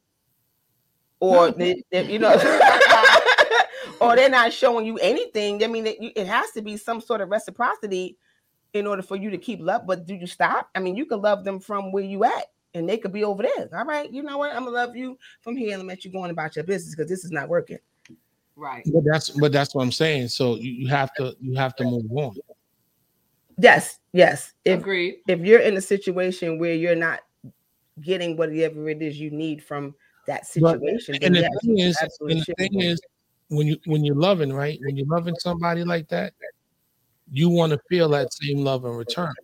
or 1.20 1.50
they, 1.50 1.82
they- 1.90 2.10
you 2.10 2.18
know, 2.18 2.34
or 4.00 4.14
they're 4.14 4.28
not 4.28 4.52
showing 4.52 4.84
you 4.84 4.98
anything. 4.98 5.64
I 5.64 5.68
mean, 5.68 5.86
it, 5.86 5.96
it 6.00 6.26
has 6.26 6.50
to 6.52 6.62
be 6.62 6.76
some 6.76 7.00
sort 7.00 7.22
of 7.22 7.30
reciprocity 7.30 8.18
in 8.74 8.86
order 8.86 9.02
for 9.02 9.16
you 9.16 9.30
to 9.30 9.38
keep 9.38 9.60
love. 9.62 9.86
But 9.86 10.06
do 10.06 10.14
you 10.14 10.26
stop? 10.26 10.68
I 10.74 10.80
mean, 10.80 10.94
you 10.94 11.06
can 11.06 11.22
love 11.22 11.44
them 11.44 11.60
from 11.60 11.92
where 11.92 12.04
you 12.04 12.24
at, 12.24 12.46
and 12.74 12.86
they 12.86 12.98
could 12.98 13.12
be 13.12 13.24
over 13.24 13.42
there. 13.42 13.70
All 13.72 13.86
right, 13.86 14.12
you 14.12 14.22
know 14.22 14.36
what? 14.36 14.50
I'm 14.54 14.64
gonna 14.64 14.76
love 14.76 14.94
you 14.94 15.18
from 15.40 15.56
here 15.56 15.78
and 15.78 15.88
let 15.88 16.04
you 16.04 16.12
go 16.12 16.24
on 16.24 16.30
about 16.30 16.56
your 16.56 16.64
business 16.66 16.94
because 16.94 17.08
this 17.08 17.24
is 17.24 17.30
not 17.30 17.48
working. 17.48 17.78
Right. 18.54 18.82
But 18.92 19.04
that's 19.10 19.30
but 19.30 19.52
that's 19.52 19.74
what 19.74 19.82
I'm 19.82 19.92
saying. 19.92 20.28
So 20.28 20.56
you, 20.56 20.72
you 20.72 20.88
have 20.88 21.14
to 21.14 21.34
you 21.40 21.54
have 21.56 21.74
to 21.76 21.84
move 21.84 22.04
on. 22.12 22.34
Yes, 23.58 23.98
yes. 24.12 24.52
If 24.64 24.80
Agreed. 24.80 25.16
if 25.26 25.40
you're 25.40 25.60
in 25.60 25.76
a 25.76 25.80
situation 25.80 26.58
where 26.58 26.74
you're 26.74 26.94
not 26.96 27.20
getting 28.00 28.36
whatever 28.36 28.88
it 28.88 29.02
is 29.02 29.18
you 29.18 29.30
need 29.30 29.62
from 29.62 29.94
that 30.26 30.42
But- 30.60 30.74
situation, 30.80 31.16
And 31.22 31.34
the 31.34 31.40
yes, 31.40 31.50
thing 31.62 31.78
is, 31.78 31.96
and 32.20 32.40
the 32.40 32.44
should 32.44 32.56
thing 32.56 32.80
is, 32.80 33.00
when 33.48 33.66
you 33.66 33.78
when 33.86 34.04
you're 34.04 34.14
loving, 34.14 34.52
right? 34.52 34.78
When 34.82 34.96
you're 34.96 35.06
loving 35.06 35.34
somebody 35.40 35.82
like 35.84 36.08
that, 36.08 36.34
you 37.32 37.48
want 37.48 37.72
to 37.72 37.80
feel 37.88 38.08
that 38.10 38.32
same 38.32 38.58
love 38.58 38.84
in 38.84 38.92
return. 38.92 39.34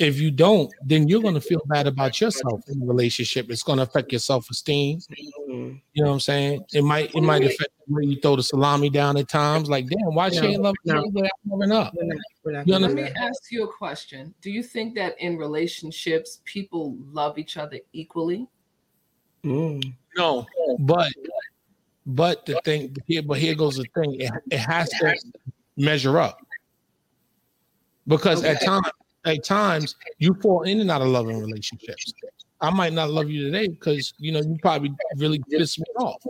If 0.00 0.18
you 0.18 0.30
don't, 0.30 0.72
then 0.82 1.08
you're 1.08 1.20
going 1.20 1.34
to 1.34 1.42
feel 1.42 1.60
bad 1.66 1.86
about 1.86 2.22
yourself 2.22 2.62
in 2.68 2.80
the 2.80 2.86
relationship. 2.86 3.50
It's 3.50 3.62
going 3.62 3.76
to 3.76 3.82
affect 3.82 4.10
your 4.10 4.18
self-esteem. 4.18 4.98
Mhm. 4.98 5.80
You 5.92 6.02
know 6.02 6.08
what 6.08 6.14
I'm 6.14 6.20
saying? 6.20 6.64
It 6.72 6.82
might 6.82 7.14
it 7.14 7.20
might 7.20 7.44
affect 7.44 7.70
the 7.86 7.94
way 7.94 8.04
you 8.04 8.18
throw 8.18 8.34
the 8.34 8.42
salami 8.42 8.88
down 8.88 9.18
at 9.18 9.28
times. 9.28 9.68
Like, 9.68 9.88
damn, 9.88 10.14
why 10.14 10.30
she 10.30 10.38
ain't 10.38 10.62
loving 10.62 10.76
no. 10.86 11.02
me 11.02 11.10
the 11.10 11.30
I'm 11.44 11.50
loving 11.50 11.72
up? 11.72 11.92
We're 11.94 12.04
not, 12.06 12.16
we're 12.42 12.52
not 12.52 12.66
You 12.66 12.72
gonna 12.72 12.86
Let 12.86 12.96
me 12.96 13.02
ask 13.14 13.52
you 13.52 13.64
a 13.64 13.68
question. 13.68 14.32
Do 14.40 14.50
you 14.50 14.62
think 14.62 14.94
that 14.94 15.20
in 15.20 15.36
relationships, 15.36 16.40
people 16.46 16.96
love 17.12 17.36
each 17.36 17.58
other 17.58 17.78
equally? 17.92 18.48
Mm. 19.44 19.92
No, 20.16 20.46
but 20.78 21.12
but 22.06 22.46
the 22.46 22.58
thing 22.64 22.96
here, 23.06 23.22
but 23.22 23.36
here 23.36 23.54
goes 23.54 23.76
the 23.76 23.84
thing. 23.94 24.18
It, 24.18 24.32
it 24.50 24.60
has 24.60 24.88
to 24.88 25.14
measure 25.76 26.18
up 26.18 26.40
because 28.06 28.44
at 28.44 28.62
times, 28.62 28.86
at 29.24 29.44
times, 29.44 29.96
you 30.18 30.34
fall 30.34 30.62
in 30.62 30.80
and 30.80 30.90
out 30.90 31.02
of 31.02 31.08
loving 31.08 31.38
relationships. 31.38 32.12
I 32.60 32.70
might 32.70 32.92
not 32.92 33.10
love 33.10 33.30
you 33.30 33.44
today 33.44 33.68
because 33.68 34.12
you 34.18 34.32
know 34.32 34.40
you 34.40 34.58
probably 34.60 34.94
really 35.16 35.42
piss 35.50 35.78
me 35.78 35.86
off. 35.98 36.22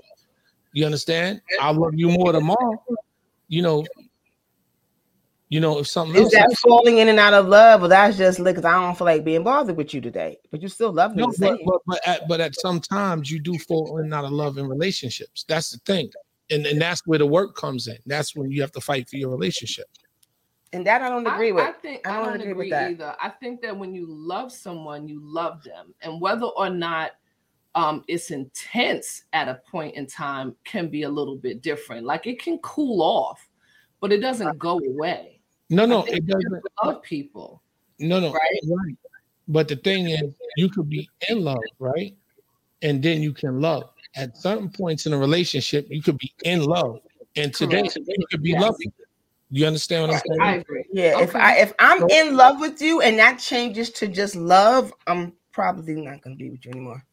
You 0.72 0.84
understand? 0.84 1.40
I'll 1.60 1.74
love 1.74 1.94
you 1.94 2.10
more 2.10 2.32
tomorrow. 2.32 2.82
You 3.48 3.62
know. 3.62 3.84
You 5.52 5.58
know, 5.58 5.80
if 5.80 5.88
something 5.88 6.14
Is 6.14 6.30
that 6.30 6.56
falling 6.62 6.98
in 6.98 7.08
and 7.08 7.18
out 7.18 7.34
of 7.34 7.48
love? 7.48 7.80
Well, 7.80 7.90
that's 7.90 8.16
just 8.16 8.42
because 8.42 8.64
I 8.64 8.70
don't 8.70 8.96
feel 8.96 9.04
like 9.04 9.24
being 9.24 9.42
bothered 9.42 9.76
with 9.76 9.92
you 9.92 10.00
today. 10.00 10.38
But 10.52 10.62
you 10.62 10.68
still 10.68 10.92
love 10.92 11.16
me 11.16 11.24
No, 11.24 11.32
but 11.40 11.58
but 11.66 11.80
but 11.88 12.00
at, 12.06 12.28
but 12.28 12.40
at 12.40 12.54
some 12.54 12.78
times 12.78 13.32
you 13.32 13.40
do 13.40 13.58
fall 13.58 13.98
in 13.98 14.04
and 14.04 14.14
out 14.14 14.24
of 14.24 14.30
love 14.30 14.58
in 14.58 14.68
relationships. 14.68 15.44
That's 15.48 15.70
the 15.70 15.78
thing, 15.78 16.08
and 16.50 16.64
and 16.66 16.80
that's 16.80 17.04
where 17.04 17.18
the 17.18 17.26
work 17.26 17.56
comes 17.56 17.88
in. 17.88 17.98
That's 18.06 18.36
when 18.36 18.52
you 18.52 18.60
have 18.60 18.70
to 18.70 18.80
fight 18.80 19.08
for 19.08 19.16
your 19.16 19.30
relationship. 19.30 19.86
And 20.72 20.86
that 20.86 21.02
I 21.02 21.08
don't 21.08 21.26
agree 21.26 21.50
I, 21.50 21.54
with. 21.54 21.64
I 21.64 21.72
think 21.72 22.06
I 22.06 22.10
I 22.10 22.16
don't 22.16 22.24
don't, 22.26 22.34
agree 22.36 22.50
agree, 22.50 22.64
with 22.66 22.70
that. 22.70 22.90
either. 22.90 23.16
I 23.20 23.28
think 23.28 23.60
that 23.62 23.76
when 23.76 23.94
you 23.94 24.06
love 24.08 24.52
someone, 24.52 25.08
you 25.08 25.20
love 25.22 25.62
them, 25.64 25.94
and 26.02 26.20
whether 26.20 26.46
or 26.46 26.70
not 26.70 27.12
um, 27.74 28.04
it's 28.08 28.30
intense 28.30 29.24
at 29.32 29.48
a 29.48 29.60
point 29.70 29.94
in 29.96 30.06
time 30.06 30.54
can 30.64 30.88
be 30.88 31.02
a 31.02 31.08
little 31.08 31.36
bit 31.36 31.62
different. 31.62 32.06
Like 32.06 32.26
it 32.26 32.40
can 32.40 32.58
cool 32.58 33.02
off, 33.02 33.48
but 34.00 34.12
it 34.12 34.18
doesn't 34.18 34.58
go 34.58 34.78
away. 34.78 35.40
No, 35.70 35.86
no, 35.86 36.04
it 36.04 36.26
doesn't. 36.26 36.62
love 36.84 37.02
people. 37.02 37.62
No, 37.98 38.18
no, 38.18 38.32
Right? 38.32 38.60
right. 38.66 38.96
But 39.46 39.68
the 39.68 39.76
thing 39.76 40.08
is, 40.08 40.34
you 40.56 40.68
could 40.68 40.88
be 40.88 41.08
in 41.28 41.42
love, 41.44 41.58
right? 41.78 42.16
And 42.82 43.02
then 43.02 43.22
you 43.22 43.32
can 43.32 43.60
love. 43.60 43.90
At 44.16 44.36
certain 44.36 44.68
points 44.70 45.06
in 45.06 45.12
a 45.12 45.18
relationship, 45.18 45.86
you 45.90 46.02
could 46.02 46.18
be 46.18 46.32
in 46.44 46.64
love, 46.64 47.00
and 47.36 47.54
today 47.54 47.82
Correct. 47.82 47.98
you 48.06 48.26
could 48.30 48.42
be 48.42 48.50
Yes. 48.50 48.62
loving. 48.62 48.92
You 49.50 49.66
understand 49.66 50.02
what 50.02 50.14
I'm 50.16 50.22
saying? 50.28 50.40
I 50.40 50.56
agree. 50.56 50.84
Yeah, 50.92 51.20
if 51.20 51.34
I 51.34 51.56
if 51.56 51.72
I'm 51.80 52.08
in 52.08 52.36
love 52.36 52.60
with 52.60 52.80
you 52.80 53.00
and 53.00 53.18
that 53.18 53.38
changes 53.38 53.90
to 53.90 54.06
just 54.06 54.36
love, 54.36 54.92
I'm 55.06 55.32
probably 55.52 55.94
not 55.96 56.22
gonna 56.22 56.36
be 56.36 56.50
with 56.50 56.64
you 56.64 56.70
anymore. 56.70 57.04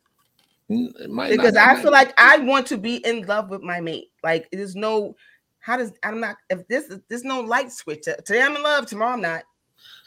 It 0.69 1.09
might 1.09 1.31
Because 1.31 1.53
not- 1.53 1.77
I 1.79 1.81
feel 1.81 1.91
like 1.91 2.13
I 2.19 2.37
want 2.39 2.67
to 2.67 2.77
be 2.77 2.97
in 2.97 3.25
love 3.25 3.49
with 3.49 3.61
my 3.61 3.79
mate. 3.79 4.11
Like 4.23 4.47
there's 4.51 4.75
no 4.75 5.15
how 5.59 5.77
does 5.77 5.93
I'm 6.03 6.19
not 6.19 6.37
if 6.49 6.67
this 6.67 6.93
there's 7.09 7.23
no 7.23 7.41
light 7.41 7.71
switch. 7.71 8.07
Uh, 8.07 8.15
today 8.17 8.41
I'm 8.43 8.55
in 8.55 8.61
love, 8.63 8.85
tomorrow 8.85 9.13
I'm 9.13 9.21
not. 9.21 9.43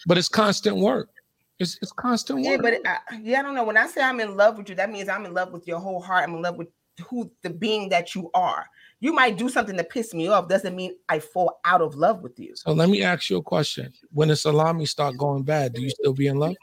but 0.06 0.16
it's 0.16 0.28
constant 0.28 0.76
work. 0.76 1.10
It's 1.58 1.78
it's 1.82 1.92
constant 1.92 2.44
Yeah, 2.44 2.58
but 2.58 2.80
I, 2.86 2.98
yeah, 3.22 3.40
I 3.40 3.42
don't 3.42 3.54
know. 3.54 3.64
When 3.64 3.76
I 3.76 3.86
say 3.88 4.02
I'm 4.02 4.20
in 4.20 4.36
love 4.36 4.56
with 4.56 4.68
you, 4.68 4.76
that 4.76 4.90
means 4.90 5.08
I'm 5.08 5.26
in 5.26 5.34
love 5.34 5.52
with 5.52 5.66
your 5.66 5.80
whole 5.80 6.00
heart. 6.00 6.28
I'm 6.28 6.34
in 6.36 6.42
love 6.42 6.56
with 6.56 6.68
who 7.08 7.30
the 7.42 7.50
being 7.50 7.88
that 7.88 8.14
you 8.14 8.30
are. 8.34 8.66
You 9.00 9.12
might 9.14 9.38
do 9.38 9.48
something 9.48 9.76
to 9.76 9.84
piss 9.84 10.12
me 10.12 10.28
off. 10.28 10.48
Doesn't 10.48 10.76
mean 10.76 10.94
I 11.08 11.18
fall 11.18 11.60
out 11.64 11.80
of 11.80 11.94
love 11.94 12.20
with 12.20 12.38
you. 12.38 12.54
so 12.54 12.72
let 12.72 12.90
me 12.90 13.02
ask 13.02 13.30
you 13.30 13.38
a 13.38 13.42
question: 13.42 13.92
When 14.12 14.28
the 14.28 14.36
salami 14.36 14.86
start 14.86 15.16
going 15.16 15.42
bad, 15.42 15.72
do 15.72 15.80
you 15.82 15.90
still 15.90 16.12
be 16.12 16.26
in 16.26 16.38
love? 16.38 16.54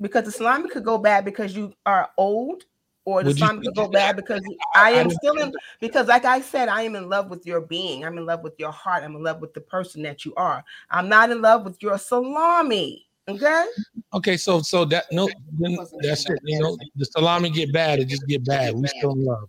Because 0.00 0.24
the 0.24 0.32
salami 0.32 0.68
could 0.68 0.84
go 0.84 0.98
bad 0.98 1.24
because 1.24 1.54
you 1.54 1.72
are 1.86 2.10
old, 2.16 2.64
or 3.04 3.22
the 3.22 3.28
Would 3.28 3.38
salami 3.38 3.62
could 3.66 3.74
go 3.74 3.88
bad 3.88 4.16
because 4.16 4.42
I 4.74 4.90
am 4.92 5.08
didn't- 5.08 5.18
still 5.18 5.38
in. 5.38 5.52
Because, 5.80 6.06
like 6.06 6.24
I 6.24 6.40
said, 6.40 6.68
I 6.68 6.82
am 6.82 6.94
in 6.96 7.08
love 7.08 7.28
with 7.28 7.44
your 7.46 7.60
being. 7.60 8.04
I'm 8.04 8.18
in 8.18 8.26
love 8.26 8.42
with 8.42 8.54
your 8.58 8.72
heart. 8.72 9.02
I'm 9.02 9.16
in 9.16 9.22
love 9.22 9.40
with 9.40 9.52
the 9.54 9.60
person 9.60 10.02
that 10.02 10.24
you 10.24 10.34
are. 10.36 10.64
I'm 10.90 11.08
not 11.08 11.30
in 11.30 11.40
love 11.42 11.64
with 11.64 11.82
your 11.82 11.98
salami. 11.98 13.06
Okay. 13.28 13.66
Okay, 14.14 14.36
so 14.36 14.62
so 14.62 14.84
that 14.86 15.04
no, 15.12 15.28
then 15.58 15.76
that's 16.00 16.28
it. 16.28 16.38
You 16.44 16.60
know, 16.60 16.76
the 16.96 17.04
salami 17.04 17.50
get 17.50 17.72
bad, 17.72 18.00
it 18.00 18.08
just 18.08 18.26
get 18.26 18.44
bad. 18.44 18.74
We 18.74 18.86
still 18.88 19.12
in 19.12 19.24
love. 19.24 19.48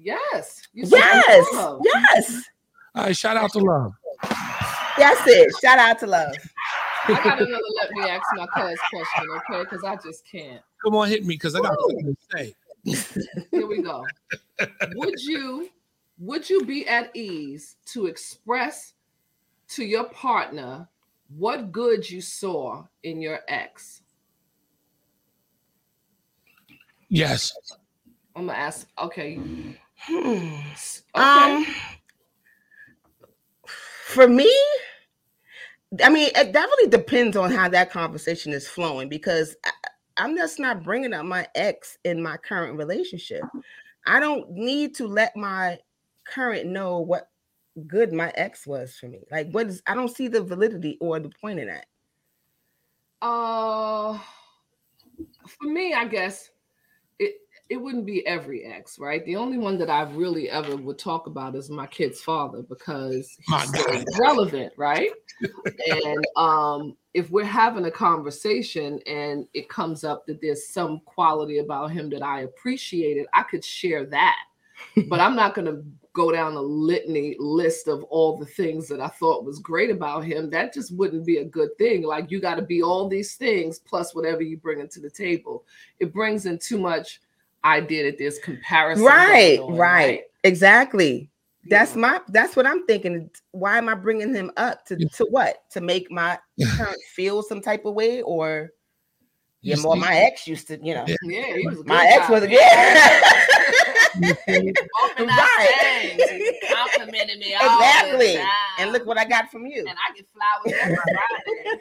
Yes. 0.00 0.62
Yes. 0.72 0.90
Yes. 1.52 2.44
All 2.94 3.04
right, 3.04 3.16
shout 3.16 3.36
out 3.36 3.52
to 3.52 3.58
love. 3.58 3.92
That's 4.98 5.26
it. 5.26 5.52
Shout 5.60 5.78
out 5.78 5.98
to 6.00 6.06
love. 6.06 6.34
I 7.06 7.12
got 7.24 7.40
another. 7.40 7.62
Let 7.76 7.90
me 7.92 8.02
ask 8.02 8.22
my 8.34 8.46
cousin's 8.54 8.78
question, 8.90 9.26
okay? 9.36 9.62
Because 9.62 9.84
I 9.84 9.96
just 9.96 10.26
can't. 10.26 10.62
Come 10.84 10.94
on, 10.94 11.08
hit 11.08 11.24
me 11.24 11.34
because 11.34 11.54
I 11.54 11.60
got 11.60 11.76
something 11.80 12.16
to 12.16 12.36
say. 12.36 12.54
Here 13.50 13.66
we 13.66 13.82
go. 13.82 14.04
would 14.94 15.20
you 15.20 15.68
would 16.18 16.48
you 16.48 16.64
be 16.64 16.86
at 16.88 17.14
ease 17.14 17.76
to 17.86 18.06
express 18.06 18.94
to 19.68 19.84
your 19.84 20.04
partner 20.04 20.88
what 21.36 21.70
good 21.72 22.08
you 22.08 22.20
saw 22.20 22.84
in 23.02 23.20
your 23.20 23.40
ex? 23.48 24.02
Yes. 27.08 27.52
I'm 28.34 28.46
gonna 28.46 28.58
ask. 28.58 28.88
Okay. 28.98 29.40
Hmm. 29.98 30.56
Okay. 31.14 31.56
Um, 31.56 31.66
for 33.66 34.28
me, 34.28 34.50
I 36.02 36.08
mean, 36.08 36.30
it, 36.34 36.52
definitely 36.52 36.88
depends 36.88 37.36
on 37.36 37.50
how 37.50 37.68
that 37.68 37.90
conversation 37.90 38.52
is 38.52 38.68
flowing 38.68 39.08
because 39.08 39.56
I, 39.64 39.70
I'm 40.18 40.36
just 40.36 40.58
not 40.58 40.82
bringing 40.82 41.12
up 41.12 41.24
my 41.24 41.46
ex 41.54 41.98
in 42.04 42.22
my 42.22 42.36
current 42.36 42.76
relationship. 42.78 43.42
I 44.06 44.20
don't 44.20 44.50
need 44.50 44.94
to 44.96 45.06
let 45.06 45.36
my 45.36 45.78
current 46.24 46.66
know 46.66 46.98
what 47.00 47.28
good 47.86 48.12
my 48.12 48.32
ex 48.34 48.66
was 48.66 48.96
for 48.96 49.08
me. 49.08 49.20
Like, 49.30 49.50
what 49.50 49.66
is, 49.66 49.82
I 49.86 49.94
don't 49.94 50.14
see 50.14 50.28
the 50.28 50.42
validity 50.42 50.98
or 51.00 51.20
the 51.20 51.30
point 51.40 51.60
in 51.60 51.68
that. 51.68 51.86
Uh, 53.20 54.18
for 55.46 55.68
me, 55.68 55.94
I 55.94 56.06
guess 56.06 56.50
it 57.18 57.34
it 57.70 57.76
wouldn't 57.76 58.06
be 58.06 58.26
every 58.26 58.64
ex, 58.64 58.98
right? 58.98 59.24
The 59.26 59.36
only 59.36 59.58
one 59.58 59.78
that 59.78 59.90
I've 59.90 60.16
really 60.16 60.48
ever 60.48 60.76
would 60.76 60.98
talk 60.98 61.26
about 61.26 61.54
is 61.54 61.68
my 61.68 61.86
kid's 61.86 62.20
father 62.20 62.62
because 62.62 63.36
he's 63.46 64.18
relevant, 64.18 64.72
right? 64.76 65.10
and 66.04 66.26
um, 66.36 66.96
if 67.12 67.30
we're 67.30 67.44
having 67.44 67.84
a 67.84 67.90
conversation 67.90 69.00
and 69.06 69.46
it 69.52 69.68
comes 69.68 70.02
up 70.02 70.26
that 70.26 70.40
there's 70.40 70.68
some 70.68 71.00
quality 71.04 71.58
about 71.58 71.90
him 71.90 72.08
that 72.10 72.22
I 72.22 72.42
appreciated, 72.42 73.26
I 73.34 73.42
could 73.42 73.64
share 73.64 74.06
that. 74.06 74.38
but 75.08 75.20
I'm 75.20 75.36
not 75.36 75.54
going 75.54 75.66
to 75.66 75.84
go 76.14 76.32
down 76.32 76.54
a 76.54 76.60
litany 76.60 77.36
list 77.38 77.86
of 77.86 78.02
all 78.04 78.36
the 78.36 78.46
things 78.46 78.88
that 78.88 79.00
I 79.00 79.08
thought 79.08 79.44
was 79.44 79.58
great 79.58 79.90
about 79.90 80.24
him. 80.24 80.48
That 80.50 80.72
just 80.72 80.94
wouldn't 80.96 81.26
be 81.26 81.36
a 81.38 81.44
good 81.44 81.70
thing. 81.78 82.02
Like 82.02 82.30
you 82.30 82.40
got 82.40 82.54
to 82.54 82.62
be 82.62 82.82
all 82.82 83.08
these 83.08 83.34
things 83.34 83.78
plus 83.78 84.14
whatever 84.14 84.42
you 84.42 84.56
bring 84.56 84.80
into 84.80 85.00
the 85.00 85.10
table. 85.10 85.64
It 86.00 86.14
brings 86.14 86.46
in 86.46 86.58
too 86.58 86.78
much 86.78 87.20
idea 87.64 88.04
that 88.04 88.18
this 88.18 88.38
comparison. 88.38 89.04
Right, 89.04 89.58
going 89.58 89.72
on, 89.72 89.78
right, 89.78 90.22
exactly. 90.44 91.30
That's 91.70 91.94
my 91.94 92.20
that's 92.28 92.56
what 92.56 92.66
I'm 92.66 92.86
thinking. 92.86 93.28
Why 93.50 93.76
am 93.76 93.88
I 93.88 93.94
bringing 93.94 94.34
him 94.34 94.50
up 94.56 94.86
to 94.86 94.96
Yeah. 94.98 95.08
to 95.16 95.24
what? 95.26 95.68
To 95.72 95.80
make 95.80 96.10
my 96.10 96.38
parent 96.76 96.96
feel 97.14 97.42
some 97.42 97.60
type 97.60 97.84
of 97.84 97.94
way 97.94 98.22
or 98.22 98.70
You 99.60 99.74
yeah, 99.74 99.82
more 99.82 99.96
my 99.96 100.14
ex 100.16 100.46
used 100.46 100.68
to, 100.68 100.78
you 100.82 100.94
know. 100.94 101.04
Yeah. 101.06 101.16
Yeah, 101.24 101.56
he 101.56 101.66
was 101.66 101.80
a 101.80 101.84
My 101.84 102.04
good 102.04 102.12
ex 102.12 102.28
guy. 102.28 102.32
was 102.40 102.48
yeah. 102.48 103.84
you 104.20 104.34
see- 104.46 104.74
Open 105.04 105.28
up 105.30 105.38
Right. 105.38 106.14
things. 106.18 106.30
He 106.30 106.60
complimented 106.74 107.38
me 107.38 107.54
all 107.54 107.78
exactly. 107.78 108.36
the. 108.36 108.44
And 108.80 108.92
look 108.92 109.06
what 109.06 109.18
I 109.18 109.24
got 109.24 109.50
from 109.50 109.66
you. 109.66 109.80
and 109.88 109.96
I 109.98 110.14
get 110.16 110.26
flowers 110.32 110.96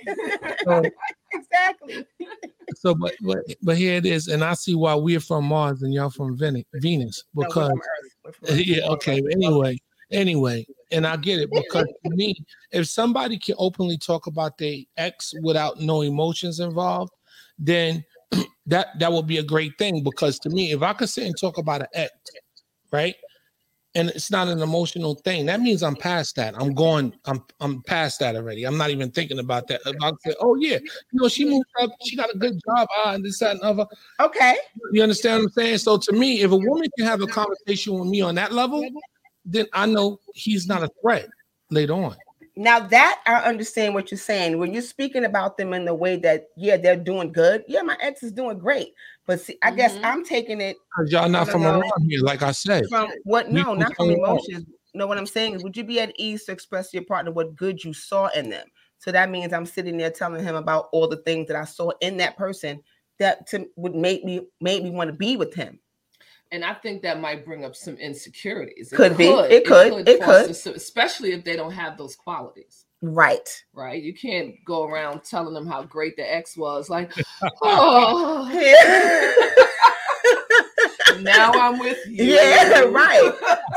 every 0.06 0.54
Friday. 0.64 0.92
exactly. 1.34 2.06
so, 2.76 2.94
but 2.96 3.14
but 3.22 3.40
but 3.62 3.78
here 3.78 3.96
it 3.96 4.06
is, 4.06 4.28
and 4.28 4.44
I 4.44 4.54
see 4.54 4.76
why 4.76 4.96
we're 4.96 5.20
from 5.20 5.46
Mars 5.46 5.82
and 5.84 5.94
y'all 5.94 6.10
from 6.10 6.38
Ven- 6.38 6.64
Venus 6.76 7.24
No, 7.34 7.42
we're 7.42 7.48
because 7.48 7.70
from 7.70 7.80
Earth. 7.80 8.16
We're 8.26 8.32
from 8.34 8.50
Earth. 8.50 8.66
yeah, 8.66 8.86
okay. 8.88 9.22
Anyway, 9.32 9.78
anyway, 10.12 10.66
and 10.92 11.06
I 11.08 11.18
get 11.18 11.40
it 11.40 11.50
because 11.52 11.86
to 12.06 12.10
me, 12.16 12.36
if 12.72 12.88
somebody 12.88 13.38
can 13.38 13.56
openly 13.58 13.98
talk 13.98 14.28
about 14.28 14.58
their 14.58 14.78
ex 14.98 15.34
without 15.42 15.80
no 15.80 16.02
emotions 16.02 16.60
involved, 16.60 17.12
then 17.60 18.04
that 18.68 19.00
that 19.00 19.12
would 19.12 19.28
be 19.28 19.38
a 19.38 19.44
great 19.44 19.78
thing. 19.78 20.04
Because 20.04 20.40
to 20.40 20.50
me, 20.50 20.72
if 20.72 20.82
I 20.82 20.94
could 20.94 21.10
sit 21.10 21.26
and 21.26 21.36
talk 21.40 21.58
about 21.58 21.82
an 21.82 21.88
ex, 21.94 22.12
right, 22.92 23.16
and 23.96 24.10
it's 24.10 24.30
not 24.30 24.48
an 24.48 24.62
emotional 24.62 25.16
thing. 25.16 25.48
That 25.48 25.60
means 25.60 25.82
I'm 25.82 25.96
past 25.96 26.36
that. 26.36 26.54
I'm 26.56 26.74
going. 26.74 27.14
I'm 27.26 27.44
I'm 27.60 27.82
past 27.84 28.20
that 28.20 28.36
already. 28.36 28.66
I'm 28.66 28.78
not 28.78 28.92
even 28.92 29.10
thinking 29.10 29.40
about 29.40 29.68
that. 29.70 29.82
About 29.86 30.22
say, 30.22 30.36
oh 30.40 30.56
yeah, 30.56 30.78
you 30.78 31.22
know, 31.22 31.28
she 31.28 31.46
moved 31.46 31.66
up. 31.82 31.90
She 32.04 32.16
got 32.16 32.34
a 32.34 32.38
good 32.38 32.60
job. 32.68 32.88
Ah, 32.98 33.14
and 33.14 33.26
this 33.26 33.40
that 33.40 33.56
and 33.56 33.62
other. 33.62 33.86
Okay. 34.20 34.56
You 34.92 35.02
understand 35.02 35.40
what 35.40 35.46
I'm 35.46 35.52
saying? 35.52 35.78
So 35.80 35.98
to 35.98 36.12
me, 36.14 36.42
if 36.42 36.52
a 36.52 36.58
woman 36.58 36.88
can 36.98 37.08
have 37.08 37.22
a 37.22 37.28
conversation 37.28 37.98
with 37.98 38.08
me 38.08 38.22
on 38.22 38.36
that 38.36 38.52
level, 38.52 38.88
then 39.46 39.66
I 39.74 39.88
know 39.88 40.20
he's 40.34 40.68
not 40.68 40.84
a 40.84 40.90
threat 41.02 41.28
later 41.72 41.94
on. 41.94 42.16
Now 42.58 42.80
that 42.80 43.22
I 43.28 43.36
understand 43.36 43.94
what 43.94 44.10
you're 44.10 44.18
saying, 44.18 44.58
when 44.58 44.74
you're 44.74 44.82
speaking 44.82 45.26
about 45.26 45.58
them 45.58 45.74
in 45.74 45.86
the 45.86 45.94
way 45.94 46.18
that 46.18 46.48
yeah 46.58 46.76
they're 46.78 46.96
doing 46.96 47.32
good, 47.32 47.64
yeah 47.68 47.84
my 47.84 47.96
ex 48.02 48.24
is 48.24 48.32
doing 48.32 48.58
great, 48.58 48.94
but 49.28 49.40
see 49.40 49.58
I 49.64 49.72
guess 49.72 49.96
Mhm. 49.98 50.02
I'm 50.04 50.26
taking 50.26 50.60
it 50.60 50.76
Because 50.98 51.12
y'all 51.12 51.30
not 51.30 51.48
from 51.50 51.62
no, 51.62 51.74
no. 51.74 51.80
around 51.82 52.10
here, 52.10 52.22
like 52.22 52.42
I 52.42 52.52
said. 52.52 52.88
from 52.90 53.10
what 53.26 53.52
no 53.52 53.70
can 53.72 53.80
not 53.80 53.96
from 53.96 54.08
tell 54.08 54.16
them 54.16 54.26
all. 54.26 54.32
emotions. 54.32 54.66
No, 54.96 55.06
what 55.06 55.20
I'm 55.20 55.28
saying 55.28 55.54
is, 55.54 55.64
would 55.64 55.78
you 55.78 55.84
be 55.84 56.00
at 56.00 56.20
ease 56.20 56.46
to 56.46 56.52
express 56.52 56.90
to 56.90 56.98
your 56.98 57.06
partner 57.06 57.32
what 57.32 57.56
good 57.56 57.84
you 57.84 57.94
saw 57.94 58.28
in 58.30 58.50
them? 58.50 58.68
So 58.98 59.12
that 59.12 59.30
means 59.30 59.54
I'm 59.54 59.66
sitting 59.68 59.96
there 59.98 60.10
telling 60.10 60.44
him 60.44 60.56
about 60.56 60.90
all 60.92 61.08
the 61.08 61.18
things 61.18 61.48
that 61.50 61.56
I 61.58 61.66
saw 61.66 61.92
in 62.02 62.18
that 62.18 62.38
person 62.38 62.82
that 63.20 63.46
to, 63.50 63.68
would 63.76 63.94
make 63.94 64.24
me 64.26 64.48
make 64.62 64.84
me 64.84 64.90
want 64.90 65.10
to 65.10 65.16
be 65.16 65.38
with 65.38 65.54
him. 65.54 65.80
And 66.52 66.64
I 66.64 66.74
think 66.74 67.02
that 67.02 67.20
might 67.20 67.46
bring 67.46 67.66
up 67.66 67.76
some 67.76 67.96
insecurities. 67.98 68.92
It 68.92 68.96
Could 68.96 69.18
be. 69.18 69.28
It 69.28 69.66
could. 69.66 70.08
It 70.08 70.22
could. 70.22 70.56
some- 70.56 70.76
especially 70.76 71.34
if 71.34 71.44
they 71.44 71.56
don't 71.56 71.72
have 71.72 71.98
those 71.98 72.16
qualities. 72.16 72.86
Right. 73.02 73.64
Right, 73.74 74.02
you 74.02 74.14
can't 74.14 74.56
go 74.66 74.86
around 74.86 75.24
telling 75.24 75.54
them 75.54 75.68
how 75.68 75.84
great 75.84 76.16
the 76.18 76.34
ex 76.34 76.58
was. 76.58 76.90
Like, 76.90 77.12
oh, 77.62 78.50
now 81.22 81.52
I'm 81.52 81.78
with 81.80 81.98
you. 82.08 82.26
Yeah, 82.26 82.80
right. 82.82 83.32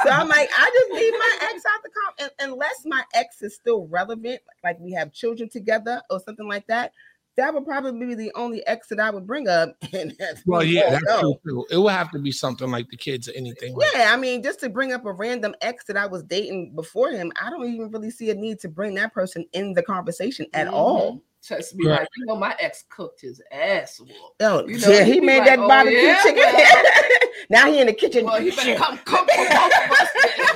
So 0.04 0.10
I'm 0.10 0.28
like, 0.28 0.48
I 0.56 0.70
just 0.72 0.90
leave 0.92 1.12
my 1.12 1.38
ex 1.42 1.62
out 1.66 1.82
the 1.82 1.90
com 1.90 2.14
un- 2.26 2.50
unless 2.52 2.82
my 2.86 3.02
ex 3.14 3.42
is 3.42 3.54
still 3.54 3.86
relevant, 3.88 4.40
like 4.64 4.78
we 4.80 4.92
have 4.92 5.12
children 5.12 5.48
together 5.50 6.00
or 6.08 6.20
something 6.20 6.48
like 6.48 6.66
that. 6.68 6.92
That 7.36 7.54
would 7.54 7.64
probably 7.64 8.06
be 8.06 8.14
the 8.14 8.32
only 8.34 8.66
ex 8.66 8.88
that 8.88 9.00
I 9.00 9.08
would 9.10 9.26
bring 9.26 9.48
up. 9.48 9.74
And 9.94 10.14
that's 10.18 10.42
Well, 10.46 10.62
yeah, 10.62 10.90
that's 10.90 11.04
no. 11.06 11.20
true 11.20 11.38
too. 11.46 11.66
It 11.70 11.78
would 11.78 11.92
have 11.92 12.10
to 12.10 12.18
be 12.18 12.32
something 12.32 12.70
like 12.70 12.88
the 12.90 12.96
kids 12.96 13.28
or 13.28 13.32
anything. 13.34 13.74
Like 13.74 13.88
Yeah, 13.94 14.12
I 14.12 14.16
mean, 14.16 14.42
just 14.42 14.60
to 14.60 14.68
bring 14.68 14.92
up 14.92 15.06
a 15.06 15.12
random 15.12 15.54
ex 15.62 15.84
that 15.86 15.96
I 15.96 16.06
was 16.06 16.22
dating 16.24 16.74
before 16.74 17.10
him, 17.10 17.32
I 17.40 17.48
don't 17.50 17.66
even 17.72 17.90
really 17.90 18.10
see 18.10 18.30
a 18.30 18.34
need 18.34 18.58
to 18.60 18.68
bring 18.68 18.94
that 18.96 19.14
person 19.14 19.46
in 19.52 19.72
the 19.74 19.82
conversation 19.82 20.46
at 20.54 20.66
Mhm. 20.66 20.72
all. 20.72 21.22
Just 21.42 21.76
be 21.78 21.86
Right. 21.86 22.00
like, 22.00 22.08
you 22.18 22.26
know, 22.26 22.36
my 22.36 22.54
ex 22.60 22.84
cooked 22.90 23.22
his 23.22 23.40
ass. 23.50 23.98
Wolf. 24.00 24.12
Oh, 24.40 24.66
You 24.68 24.78
know, 24.78 24.88
yeah, 24.90 25.04
he'd 25.04 25.14
he 25.14 25.20
be 25.20 25.26
made 25.26 25.38
like, 25.38 25.46
that 25.48 25.58
"Oh, 25.60 25.68
barbecue 25.68 25.98
yeah, 25.98 26.22
chicken. 26.22 26.42
well." 26.44 27.30
now 27.50 27.72
he 27.72 27.80
in 27.80 27.86
the 27.86 27.94
kitchen. 27.94 28.26
Well, 28.26 28.38
he 28.40 28.50
better 28.50 28.74
come 28.76 28.98
cook 29.06 29.30
for 29.30 29.36
both 29.36 29.48
of 29.48 29.90
us. 29.92 30.08
then. 30.36 30.46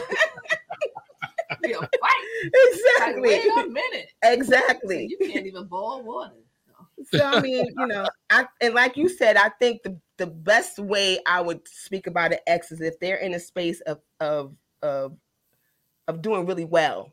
Be 1.63 1.73
a 1.73 1.79
fight. 1.79 1.91
Like, 2.45 2.53
exactly. 2.53 3.23
wait 3.23 3.47
a 3.47 3.67
minute. 3.69 4.09
Exactly. 4.23 5.07
You 5.09 5.17
can't 5.33 5.47
even 5.47 5.65
boil 5.65 6.03
water. 6.03 6.35
No. 7.13 7.19
So 7.19 7.25
I 7.25 7.41
mean, 7.41 7.67
you 7.79 7.87
know, 7.87 8.07
I 8.31 8.47
and 8.61 8.75
like 8.75 8.97
you 8.97 9.09
said, 9.09 9.37
I 9.37 9.51
think 9.61 9.83
the 9.83 9.99
the 10.17 10.27
best 10.27 10.79
way 10.79 11.19
I 11.27 11.41
would 11.41 11.67
speak 11.67 12.07
about 12.07 12.33
an 12.33 12.39
ex 12.47 12.73
is 12.73 12.81
if 12.81 12.99
they're 13.01 13.17
in 13.17 13.35
a 13.35 13.41
space 13.41 13.81
of 13.83 14.01
of 14.21 14.55
of 14.83 15.17
of 16.09 16.23
doing 16.23 16.47
really 16.47 16.65
well, 16.65 17.13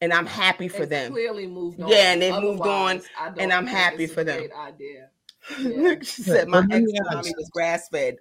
and 0.00 0.12
I'm 0.12 0.26
happy 0.26 0.68
for 0.68 0.80
They've 0.80 0.90
them. 0.90 1.12
Clearly 1.12 1.46
moved 1.46 1.80
on. 1.80 1.88
Yeah, 1.88 2.12
and 2.12 2.22
they've 2.22 2.34
moved 2.34 2.62
on, 2.62 2.96
Otherwise, 2.96 3.06
I 3.18 3.26
don't 3.26 3.40
and 3.40 3.52
I'm 3.52 3.66
happy 3.66 4.04
it's 4.04 4.12
a 4.12 4.14
for 4.14 4.24
them. 4.24 4.38
Great 4.38 4.52
idea. 4.52 5.08
Look, 5.60 6.04
she 6.04 6.22
said 6.22 6.48
my 6.48 6.64
ex 6.70 6.90
salami 6.90 7.34
was 7.36 7.50
grass 7.52 7.88
fed. 7.88 8.16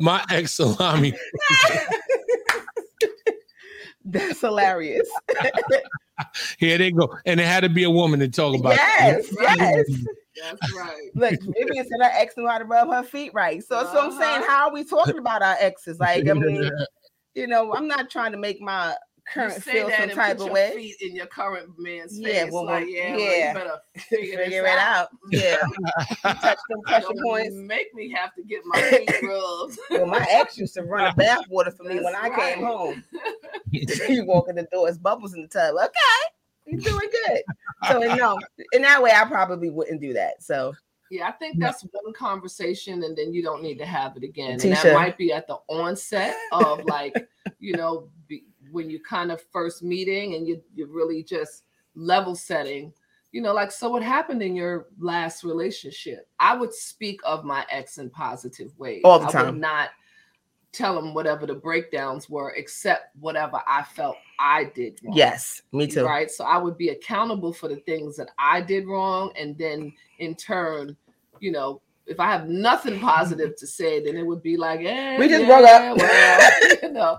my 0.00 0.24
ex 0.30 0.54
salami. 0.54 1.14
That's 4.04 4.40
hilarious. 4.40 5.08
Here 6.58 6.78
they 6.78 6.90
go, 6.92 7.12
and 7.26 7.40
it 7.40 7.46
had 7.46 7.60
to 7.60 7.68
be 7.68 7.84
a 7.84 7.90
woman 7.90 8.20
to 8.20 8.28
talk 8.28 8.58
about. 8.58 8.76
yes, 8.76 9.26
it. 9.30 9.36
yes. 9.40 10.04
That's 10.42 10.74
right. 10.76 11.10
Look, 11.14 11.40
Vivian 11.40 11.84
said 11.86 11.98
her 12.02 12.10
ex 12.12 12.36
knew 12.36 12.46
how 12.46 12.58
to 12.58 12.64
rub 12.64 12.88
her 12.92 13.02
feet 13.02 13.32
right. 13.34 13.62
So, 13.62 13.84
so 13.92 14.00
I'm 14.00 14.10
saying, 14.12 14.42
Uh-huh. 14.42 14.50
how 14.50 14.68
are 14.68 14.72
we 14.74 14.84
talking 14.84 15.18
about 15.18 15.42
our 15.42 15.56
exes? 15.60 15.98
Like, 16.00 16.28
I 16.28 16.32
mean, 16.34 16.70
you 17.34 17.46
know, 17.46 17.72
I'm 17.74 17.86
not 17.88 18.10
trying 18.10 18.32
to 18.32 18.38
make 18.38 18.60
my 18.60 18.90
You 18.90 19.13
current 19.32 19.62
say 19.62 19.72
feel 19.72 19.88
that 19.88 20.08
some 20.08 20.16
type 20.16 20.40
of 20.40 20.50
way. 20.50 20.72
feet 20.74 20.96
in 21.00 21.14
your 21.16 21.26
current 21.26 21.70
man's 21.78 22.18
Yeah, 22.18 22.44
face. 22.44 22.52
well, 22.52 22.66
like, 22.66 22.86
yeah, 22.88 23.16
yeah. 23.16 23.16
Well, 23.16 23.48
you 23.48 23.54
better 23.54 23.78
figure, 24.08 24.38
Figure 24.44 24.66
it 24.66 24.78
out. 24.78 25.08
Yeah. 25.30 25.56
Touch 26.22 26.58
them 26.68 26.80
pressure 26.86 27.06
points. 27.24 27.54
make 27.56 27.94
me 27.94 28.10
have 28.12 28.34
to 28.34 28.42
get 28.42 28.60
my 28.66 28.80
feet 28.82 29.10
rubbed. 29.22 29.78
Well, 29.90 30.06
my 30.06 30.26
ex 30.30 30.58
used 30.58 30.74
to 30.74 30.82
run 30.82 31.10
a 31.10 31.14
bath 31.14 31.44
water 31.48 31.70
for 31.70 31.84
me 31.84 31.96
when 32.00 32.14
I 32.14 32.28
right. 32.28 32.54
came 32.54 32.64
home. 32.64 33.04
you 33.70 34.24
walk 34.26 34.48
in 34.48 34.56
the 34.56 34.66
door, 34.72 34.88
it's 34.88 34.98
bubbles 34.98 35.34
in 35.34 35.42
the 35.42 35.48
tub. 35.48 35.74
Okay, 35.76 35.90
you're 36.66 36.80
doing 36.80 37.10
good. 37.26 37.42
So 37.90 37.98
no, 37.98 38.38
in 38.72 38.82
that 38.82 39.02
way, 39.02 39.12
I 39.12 39.24
probably 39.24 39.70
wouldn't 39.70 40.00
do 40.00 40.12
that. 40.14 40.42
So 40.42 40.72
Yeah, 41.10 41.28
I 41.28 41.32
think 41.32 41.58
that's 41.58 41.82
one 41.92 42.12
conversation, 42.14 43.02
and 43.04 43.16
then 43.16 43.32
you 43.34 43.42
don't 43.42 43.62
need 43.62 43.78
to 43.78 43.86
have 43.86 44.16
it 44.16 44.22
again. 44.22 44.52
And 44.52 44.72
that 44.74 44.94
might 44.94 45.16
be 45.18 45.32
at 45.32 45.46
the 45.46 45.58
onset 45.68 46.34
of 46.52 46.84
like, 46.86 47.14
you 47.58 47.76
know, 47.76 48.08
be, 48.28 48.44
when 48.74 48.90
you 48.90 49.00
kind 49.00 49.30
of 49.32 49.40
first 49.52 49.82
meeting 49.82 50.34
and 50.34 50.46
you 50.46 50.60
you're 50.74 50.88
really 50.88 51.22
just 51.22 51.62
level 51.94 52.34
setting. 52.34 52.92
You 53.32 53.40
know, 53.42 53.52
like 53.52 53.72
so. 53.72 53.88
What 53.90 54.02
happened 54.02 54.42
in 54.42 54.54
your 54.54 54.86
last 54.98 55.42
relationship? 55.42 56.28
I 56.38 56.54
would 56.54 56.72
speak 56.72 57.20
of 57.24 57.44
my 57.44 57.64
ex 57.70 57.98
in 57.98 58.10
positive 58.10 58.78
ways. 58.78 59.02
All 59.04 59.18
the 59.18 59.26
time 59.26 59.46
I 59.46 59.50
would 59.50 59.60
not 59.60 59.90
tell 60.70 60.98
him 60.98 61.14
whatever 61.14 61.46
the 61.46 61.54
breakdowns 61.54 62.28
were, 62.28 62.50
except 62.56 63.16
whatever 63.16 63.60
I 63.66 63.82
felt 63.82 64.16
I 64.38 64.64
did 64.74 65.00
wrong. 65.04 65.16
yes, 65.16 65.62
me 65.72 65.86
too. 65.86 66.04
Right. 66.04 66.30
So 66.30 66.44
I 66.44 66.58
would 66.58 66.76
be 66.76 66.88
accountable 66.90 67.52
for 67.52 67.68
the 67.68 67.76
things 67.76 68.16
that 68.16 68.28
I 68.38 68.60
did 68.60 68.86
wrong. 68.86 69.32
And 69.38 69.56
then 69.56 69.92
in 70.18 70.34
turn, 70.34 70.96
you 71.40 71.52
know, 71.52 71.80
if 72.06 72.20
I 72.20 72.26
have 72.30 72.48
nothing 72.48 73.00
positive 73.00 73.56
to 73.56 73.66
say, 73.66 74.04
then 74.04 74.16
it 74.16 74.26
would 74.26 74.42
be 74.42 74.56
like, 74.56 74.80
eh, 74.80 75.18
We 75.18 75.28
just 75.28 75.42
yeah, 75.42 75.46
broke 75.46 75.68
up. 75.68 75.96
well, 75.96 76.76
you 76.82 76.90
know, 76.90 77.18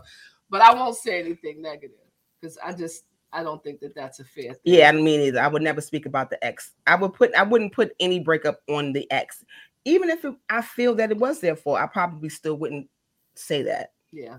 but 0.50 0.62
I 0.62 0.74
won't 0.74 0.96
say 0.96 1.20
anything 1.20 1.62
negative 1.62 1.98
because 2.40 2.58
I 2.64 2.74
just, 2.74 3.06
I 3.34 3.44
don't 3.44 3.64
think 3.64 3.80
that 3.82 3.96
that's 3.96 4.20
a 4.20 4.24
fair 4.24 4.54
thing. 4.54 4.62
Yeah, 4.64 4.90
I 4.90 4.92
don't 4.94 5.04
mean 5.04 5.22
either. 5.22 5.42
I 5.42 5.48
would 5.48 5.62
never 5.62 5.82
speak 5.82 6.06
about 6.06 6.30
the 6.30 6.44
ex. 6.44 6.72
I 6.88 6.96
would 6.96 7.14
put 7.14 7.34
I 7.36 7.44
wouldn't 7.44 7.74
put 7.74 7.94
any 8.00 8.20
breakup 8.20 8.62
on 8.70 8.94
the 8.94 9.10
ex. 9.12 9.44
Even 9.84 10.10
if 10.10 10.24
it, 10.24 10.34
I 10.50 10.62
feel 10.62 10.96
that 10.96 11.12
it 11.12 11.18
was 11.18 11.42
their 11.42 11.56
fault, 11.56 11.80
I 11.80 11.88
probably 11.88 12.30
still 12.30 12.56
wouldn't 12.56 12.90
say 13.36 13.62
that. 13.64 13.92
Yeah. 14.12 14.38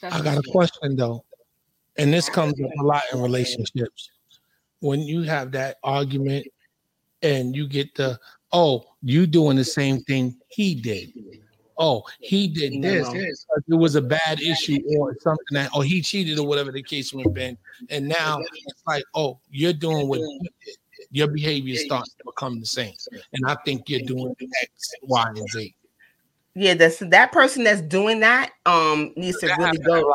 That's 0.00 0.16
I 0.16 0.22
got 0.22 0.38
a 0.38 0.42
just 0.42 0.52
question 0.52 0.96
though, 0.96 1.24
and 1.96 2.12
this 2.12 2.28
comes 2.28 2.54
up 2.60 2.70
a 2.80 2.82
lot 2.82 3.02
in 3.12 3.20
relationships. 3.20 4.10
When 4.80 5.00
you 5.00 5.22
have 5.22 5.52
that 5.52 5.76
argument 5.82 6.46
and 7.22 7.54
you 7.56 7.66
get 7.66 7.94
the, 7.94 8.18
oh, 8.52 8.84
you 9.02 9.26
doing 9.26 9.56
the 9.56 9.64
same 9.64 10.00
thing 10.02 10.36
he 10.48 10.74
did. 10.74 11.12
Oh, 11.78 12.04
he 12.20 12.48
did 12.48 12.82
this. 12.82 13.12
No. 13.12 13.20
It 13.68 13.74
was 13.74 13.96
a 13.96 14.02
bad 14.02 14.40
issue 14.40 14.78
or 14.96 15.16
something 15.20 15.44
that, 15.52 15.70
or 15.74 15.84
he 15.84 16.00
cheated 16.00 16.38
or 16.38 16.46
whatever 16.46 16.70
the 16.70 16.82
case 16.82 17.12
would 17.12 17.26
have 17.26 17.34
been. 17.34 17.58
And 17.90 18.08
now 18.08 18.40
it's 18.40 18.82
like, 18.86 19.04
oh, 19.14 19.40
you're 19.50 19.72
doing 19.72 20.08
what 20.08 20.20
he 20.20 20.38
did. 20.64 20.76
Your 21.10 21.28
behavior 21.28 21.76
starts 21.76 22.14
to 22.14 22.24
become 22.24 22.60
the 22.60 22.66
same. 22.66 22.94
And 23.32 23.44
I 23.46 23.56
think 23.64 23.88
you're 23.88 24.06
doing 24.06 24.34
X, 24.62 24.92
Y, 25.02 25.24
and 25.36 25.48
Z. 25.50 25.74
Yeah, 26.54 26.74
that's 26.74 26.98
that 26.98 27.32
person 27.32 27.64
that's 27.64 27.80
doing 27.82 28.20
that 28.20 28.52
um 28.64 29.12
needs 29.16 29.38
to 29.40 29.52
really 29.58 29.78
go. 29.78 30.14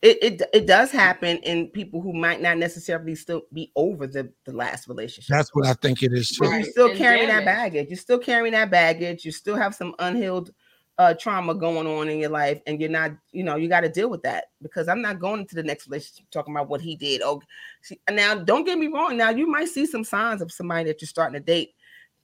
It, 0.00 0.18
it 0.22 0.42
it 0.52 0.66
does 0.66 0.90
happen 0.90 1.38
in 1.38 1.68
people 1.68 2.00
who 2.02 2.12
might 2.12 2.42
not 2.42 2.58
necessarily 2.58 3.14
still 3.14 3.42
be 3.52 3.70
over 3.76 4.06
the 4.06 4.30
the 4.44 4.52
last 4.52 4.86
relationship. 4.88 5.34
That's 5.34 5.54
what 5.54 5.66
I 5.66 5.72
think 5.74 6.02
it 6.02 6.12
is 6.12 6.28
too. 6.28 6.40
But 6.40 6.48
Right. 6.50 6.62
you're 6.62 6.70
still 6.72 6.88
And 6.90 6.98
carrying 6.98 7.28
that 7.28 7.44
baggage. 7.44 7.88
You're 7.88 7.96
still 7.96 8.18
carrying 8.18 8.52
that 8.52 8.70
baggage. 8.70 9.24
You 9.24 9.32
still 9.32 9.56
have 9.56 9.74
some 9.74 9.94
unhealed 9.98 10.50
uh 10.98 11.14
trauma 11.14 11.54
going 11.54 11.86
on 11.86 12.08
in 12.08 12.18
your 12.18 12.30
life, 12.30 12.60
and 12.66 12.80
you're 12.80 12.90
not, 12.90 13.12
you 13.32 13.42
know, 13.42 13.56
you 13.56 13.68
got 13.68 13.80
to 13.80 13.88
deal 13.88 14.08
with 14.08 14.22
that 14.22 14.46
because 14.62 14.88
I'm 14.88 15.02
not 15.02 15.18
going 15.18 15.40
into 15.40 15.54
the 15.54 15.62
next 15.62 15.88
relationship 15.88 16.26
talking 16.30 16.54
about 16.54 16.68
what 16.68 16.80
he 16.80 16.96
did. 16.96 17.22
Oh, 17.22 17.42
see, 17.82 18.00
now 18.10 18.34
don't 18.34 18.64
get 18.64 18.78
me 18.78 18.86
wrong. 18.86 19.16
Now 19.16 19.30
you 19.30 19.46
might 19.46 19.68
see 19.68 19.86
some 19.86 20.04
signs 20.04 20.40
of 20.40 20.52
somebody 20.52 20.84
that 20.84 21.00
you're 21.00 21.08
starting 21.08 21.34
to 21.34 21.44
date 21.44 21.74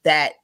that 0.04 0.34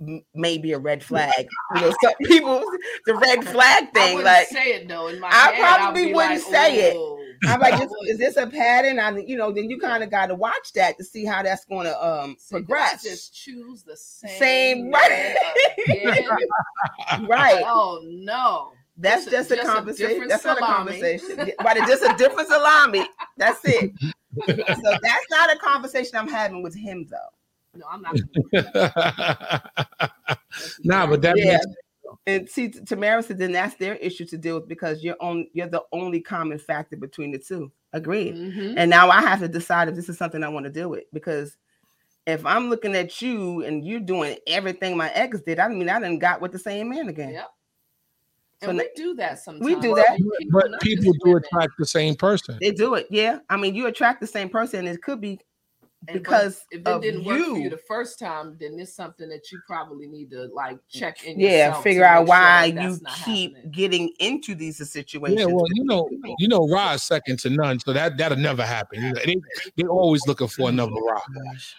m- 0.00 0.22
may 0.34 0.58
be 0.58 0.72
a 0.72 0.78
red 0.78 1.02
flag. 1.02 1.48
You 1.74 1.80
know, 1.80 1.94
some 2.02 2.14
people 2.24 2.62
the 3.06 3.14
red 3.14 3.44
flag 3.44 3.92
thing, 3.94 4.16
wouldn't 4.16 4.24
like 4.24 4.48
say 4.48 4.74
it 4.74 4.88
though. 4.88 5.08
In 5.08 5.18
my 5.18 5.28
I 5.28 5.52
head, 5.52 5.60
probably 5.60 6.12
wouldn't 6.12 6.44
like, 6.44 6.52
say 6.52 6.90
it. 6.90 6.96
I'm 7.46 7.60
like, 7.60 7.80
is, 7.82 7.90
is 8.08 8.18
this 8.18 8.36
a 8.36 8.46
pattern? 8.46 8.98
I, 8.98 9.16
you 9.18 9.36
know, 9.36 9.52
then 9.52 9.68
you 9.70 9.78
kind 9.78 10.02
of 10.02 10.10
got 10.10 10.26
to 10.26 10.34
watch 10.34 10.72
that 10.74 10.96
to 10.98 11.04
see 11.04 11.24
how 11.24 11.42
that's 11.42 11.64
going 11.64 11.86
to 11.86 12.04
um 12.06 12.36
See, 12.38 12.56
did 12.56 12.64
I 12.64 12.66
progress. 12.66 13.02
Just 13.02 13.34
choose 13.34 13.82
the 13.82 13.96
same, 13.96 14.38
Same, 14.38 14.90
right. 14.90 15.36
right. 17.28 17.62
Oh 17.66 18.00
no. 18.04 18.72
That's 19.00 19.26
Just 19.26 19.48
just, 19.48 19.50
a- 19.50 19.54
a 19.54 19.56
just 19.58 19.68
a 19.68 19.72
conversation. 19.72 20.08
different 20.08 20.30
That's 20.30 20.44
not 20.44 20.58
a 20.58 20.60
conversation. 20.60 21.36
Yeah, 21.38 21.54
But 21.62 21.76
it's 21.76 21.86
just 21.88 22.02
a 22.02 22.14
different 22.18 22.48
salami. 22.48 23.06
That's 23.36 23.60
it. 23.64 23.92
So 24.46 24.54
that's 25.02 25.26
not 25.30 25.52
a 25.52 25.58
conversation 25.58 26.16
I'm 26.16 26.28
having 26.28 26.62
with 26.62 26.74
him, 26.76 27.06
though. 27.10 27.16
No, 27.74 27.86
I'm 27.90 28.02
not. 28.02 28.14
gonna 28.52 28.52
do 28.52 28.60
that. 28.62 30.38
nah, 30.84 31.06
but 31.06 31.22
that 31.22 31.36
Yeah. 31.38 31.52
makes 31.54 31.66
And 32.28 32.48
see, 32.48 32.68
T- 32.68 32.80
Tamara 32.84 33.22
said 33.22 33.38
then 33.38 33.52
that's 33.52 33.74
their 33.76 33.96
issue 33.96 34.26
to 34.26 34.36
deal 34.36 34.56
with 34.56 34.68
because 34.68 35.02
you're 35.02 35.16
on 35.18 35.46
you're 35.54 35.66
the 35.66 35.82
only 35.92 36.20
common 36.20 36.58
factor 36.58 36.96
between 36.96 37.32
the 37.32 37.38
two. 37.38 37.72
Agreed. 37.94 38.34
Mhm. 38.34 38.74
And 38.76 38.90
now 38.90 39.08
I 39.08 39.22
have 39.22 39.40
to 39.40 39.48
decide 39.48 39.88
if 39.88 39.94
this 39.94 40.10
is 40.10 40.18
something 40.18 40.44
I 40.44 40.48
want 40.48 40.64
to 40.66 40.70
deal 40.70 40.90
with 40.90 41.04
because 41.12 41.56
if 42.26 42.44
I'm 42.44 42.68
looking 42.68 42.94
at 42.94 43.22
you 43.22 43.64
and 43.64 43.82
you're 43.82 44.00
doing 44.00 44.36
everything 44.46 44.94
my 44.94 45.10
ex 45.14 45.40
did, 45.40 45.58
I 45.58 45.68
mean 45.68 45.88
I 45.88 45.98
didn't 45.98 46.18
got 46.18 46.42
with 46.42 46.52
the 46.52 46.58
same 46.58 46.90
man 46.90 47.08
again. 47.08 47.30
Yep. 47.32 47.48
So 48.62 48.68
And 48.68 48.78
na- 48.78 48.84
we 48.84 49.02
do 49.02 49.14
that 49.14 49.38
sometimes. 49.38 49.64
We 49.64 49.80
do 49.80 49.94
that. 49.94 50.18
But 50.50 50.70
not 50.72 50.80
people 50.82 51.14
do 51.24 51.36
attract 51.36 51.72
the 51.78 51.86
same 51.86 52.14
person. 52.14 52.58
They 52.60 52.72
do 52.72 52.94
it, 52.94 53.06
yeah. 53.08 53.38
I 53.48 53.56
mean, 53.56 53.74
you 53.74 53.86
attract 53.86 54.20
the 54.20 54.26
same 54.26 54.50
person. 54.50 54.86
It 54.86 55.00
could 55.00 55.20
be 55.20 55.40
And 56.06 56.22
because 56.22 56.64
if 56.70 56.82
it 56.82 56.86
of 56.86 57.02
didn't 57.02 57.24
work 57.24 57.40
for 57.40 57.44
you 57.44 57.56
you. 57.64 57.70
the 57.70 57.76
first 57.76 58.20
time, 58.20 58.56
then 58.60 58.78
it's 58.78 58.94
something 58.94 59.28
that 59.30 59.50
you 59.50 59.60
probably 59.66 60.06
need 60.06 60.30
to 60.30 60.48
like 60.54 60.78
check 60.88 61.24
in. 61.24 61.40
yeah, 61.40 61.80
figure 61.80 62.04
out 62.04 62.26
why 62.26 62.70
that 62.70 62.82
you 62.82 63.00
keep 63.24 63.56
happening. 63.56 63.72
getting 63.72 64.12
into 64.20 64.54
these 64.54 64.76
situations. 64.90 65.40
Yeah, 65.40 65.46
well, 65.46 65.66
you 65.74 65.84
know, 65.84 66.08
you 66.38 66.46
know, 66.46 66.68
Ra 66.68 66.92
is 66.92 67.02
second 67.02 67.40
to 67.40 67.50
none, 67.50 67.80
so 67.80 67.92
that 67.92 68.16
that'll 68.16 68.38
never 68.38 68.64
happen. 68.64 69.02
You 69.02 69.12
know, 69.12 69.20
they 69.24 69.36
they 69.76 69.82
always 69.84 70.24
looking 70.28 70.46
for 70.46 70.62
oh 70.62 70.66
another 70.66 70.92
Ra. 70.92 71.20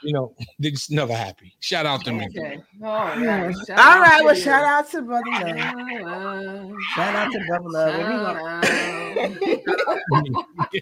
You 0.04 0.14
know, 0.14 0.36
they 0.60 0.72
just 0.72 0.92
never 0.92 1.16
happy. 1.16 1.56
Shout 1.62 1.86
out 1.86 2.04
to 2.04 2.12
me. 2.12 2.28
Okay. 2.28 2.62
All 2.84 2.90
right. 2.90 3.56
All 3.70 4.00
right, 4.02 4.22
well, 4.24 4.36
shout 4.36 4.64
out. 4.64 4.86
out 4.86 4.92
to 4.92 5.02
Brother 5.02 5.32
Love. 5.32 6.74
Shout 6.94 7.16
out 7.16 7.32
to 7.32 7.40
Brother 7.48 7.70
Love. 7.70 9.09
Where 9.20 9.30
we 10.24 10.82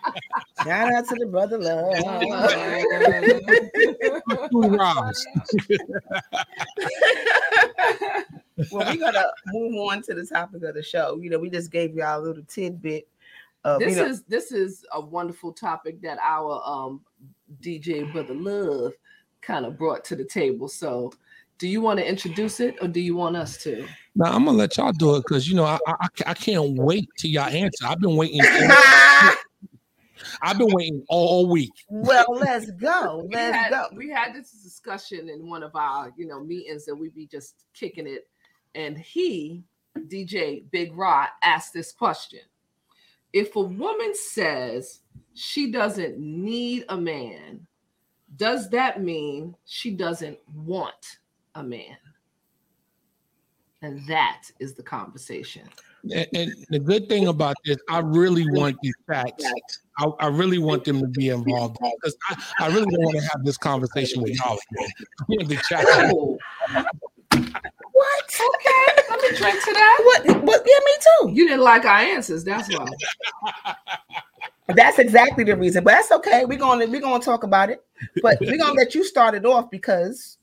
shout 0.63 0.93
out. 0.93 1.07
To 1.07 1.15
the 1.15 1.25
Brother 1.25 1.57
Love. 1.57 1.93
Well, 8.71 8.91
we 8.91 8.97
gotta 8.97 9.31
move 9.47 9.75
on 9.87 10.01
to 10.03 10.15
the 10.15 10.25
topic 10.25 10.63
of 10.63 10.73
the 10.73 10.81
show. 10.81 11.19
You 11.21 11.29
know, 11.29 11.37
we 11.37 11.49
just 11.49 11.71
gave 11.71 11.93
y'all 11.93 12.19
a 12.19 12.23
little 12.23 12.43
tidbit 12.47 13.07
of 13.63 13.79
this 13.79 13.95
you 13.95 14.01
know, 14.01 14.09
is 14.09 14.23
this 14.23 14.51
is 14.51 14.85
a 14.93 14.99
wonderful 14.99 15.53
topic 15.53 16.01
that 16.01 16.17
our 16.23 16.61
um 16.65 17.01
DJ 17.61 18.11
Brother 18.11 18.33
Love 18.33 18.93
kind 19.41 19.65
of 19.65 19.77
brought 19.77 20.03
to 20.05 20.15
the 20.15 20.25
table. 20.25 20.67
So, 20.67 21.11
do 21.57 21.67
you 21.67 21.81
want 21.81 21.99
to 21.99 22.07
introduce 22.07 22.59
it 22.59 22.75
or 22.81 22.87
do 22.87 22.99
you 22.99 23.15
want 23.15 23.35
us 23.35 23.57
to? 23.63 23.87
Now 24.17 24.33
I'm 24.33 24.45
gonna 24.45 24.57
let 24.57 24.77
y'all 24.77 24.91
do 24.91 25.15
it 25.15 25.19
because 25.27 25.47
you 25.47 25.55
know 25.55 25.63
I, 25.65 25.77
I 25.87 26.07
I 26.25 26.33
can't 26.33 26.73
wait 26.73 27.07
till 27.17 27.29
y'all 27.29 27.43
answer. 27.43 27.85
I've 27.85 27.99
been 27.99 28.15
waiting. 28.15 28.41
I've 30.41 30.57
been 30.57 30.71
waiting 30.71 31.03
all 31.07 31.47
week. 31.47 31.71
well, 31.89 32.25
let's 32.29 32.71
go. 32.71 33.27
we 33.29 33.35
Let's 33.35 33.55
had, 33.55 33.69
go. 33.69 33.85
we 33.95 34.09
had 34.09 34.33
this 34.33 34.51
discussion 34.51 35.29
in 35.29 35.47
one 35.47 35.61
of 35.61 35.75
our 35.75 36.11
you 36.17 36.25
know 36.25 36.39
meetings 36.43 36.83
that 36.85 36.95
we'd 36.95 37.13
be 37.13 37.27
just 37.27 37.65
kicking 37.75 38.07
it 38.07 38.27
and 38.73 38.97
he 38.97 39.63
dj 40.09 40.63
big 40.71 40.95
rod 40.95 41.27
asked 41.43 41.73
this 41.73 41.91
question 41.91 42.39
if 43.33 43.55
a 43.55 43.61
woman 43.61 44.13
says 44.13 44.99
she 45.33 45.71
doesn't 45.71 46.19
need 46.19 46.85
a 46.89 46.97
man 46.97 47.65
does 48.35 48.69
that 48.69 49.01
mean 49.01 49.55
she 49.65 49.89
doesn't 49.91 50.37
want 50.53 51.17
a 51.55 51.63
man 51.63 51.97
and 53.81 54.05
that 54.07 54.43
is 54.59 54.73
the 54.73 54.83
conversation 54.83 55.63
And, 56.03 56.27
and 56.33 56.53
the 56.69 56.79
good 56.79 57.09
thing 57.09 57.27
about 57.27 57.55
this, 57.65 57.77
I 57.89 57.99
really 57.99 58.49
want 58.51 58.77
these 58.81 58.95
facts. 59.07 59.45
I, 59.99 60.05
I 60.19 60.27
really 60.27 60.57
want 60.57 60.83
them 60.85 61.01
to 61.01 61.07
be 61.07 61.29
involved 61.29 61.77
because 61.81 62.15
I, 62.29 62.65
I 62.65 62.67
really 62.67 62.85
don't 62.85 63.03
want 63.03 63.17
to 63.17 63.23
have 63.23 63.43
this 63.43 63.57
conversation 63.57 64.21
with 64.21 64.37
y'all 64.39 64.57
again. 65.27 65.47
The 65.47 65.55
chat. 65.67 65.85
oh 65.87 66.37
What? 67.31 68.39
okay 68.39 69.03
let 69.09 69.21
me 69.21 69.37
drink 69.37 69.63
to 69.63 69.73
that 69.73 69.97
What? 70.03 70.43
What? 70.43 70.61
Yeah, 70.65 70.79
me 70.85 70.91
too. 70.99 71.31
you 71.33 71.47
didn't 71.47 71.63
like 71.63 71.85
our 71.85 71.99
answers 71.99 72.43
that's 72.43 72.69
why 72.73 72.87
That's 74.75 74.99
exactly 74.99 75.45
the 75.45 75.55
reason. 75.55 75.83
But 75.83 75.91
that's 75.91 76.11
okay. 76.11 76.43
We're 76.43 76.57
gonna 76.57 76.87
we're 76.87 76.99
gonna 76.99 77.23
talk 77.23 77.43
about 77.43 77.69
it. 77.69 77.85
But 78.21 78.37
we're 78.41 78.57
gonna 78.57 78.73
let 78.73 78.93
you 78.93 79.03
start 79.05 79.33
it 79.33 79.45
off 79.45 79.69
because 79.71 80.37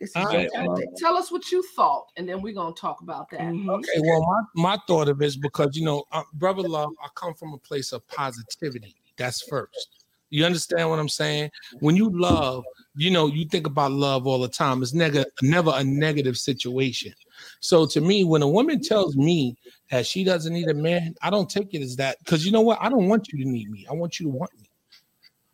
this 0.00 0.10
is 0.10 0.16
right, 0.16 0.48
well, 0.62 0.82
tell 0.96 1.16
us 1.16 1.30
what 1.32 1.50
you 1.50 1.62
thought 1.74 2.06
and 2.16 2.28
then 2.28 2.42
we're 2.42 2.54
going 2.54 2.74
to 2.74 2.80
talk 2.80 3.00
about 3.00 3.30
that 3.30 3.40
Mhm. 3.40 3.68
Okay, 3.68 4.00
well, 4.02 4.20
my, 4.54 4.62
my 4.62 4.78
thought 4.86 5.08
of 5.08 5.22
it 5.22 5.26
is 5.26 5.36
because 5.36 5.76
you 5.76 5.84
know, 5.84 6.04
uh, 6.12 6.22
brother 6.34 6.62
love, 6.62 6.90
I 7.02 7.08
come 7.14 7.34
from 7.34 7.52
a 7.54 7.58
place 7.58 7.92
of 7.92 8.06
positivity. 8.08 8.94
That's 9.16 9.42
first. 9.42 9.88
You 10.30 10.44
understand 10.44 10.90
what 10.90 10.98
I'm 10.98 11.08
saying? 11.08 11.50
When 11.80 11.96
you 11.96 12.10
love, 12.10 12.64
you 12.96 13.10
know, 13.10 13.28
you 13.28 13.46
think 13.46 13.66
about 13.66 13.92
love 13.92 14.26
all 14.26 14.40
the 14.40 14.48
time. 14.48 14.82
It's 14.82 14.92
neg- 14.92 15.24
never 15.40 15.72
a 15.74 15.84
negative 15.84 16.36
situation. 16.36 17.12
So 17.60 17.86
to 17.86 18.00
me, 18.00 18.24
when 18.24 18.42
a 18.42 18.48
woman 18.48 18.80
tells 18.82 19.16
me 19.16 19.56
that 19.90 20.06
she 20.06 20.24
doesn't 20.24 20.52
need 20.52 20.68
a 20.68 20.74
man, 20.74 21.14
I 21.22 21.30
don't 21.30 21.48
take 21.48 21.74
it 21.74 21.82
as 21.82 21.96
that 21.96 22.18
because 22.18 22.44
you 22.44 22.52
know 22.52 22.60
what? 22.60 22.78
I 22.80 22.88
don't 22.88 23.08
want 23.08 23.28
you 23.32 23.44
to 23.44 23.48
need 23.48 23.70
me. 23.70 23.86
I 23.88 23.92
want 23.92 24.18
you 24.18 24.26
to 24.26 24.32
want 24.32 24.50
me. 24.58 24.68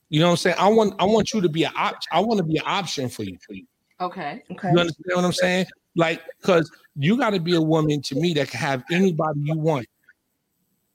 You 0.08 0.20
know 0.20 0.26
what 0.26 0.32
I'm 0.32 0.36
saying? 0.38 0.56
I 0.58 0.68
want 0.68 0.94
I 0.98 1.04
want 1.04 1.32
you 1.32 1.40
to 1.40 1.48
be 1.48 1.64
an 1.64 1.72
option. 1.76 2.08
I 2.12 2.20
want 2.20 2.38
to 2.38 2.44
be 2.44 2.56
an 2.58 2.64
option 2.66 3.08
for 3.08 3.24
you. 3.24 3.38
for 3.46 3.54
you. 3.54 3.66
Okay 4.02 4.42
Okay. 4.50 4.70
You 4.72 4.78
understand 4.78 5.16
what 5.16 5.24
I'm 5.24 5.32
saying? 5.32 5.66
Like, 5.94 6.22
because 6.40 6.70
you 6.96 7.18
got 7.18 7.30
to 7.30 7.40
be 7.40 7.54
a 7.54 7.60
woman 7.60 8.00
to 8.02 8.14
me 8.14 8.34
that 8.34 8.48
can 8.48 8.60
have 8.60 8.82
anybody 8.90 9.40
you 9.40 9.58
want, 9.58 9.86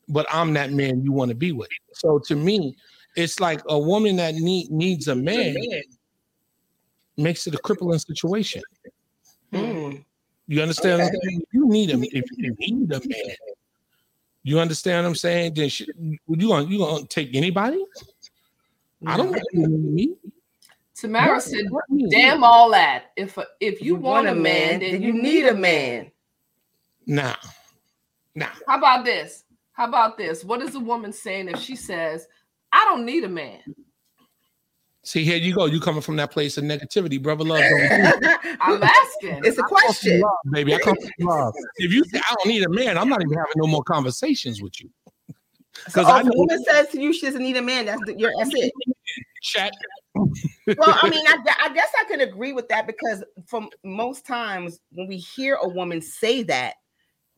but 0.08 0.26
I'm 0.32 0.54
that 0.54 0.72
man 0.72 1.04
you 1.04 1.12
want 1.12 1.30
to 1.30 1.36
be 1.36 1.52
with. 1.52 1.70
So 1.94 2.20
to 2.28 2.36
me, 2.36 2.76
it's 3.16 3.40
like 3.40 3.62
a 3.68 3.78
woman 3.78 4.16
that 4.18 4.36
need, 4.36 4.72
needs 4.72 5.08
a 5.08 5.16
man 5.16 5.56
makes 7.18 7.48
it 7.48 7.56
a 7.56 7.58
crippling 7.58 8.00
situation. 8.00 8.62
Mm. 9.52 10.04
You 10.48 10.62
understand? 10.62 11.02
What 11.02 11.10
I'm 11.10 11.20
saying? 11.24 11.42
You 11.52 11.68
need 11.68 11.90
him 11.90 12.04
if 12.04 12.26
you 12.38 12.56
need 12.60 12.92
a 12.92 13.00
man. 13.00 13.36
You 14.44 14.60
understand 14.60 15.04
what 15.04 15.10
I'm 15.10 15.16
saying? 15.16 15.56
Then 15.56 15.68
she, 15.70 15.88
you 16.00 16.48
gonna 16.48 16.66
you 16.68 16.78
gonna 16.78 17.06
take 17.06 17.36
anybody? 17.36 17.84
I 19.06 19.18
don't 19.18 19.32
want 19.32 19.44
you 19.52 19.64
to 19.64 19.70
me. 19.70 20.16
Tamara 20.98 21.36
What- 21.36 21.44
said 21.44 21.66
what 21.70 21.86
damn 22.10 22.44
all 22.44 22.72
that 22.72 23.12
if 23.16 23.38
if 23.60 23.82
you, 23.82 23.96
want, 23.96 24.28
a 24.28 24.36
man, 24.36 24.80
then 24.80 25.02
you 25.02 25.14
need 25.14 25.46
a 25.46 25.54
man. 25.54 26.12
Nah, 27.06 27.36
nah. 28.36 28.48
how 28.68 28.78
about 28.78 29.06
this 29.06 29.46
how 29.72 29.88
about 29.88 30.18
this 30.18 30.44
what 30.44 30.62
is 30.62 30.76
a 30.76 30.80
woman 30.80 31.14
saying 31.14 31.48
if 31.48 31.60
she 31.60 31.74
says 31.76 32.28
i 32.74 32.84
don't 32.86 33.06
need 33.06 33.24
a 33.24 33.30
man 33.30 33.62
See, 35.08 35.24
here 35.24 35.38
you 35.38 35.56
go. 35.56 35.68
You 35.68 35.80
coming 35.80 36.02
from 36.02 36.18
that 36.18 36.32
place 36.32 36.58
of 36.58 36.66
negativity, 36.66 37.22
brother. 37.24 37.46
Love. 37.46 37.64
don't 37.64 38.38
i'm 38.60 38.84
asking 38.84 39.40
It's 39.46 39.58
a 39.58 39.62
from 39.62 39.70
question. 39.70 40.20
love, 40.20 40.34
baby. 40.52 40.76
I 40.76 40.80
come 40.80 40.98
from 40.98 41.10
love. 41.30 41.54
If 41.78 41.94
you 41.94 42.04
say 42.12 42.20
I 42.20 42.36
don't 42.36 42.48
need 42.48 42.64
a 42.64 42.70
man, 42.70 42.98
I'm 42.98 43.08
not 43.08 43.22
even 43.22 43.38
having 43.38 43.54
no 43.56 43.68
more 43.68 43.84
conversations 43.84 44.62
with 44.62 44.82
you. 44.82 44.90
So 45.06 45.84
Because 45.86 46.08
oh, 46.08 46.12
I 46.12 46.20
if 46.20 46.26
a 46.28 46.32
woman 46.34 46.62
says 46.66 46.90
to 46.90 47.00
you 47.02 47.14
she 47.14 47.26
doesn't 47.26 47.42
need 47.42 47.56
a 47.56 47.62
man, 47.62 47.86
that's 47.86 48.02
the, 48.06 48.20
your 48.20 48.34
that's 48.38 48.52
it. 48.54 48.70
chat. 49.44 49.72
Well, 50.78 50.98
I 51.02 51.10
mean, 51.10 51.26
I, 51.28 51.38
I 51.64 51.74
guess 51.74 51.92
I 52.00 52.06
can 52.06 52.22
agree 52.22 52.54
with 52.54 52.68
that 52.70 52.88
because 52.88 53.24
from 53.46 53.70
most 53.84 54.26
times 54.26 54.80
when 54.92 55.08
we 55.08 55.18
hear 55.18 55.56
a 55.56 55.68
woman 55.68 56.02
say 56.02 56.44
that, 56.44 56.76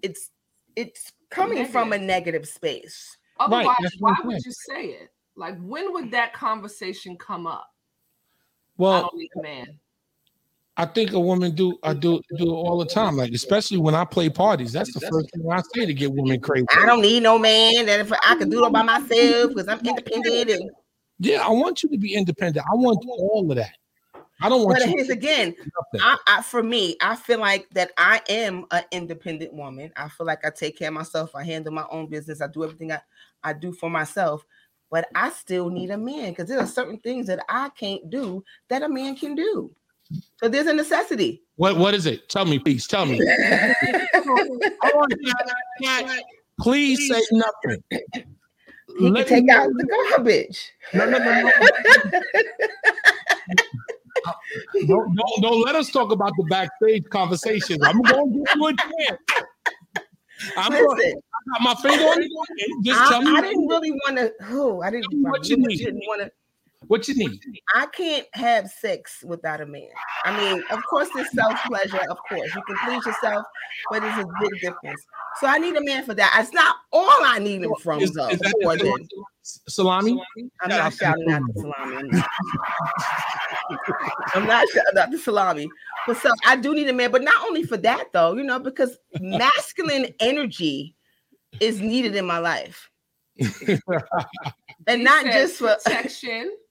it's 0.02 0.32
it's 0.76 1.12
coming 1.30 1.66
from 1.66 1.94
a 1.94 1.98
negative 1.98 2.48
space. 2.48 3.18
otherwise 3.40 3.76
that's 3.82 3.96
why 4.00 4.12
what 4.12 4.20
I'm 4.22 4.28
would 4.28 4.46
you 4.46 4.52
say 4.52 4.86
it 4.86 5.10
like 5.36 5.58
when 5.62 5.94
would 5.94 6.12
that 6.12 6.34
conversation 6.34 7.18
come 7.18 7.46
up 7.46 7.74
Well, 8.78 9.10
don't 9.12 9.30
a 9.38 9.42
man 9.42 9.80
I 10.80 10.86
think 10.86 11.12
a 11.12 11.20
woman 11.20 11.56
do 11.56 11.78
I 11.84 11.94
do 11.94 12.22
do 12.38 12.46
it 12.46 12.56
all 12.56 12.78
the 12.78 12.86
time. 12.86 13.18
Like 13.18 13.34
especially 13.34 13.80
when 13.80 13.94
I 13.94 14.06
play 14.06 14.30
parties. 14.30 14.72
That's 14.72 14.94
the 14.94 15.02
first 15.02 15.30
thing 15.30 15.46
I 15.52 15.62
say 15.76 15.86
to 15.86 15.94
get 15.94 16.10
women 16.10 16.40
crazy. 16.40 16.68
I 16.72 16.86
don't 16.86 17.02
need 17.02 17.22
no 17.22 17.38
man. 17.38 17.86
That 17.86 18.00
if 18.00 18.14
I 18.14 18.36
can 18.36 18.50
do 18.50 18.66
it 18.66 18.72
by 18.72 18.84
myself 18.84 19.50
because 19.50 19.68
I'm 19.68 19.86
independent. 19.86 20.50
And, 20.50 20.72
Yeah, 21.20 21.46
I 21.46 21.50
want 21.50 21.84
you 21.84 21.90
to 21.90 21.98
be 21.98 22.16
independent. 22.16 22.66
I 22.72 22.76
want 22.76 23.04
all 23.08 23.50
of 23.50 23.58
that. 23.58 23.72
I 24.42 24.48
don't 24.48 24.64
want 24.64 24.80
but 24.80 24.88
here's 24.88 25.10
again. 25.10 25.54
I, 26.00 26.18
I 26.28 26.42
for 26.42 26.64
me, 26.64 26.96
I 27.02 27.16
feel 27.18 27.40
like 27.40 27.70
that 27.72 27.92
I 27.98 28.22
am 28.30 28.66
an 28.72 28.84
independent 28.92 29.54
woman. 29.54 29.92
I 29.98 30.08
feel 30.08 30.26
like 30.26 30.46
I 30.46 30.50
take 30.50 30.78
care 30.80 30.88
of 30.88 30.94
myself. 30.94 31.36
I 31.36 31.44
handle 31.44 31.74
my 31.74 31.86
own 31.92 32.08
business. 32.08 32.42
I 32.42 32.48
do 32.48 32.64
everything 32.64 32.92
I, 32.94 33.02
I 33.44 33.52
do 33.54 33.74
for 33.74 33.90
myself. 33.90 34.46
But 34.90 35.08
I 35.14 35.30
still 35.32 35.70
need 35.70 35.92
a 35.92 35.98
man 35.98 36.32
because 36.32 36.48
there 36.48 36.60
are 36.60 36.66
certain 36.66 36.98
things 37.00 37.28
that 37.28 37.44
I 37.50 37.70
can't 37.70 38.10
do 38.10 38.44
that 38.70 38.82
a 38.82 38.90
man 38.90 39.16
can 39.16 39.36
do. 39.36 39.72
So 40.38 40.48
there's 40.48 40.66
a 40.68 40.74
necessity. 40.74 41.44
What 41.58 41.78
what 41.78 41.94
is 41.94 42.06
it? 42.06 42.30
Tell 42.30 42.46
me, 42.46 42.60
please. 42.60 42.88
Tell 42.88 43.06
me. 43.06 43.20
I 43.22 44.92
want 44.96 45.14
you 45.20 45.34
to- 45.34 46.24
Please 46.60 47.10
say 47.10 47.22
nothing. 47.32 47.84
He 48.98 49.06
can 49.06 49.14
Let 49.14 49.28
take 49.28 49.46
me- 49.46 49.54
out 49.54 49.70
the 49.76 49.86
garbage. 49.86 50.72
No, 50.94 51.06
no, 51.10 51.18
no, 51.18 51.42
no. 51.42 51.52
don't, 54.88 55.16
don't, 55.16 55.42
don't 55.42 55.62
let 55.66 55.76
us 55.76 55.90
talk 55.92 56.12
about 56.12 56.34
the 56.38 56.44
backstage 56.50 57.06
conversations. 57.10 57.80
I'm 57.84 58.02
going 58.02 58.34
to 58.34 58.40
give 58.40 58.48
you 58.56 58.68
a 58.68 58.74
chance. 58.74 59.20
I'm 60.58 60.72
going, 60.72 60.98
Listen, 60.98 61.20
I 61.20 61.22
got 61.52 61.62
my 61.62 61.76
finger 61.82 62.04
on 62.06 62.22
it. 62.22 62.32
Just 62.84 63.00
I, 63.02 63.10
tell 63.10 63.22
me. 63.22 63.38
I 63.38 63.42
didn't 63.42 63.68
really 63.68 63.92
want 63.92 64.18
to. 64.18 64.34
Oh, 64.50 64.82
I 64.82 64.90
didn't. 64.90 65.06
What 65.22 65.48
you 65.48 65.58
really 65.58 65.76
didn't 65.76 66.02
want 66.08 66.22
to. 66.22 66.32
What 66.90 67.08
you 67.08 67.14
need? 67.14 67.40
I 67.76 67.86
can't 67.86 68.26
have 68.34 68.68
sex 68.68 69.24
without 69.24 69.62
a 69.62 69.66
man. 69.68 69.90
I 70.26 70.36
mean, 70.36 70.64
of 70.72 70.84
course, 70.90 71.08
there's 71.14 71.32
self 71.34 71.56
pleasure. 71.66 72.02
Of 72.10 72.18
course, 72.28 72.50
you 72.56 72.64
can 72.64 72.76
please 72.84 73.06
yourself, 73.06 73.46
but 73.92 74.02
there's 74.02 74.18
a 74.18 74.26
big 74.42 74.60
difference. 74.60 75.06
So 75.40 75.46
I 75.46 75.60
need 75.60 75.76
a 75.76 75.84
man 75.84 76.04
for 76.04 76.16
that. 76.16 76.36
It's 76.40 76.52
not 76.52 76.78
all 76.92 77.08
I 77.24 77.38
need 77.38 77.62
him 77.62 77.76
from, 77.84 78.00
Is, 78.00 78.12
though. 78.14 78.30
is 78.30 78.40
that 78.40 78.56
for 78.64 78.76
the 78.76 78.86
then. 78.86 79.08
salami? 79.44 80.20
I'm 80.64 80.70
not 80.70 80.92
shouting 80.92 81.32
out 81.32 81.44
the 81.54 81.62
salami. 81.62 82.24
I'm 84.34 84.48
not 84.48 84.68
shouting 84.70 84.98
out 84.98 85.12
the 85.12 85.20
salami. 85.20 85.70
But 86.08 86.18
so 86.18 86.32
I 86.48 86.56
do 86.56 86.74
need 86.74 86.90
a 86.90 86.94
man, 86.94 87.12
but 87.12 87.22
not 87.22 87.46
only 87.46 87.62
for 87.62 87.78
that 87.78 88.06
though, 88.14 88.34
you 88.34 88.42
know, 88.42 88.58
because 88.58 88.98
masculine 89.22 90.08
energy 90.20 90.96
is 91.60 91.82
needed 91.82 92.16
in 92.16 92.26
my 92.26 92.40
life. 92.40 92.90
and 94.88 95.04
not 95.04 95.22
said 95.24 95.34
just 95.34 95.58
for 95.58 95.78
protection, 95.86 96.46
but- 96.46 96.66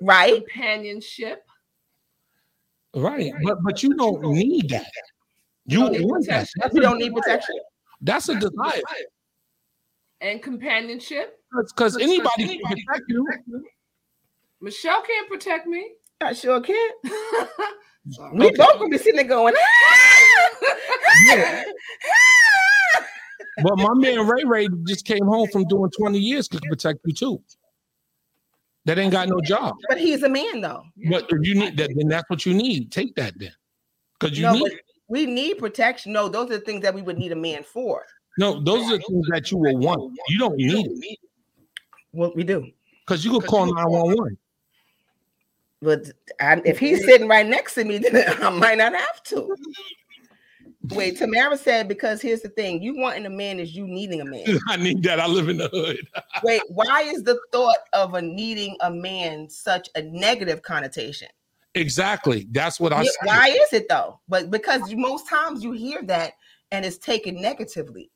right. 0.00 0.44
companionship. 0.46 1.44
Right, 2.94 3.32
but 3.42 3.58
but 3.62 3.82
you 3.82 3.94
don't 3.94 4.22
need 4.22 4.70
that. 4.70 4.90
You 5.66 5.80
don't 5.80 5.92
need 5.92 6.04
want 6.04 6.24
that. 6.26 6.46
protection. 6.48 6.60
That's 6.62 6.74
You 6.74 6.80
a, 6.80 6.82
don't 6.82 6.98
need 6.98 7.14
protection. 7.14 7.56
that's 8.00 8.28
a 8.28 8.34
desire. 8.38 8.82
and 10.20 10.42
companionship. 10.42 11.38
Because 11.68 11.96
anybody 11.98 12.58
can 12.58 12.60
protect 12.62 13.04
you. 13.08 13.26
Michelle 14.60 15.02
can't 15.02 15.28
protect 15.28 15.66
me. 15.66 15.92
I 16.22 16.32
sure 16.32 16.60
can. 16.60 16.90
Sorry. 18.10 18.30
We 18.38 18.50
both 18.52 18.74
gonna 18.78 18.88
be 18.88 18.98
sitting 18.98 19.16
there 19.16 19.24
going, 19.24 19.54
Yeah. 21.26 21.64
But 23.62 23.76
my 23.78 23.94
man 23.94 24.26
Ray 24.26 24.44
Ray 24.44 24.68
just 24.86 25.04
came 25.06 25.24
home 25.26 25.48
from 25.50 25.66
doing 25.66 25.90
20 25.90 26.18
years 26.18 26.46
to 26.48 26.60
protect 26.68 27.00
you 27.04 27.12
too. 27.12 27.42
That 28.86 28.98
ain't 28.98 29.12
got 29.12 29.28
no 29.28 29.40
job. 29.40 29.74
but 29.88 29.98
he's 29.98 30.22
a 30.22 30.28
man 30.28 30.60
though. 30.60 30.84
But 31.10 31.26
if 31.28 31.46
you 31.46 31.54
need 31.56 31.76
that, 31.76 31.90
then 31.96 32.08
that's 32.08 32.28
what 32.30 32.46
you 32.46 32.54
need. 32.54 32.90
Take 32.92 33.14
that 33.16 33.34
then. 33.36 33.52
Because 34.18 34.38
you 34.38 34.44
No, 34.44 34.52
need 34.54 34.78
we 35.08 35.26
need 35.26 35.58
protection. 35.58 36.12
No, 36.12 36.28
those 36.28 36.50
are 36.50 36.58
the 36.58 36.64
things 36.64 36.82
that 36.82 36.94
we 36.94 37.02
would 37.02 37.18
need 37.18 37.32
a 37.32 37.36
man 37.36 37.62
for. 37.64 38.04
no, 38.38 38.62
those 38.62 38.90
are 38.90 38.98
things 38.98 39.26
that 39.30 39.50
you 39.50 39.58
will 39.58 39.76
want. 39.78 40.16
You 40.28 40.38
don't 40.38 40.56
need 40.56 40.86
it. 40.86 41.18
Well, 42.12 42.32
we 42.34 42.44
do. 42.44 42.70
Because 43.04 43.24
you 43.24 43.30
could 43.32 43.46
call 43.46 43.66
911. 43.66 44.38
But 45.82 46.10
I, 46.40 46.62
if 46.64 46.78
he's 46.78 47.04
sitting 47.04 47.28
right 47.28 47.46
next 47.46 47.74
to 47.74 47.84
me, 47.84 47.98
then 48.10 48.42
I 48.42 48.50
might 48.50 48.78
not 48.78 48.94
have 48.94 49.22
to. 49.24 49.54
Wait, 50.90 51.16
Tamara 51.16 51.56
said 51.56 51.88
because 51.88 52.20
here's 52.20 52.42
the 52.42 52.48
thing: 52.50 52.82
you 52.82 52.96
wanting 52.96 53.26
a 53.26 53.30
man 53.30 53.58
is 53.58 53.74
you 53.74 53.86
needing 53.86 54.20
a 54.20 54.24
man. 54.24 54.44
I 54.68 54.76
need 54.76 55.02
that. 55.04 55.20
I 55.20 55.26
live 55.26 55.48
in 55.48 55.56
the 55.56 55.68
hood. 55.68 56.06
Wait, 56.42 56.62
why 56.68 57.02
is 57.02 57.22
the 57.22 57.38
thought 57.52 57.78
of 57.92 58.14
a 58.14 58.22
needing 58.22 58.76
a 58.80 58.90
man 58.90 59.48
such 59.48 59.88
a 59.94 60.02
negative 60.02 60.62
connotation? 60.62 61.28
Exactly. 61.74 62.46
That's 62.50 62.80
what 62.80 62.92
I 62.92 63.02
Yeah, 63.02 63.10
why 63.24 63.48
is 63.48 63.72
it 63.72 63.88
though? 63.88 64.20
But 64.28 64.50
because 64.50 64.92
most 64.94 65.28
times 65.28 65.62
you 65.62 65.72
hear 65.72 66.02
that 66.04 66.32
and 66.72 66.84
it's 66.84 66.98
taken 66.98 67.40
negatively. 67.40 68.10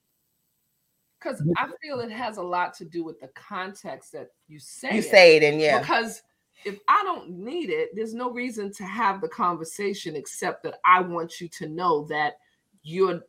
Because 1.18 1.42
I 1.58 1.68
feel 1.82 2.00
it 2.00 2.10
has 2.10 2.38
a 2.38 2.42
lot 2.42 2.72
to 2.74 2.86
do 2.86 3.04
with 3.04 3.20
the 3.20 3.28
context 3.28 4.12
that 4.12 4.28
you 4.48 4.58
say. 4.58 4.88
You 4.92 4.98
it. 5.00 5.04
say 5.04 5.36
it, 5.36 5.42
and 5.42 5.60
yeah, 5.60 5.78
Because 5.78 6.22
if 6.64 6.78
I 6.88 7.02
don't 7.04 7.30
need 7.30 7.68
it, 7.68 7.90
there's 7.94 8.14
no 8.14 8.30
reason 8.30 8.72
to 8.74 8.84
have 8.84 9.20
the 9.20 9.28
conversation 9.28 10.16
except 10.16 10.62
that 10.62 10.76
I 10.84 11.00
want 11.00 11.40
you 11.40 11.48
to 11.48 11.68
know 11.68 12.06
that 12.06 12.38
you're 12.82 13.22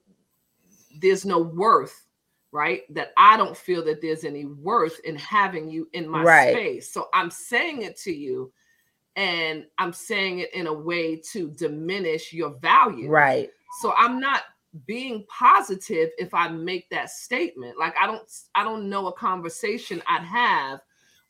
there's 1.00 1.26
no 1.26 1.40
worth, 1.40 2.06
right? 2.52 2.82
That 2.94 3.14
I 3.18 3.38
don't 3.38 3.56
feel 3.56 3.84
that 3.86 4.02
there's 4.02 4.24
any 4.26 4.46
worth 4.46 5.00
in 5.06 5.16
having 5.16 5.70
you 5.70 5.88
in 5.94 6.08
my 6.08 6.24
Right. 6.24 6.54
space. 6.54 6.94
So 6.94 7.08
I'm 7.14 7.32
saying 7.32 7.84
it 7.84 7.98
to 8.02 8.12
you 8.12 8.52
and 9.16 9.66
I'm 9.78 9.94
saying 9.94 10.40
it 10.40 10.54
in 10.54 10.68
a 10.68 10.74
way 10.74 11.16
to 11.32 11.50
diminish 11.52 12.34
your 12.34 12.52
value. 12.60 13.10
right. 13.10 13.50
So 13.82 13.94
I'm 13.98 14.20
not 14.20 14.44
being 14.86 15.26
positive 15.28 16.10
if 16.18 16.34
I 16.34 16.48
make 16.48 16.90
that 16.90 17.10
statement. 17.10 17.78
Like 17.78 17.94
I 18.00 18.08
don't 18.08 18.30
I 18.56 18.64
don't 18.64 18.90
know 18.90 19.08
a 19.08 19.14
conversation 19.14 20.02
I'd 20.08 20.24
have 20.24 20.82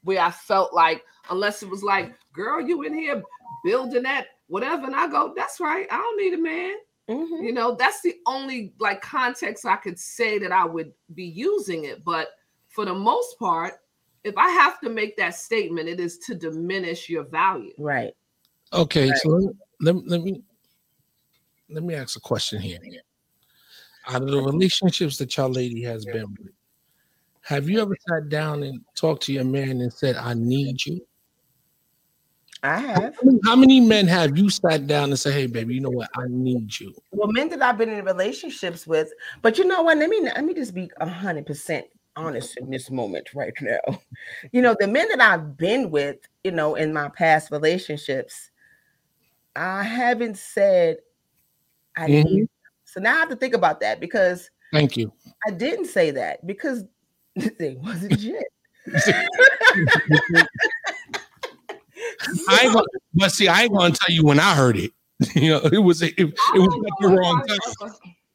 where 0.04 0.22
I 0.22 0.32
felt 0.32 0.74
like 0.74 1.04
unless 1.30 1.64
it 1.64 1.70
was 1.70 1.84
like, 1.84 2.14
girl, 2.34 2.62
you 2.62 2.84
in 2.84 2.94
here 2.94 3.24
building 3.64 4.04
that 4.04 4.28
whatever. 4.48 4.86
And 4.86 4.96
I 4.96 5.08
go, 5.08 5.34
that's 5.36 5.60
right. 5.60 5.88
I 5.92 5.98
don't 5.98 6.18
need 6.18 6.34
a 6.34 6.42
man. 6.42 6.76
Mhm. 7.12 7.44
You 7.44 7.52
know, 7.52 7.76
that's 7.76 8.02
the 8.02 8.16
only 8.26 8.74
like 8.80 9.02
context 9.02 9.66
I 9.66 9.76
could 9.76 10.00
say 10.00 10.40
that 10.40 10.52
I 10.52 10.66
would 10.66 10.94
be 11.14 11.26
using 11.26 11.86
it. 11.86 12.04
But 12.04 12.30
for 12.70 12.86
the 12.86 12.94
most 12.94 13.38
part, 13.38 13.74
if 14.24 14.38
I 14.38 14.50
have 14.50 14.80
to 14.82 14.90
make 14.90 15.18
that 15.18 15.36
statement, 15.36 15.90
it 15.90 16.00
is 16.00 16.18
to 16.20 16.36
diminish 16.36 17.10
your 17.10 17.24
value. 17.24 17.74
Right. 17.78 18.14
Okay, 18.74 19.12
so 19.16 19.30
let, 19.30 19.96
let, 19.96 20.08
let 20.08 20.22
me 20.22 20.42
let 21.70 21.84
me 21.84 21.94
ask 21.96 22.16
a 22.16 22.22
question 22.22 22.62
here. 22.62 22.80
Out 24.08 24.22
of 24.22 24.30
the 24.30 24.42
relationships 24.42 25.18
that 25.18 25.36
your 25.36 25.50
lady 25.50 25.84
has 25.84 26.06
been 26.06 26.36
with, 26.40 26.54
have 27.42 27.68
you 27.70 27.82
ever 27.82 27.96
sat 28.08 28.30
down 28.30 28.64
and 28.64 28.82
talked 28.96 29.24
to 29.24 29.34
your 29.34 29.44
man 29.44 29.82
and 29.82 29.92
said, 29.92 30.16
I 30.16 30.34
need 30.34 30.86
you? 30.86 31.06
I 32.64 32.80
have. 32.80 33.16
How 33.46 33.56
many 33.56 33.80
men 33.80 34.08
have 34.08 34.38
you 34.38 34.50
sat 34.50 34.86
down 34.88 35.10
and 35.10 35.20
said, 35.20 35.34
Hey 35.34 35.48
baby, 35.48 35.76
you 35.76 35.82
know 35.82 35.90
what? 35.90 36.10
I 36.16 36.24
need 36.28 36.80
you? 36.80 36.94
Well, 37.12 37.32
men 37.32 37.50
that 37.50 37.62
I've 37.62 37.78
been 37.78 37.90
in 37.90 38.06
relationships 38.06 38.86
with, 38.88 39.12
but 39.42 39.58
you 39.58 39.66
know 39.66 39.82
what? 39.82 39.98
Let 39.98 40.10
me 40.10 40.22
let 40.22 40.44
me 40.44 40.54
just 40.54 40.74
be 40.74 40.90
hundred 41.00 41.46
percent 41.46 41.86
honest 42.16 42.58
in 42.58 42.70
this 42.70 42.92
moment 42.92 43.34
right 43.34 43.54
now. 43.62 43.80
You 44.52 44.62
know, 44.62 44.76
the 44.80 44.88
men 44.88 45.08
that 45.10 45.22
I've 45.22 45.58
been 45.58 45.92
with, 45.92 46.18
you 46.44 46.52
know, 46.52 46.76
in 46.76 46.94
my 46.94 47.10
past 47.10 47.52
relationships, 47.52 48.52
I 49.56 49.84
haven't 49.84 50.38
said 50.38 50.98
I 51.96 52.08
Mhm. 52.08 52.24
need. 52.26 52.50
So 52.86 53.00
now 53.00 53.16
I 53.16 53.20
have 53.20 53.30
to 53.30 53.36
think 53.36 53.54
about 53.54 53.80
that 53.82 54.00
because 54.00 54.50
Thank 54.72 54.96
you. 54.98 55.12
I 55.46 55.52
didn't 55.52 55.86
say 55.86 56.12
that 56.12 56.46
because 56.46 56.86
they 57.60 57.76
wasn't 57.76 58.20
shit. 58.20 58.44
I 62.48 62.84
but 63.14 63.32
see, 63.32 63.48
I 63.48 63.64
ain't 63.64 63.74
gonna 63.74 63.94
tell 63.94 64.14
you 64.14 64.24
when 64.24 64.40
I 64.40 64.56
heard 64.56 64.78
it. 64.78 64.92
You 65.36 65.52
know, 65.52 65.60
it 65.60 65.78
was 65.78 66.02
it, 66.02 66.16
it 66.18 66.26
was 66.26 66.34
oh, 66.56 66.86
at 66.86 66.94
the 67.00 67.16
wrong 67.16 67.46
time. 67.48 67.92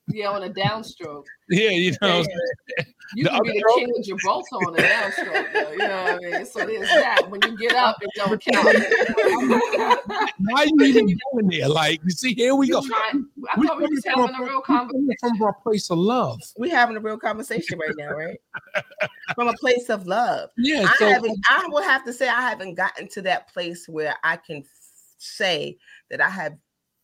Yeah, 0.09 0.29
on 0.31 0.43
a 0.45 0.51
downstroke. 0.51 1.25
Yeah, 1.49 1.71
you 1.71 1.95
know. 2.01 2.25
You 3.15 3.25
The 3.25 3.31
can 3.31 3.43
be 3.43 3.49
other 3.51 3.53
the 3.53 3.73
king 3.77 3.93
of 3.97 4.05
Gibraltar 4.05 4.57
on 4.57 4.75
a 4.75 4.83
downstroke, 4.83 5.53
though. 5.53 5.71
You 5.73 5.79
know 5.79 6.03
what 6.05 6.13
I 6.13 6.19
mean? 6.39 6.47
So 6.47 6.67
there's 6.67 6.89
that. 6.89 7.29
When 7.31 7.41
you 7.43 7.57
get 7.59 7.75
up, 7.75 7.97
it 8.01 8.11
don't 8.17 8.41
count. 8.41 8.67
Why 10.39 10.63
are 10.63 10.67
you 10.67 10.77
even 10.83 11.07
going 11.33 11.49
there? 11.49 11.69
Like, 11.69 12.01
you 12.05 12.11
see, 12.11 12.35
here 12.35 12.55
we 12.55 12.69
go. 12.69 12.83
Trying- 12.83 13.27
I 13.55 13.61
We 13.61 13.67
thought 13.67 13.79
we 13.79 13.87
was 13.89 14.01
coming 14.03 14.27
having 14.27 14.35
from 14.37 14.45
a 14.45 14.49
real 14.51 14.61
conversation. 14.61 15.17
from 15.21 15.43
our 15.43 15.53
place 15.55 15.91
of 15.91 15.99
love. 15.99 16.41
We're 16.57 16.75
having 16.75 16.97
a 16.97 17.01
real 17.01 17.19
conversation 17.19 17.79
right 17.79 17.95
now, 17.97 18.11
right? 18.13 18.39
From 19.35 19.49
a 19.49 19.55
place 19.55 19.89
of 19.89 20.07
love. 20.07 20.51
Yeah, 20.57 20.83
I 20.89 20.95
so 20.99 21.09
haven't. 21.09 21.39
I 21.49 21.67
will 21.69 21.83
have 21.83 22.05
to 22.05 22.13
say 22.13 22.29
I 22.29 22.43
haven't 22.43 22.75
gotten 22.75 23.09
to 23.09 23.23
that 23.23 23.53
place 23.53 23.89
where 23.89 24.15
I 24.25 24.37
can 24.37 24.65
say 25.19 25.79
that 26.11 26.21
I 26.21 26.29
have 26.29 26.57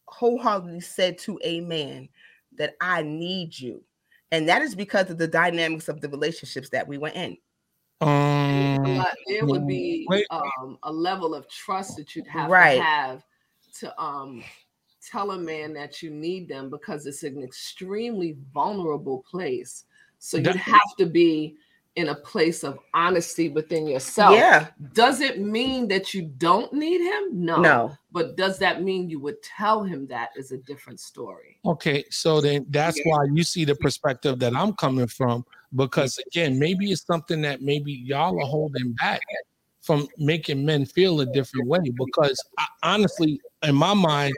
wholeheartedly 0.08 0.80
said 0.80 1.16
to 1.18 1.38
a 1.42 1.60
man 1.60 2.08
that 2.58 2.74
I 2.80 3.02
need 3.02 3.58
you, 3.58 3.82
and 4.30 4.48
that 4.48 4.62
is 4.62 4.74
because 4.74 5.10
of 5.10 5.18
the 5.18 5.28
dynamics 5.28 5.88
of 5.88 6.00
the 6.00 6.08
relationships 6.08 6.68
that 6.70 6.86
we 6.86 6.98
were 6.98 7.08
in. 7.08 7.36
A 8.02 8.06
um, 8.06 9.04
There 9.28 9.46
would 9.46 9.66
be 9.66 10.08
um, 10.30 10.78
a 10.82 10.92
level 10.92 11.34
of 11.34 11.48
trust 11.48 11.96
that 11.96 12.16
you'd 12.16 12.26
have 12.26 12.50
Right. 12.50 12.76
to 12.76 12.82
have 12.82 13.24
to 13.80 14.02
um, 14.02 14.42
tell 15.10 15.32
a 15.32 15.38
man 15.38 15.72
that 15.74 16.02
you 16.02 16.10
need 16.10 16.48
them 16.48 16.70
because 16.70 17.06
it's 17.06 17.22
an 17.22 17.42
extremely 17.42 18.36
vulnerable 18.52 19.24
place. 19.28 19.84
So 20.18 20.36
you'd 20.36 20.56
have 20.56 20.96
to 20.98 21.06
be 21.06 21.56
in 21.96 22.08
a 22.08 22.14
place 22.14 22.64
of 22.64 22.78
honesty 22.94 23.48
within 23.48 23.86
yourself. 23.86 24.34
Yeah, 24.34 24.68
Does 24.92 25.20
it 25.20 25.40
mean 25.40 25.88
that 25.88 26.14
you 26.14 26.22
don't 26.22 26.72
need 26.72 27.00
him? 27.00 27.44
No. 27.44 27.60
no, 27.60 27.98
But 28.12 28.36
does 28.36 28.58
that 28.58 28.82
mean 28.82 29.08
you 29.08 29.18
would 29.20 29.42
tell 29.42 29.82
him 29.82 30.06
that 30.08 30.30
is 30.36 30.52
a 30.52 30.58
different 30.58 31.00
story? 31.00 31.58
okay, 31.64 32.04
so 32.10 32.40
then 32.40 32.66
that's 32.68 33.00
why 33.04 33.24
you 33.32 33.42
see 33.42 33.64
the 33.64 33.72
mm-hmm. 33.72 33.82
perspective 33.82 34.38
that 34.40 34.54
I'm 34.54 34.74
coming 34.74 35.06
from. 35.06 35.42
Mm-hmm. 35.42 35.76
Because 35.76 36.18
again, 36.26 36.58
maybe 36.58 36.92
it's 36.92 37.06
something 37.06 37.40
that 37.42 37.62
maybe 37.62 37.92
y'all 37.92 38.38
are 38.40 38.46
holding 38.46 38.92
back 38.92 39.20
from 39.80 40.06
making 40.18 40.64
men 40.64 40.84
feel 40.84 41.20
a 41.20 41.26
different 41.26 41.66
way. 41.66 41.80
Because 41.80 42.38
I, 42.58 42.66
honestly, 42.82 43.40
in 43.62 43.74
my 43.74 43.94
mind, 43.94 44.34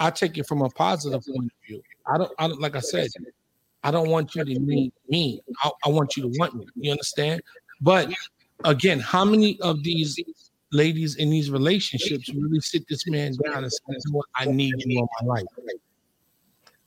I 0.00 0.10
take 0.10 0.38
it 0.38 0.46
from 0.46 0.62
a 0.62 0.70
positive 0.70 1.22
point 1.26 1.44
of 1.52 1.66
view. 1.66 1.82
I 2.06 2.18
don't, 2.18 2.32
I 2.38 2.48
don't 2.48 2.60
like 2.60 2.76
I 2.76 2.80
said, 2.80 3.08
I 3.82 3.90
don't 3.90 4.08
want 4.08 4.34
you 4.34 4.44
to 4.44 4.58
need 4.58 4.92
me. 5.08 5.40
I, 5.62 5.70
I 5.84 5.88
want 5.90 6.16
you 6.16 6.22
to 6.22 6.38
want 6.38 6.54
me. 6.54 6.66
You 6.76 6.92
understand? 6.92 7.42
But 7.80 8.10
again, 8.64 8.98
how 8.98 9.24
many 9.24 9.60
of 9.60 9.82
these 9.82 10.18
ladies 10.72 11.16
in 11.16 11.30
these 11.30 11.50
relationships 11.50 12.28
really 12.28 12.60
sit 12.60 12.86
this 12.88 13.06
man 13.06 13.34
down 13.44 13.64
and 13.64 13.72
say, 13.72 13.78
what? 14.10 14.26
I 14.34 14.46
need 14.46 14.74
you 14.78 15.00
in 15.00 15.08
my 15.22 15.34
life? 15.34 15.46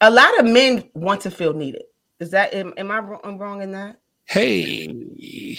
a 0.02 0.10
lot 0.10 0.40
of 0.40 0.46
men 0.46 0.90
want 0.94 1.22
to 1.22 1.32
feel 1.32 1.54
needed. 1.54 1.84
Is 2.20 2.32
that 2.32 2.54
am, 2.54 2.74
am 2.78 2.92
I 2.92 3.00
wrong, 3.00 3.22
I'm 3.24 3.38
wrong 3.38 3.62
in 3.62 3.72
that? 3.72 3.98
Hey, 4.26 5.58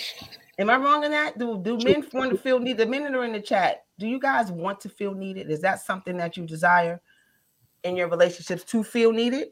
Am 0.59 0.71
I 0.71 0.77
wrong 0.77 1.03
in 1.05 1.11
that? 1.13 1.39
Do 1.39 1.61
do 1.63 1.79
men 1.79 2.05
want 2.13 2.31
to 2.31 2.39
feel 2.39 2.59
needed? 2.59 2.79
The 2.79 2.87
men 2.87 3.05
that 3.05 3.15
are 3.15 3.25
in 3.25 3.33
the 3.33 3.41
chat, 3.41 3.85
do 3.99 4.07
you 4.07 4.19
guys 4.19 4.53
want 4.53 4.81
to 4.83 4.89
feel 4.89 5.15
needed? 5.15 5.51
Is 5.51 5.61
that 5.63 5.81
something 5.81 6.17
that 6.19 6.37
you 6.37 6.47
desire 6.47 7.01
in 7.85 7.97
your 7.97 8.09
relationships 8.09 8.63
to 8.65 8.85
feel 8.85 9.13
needed? 9.13 9.49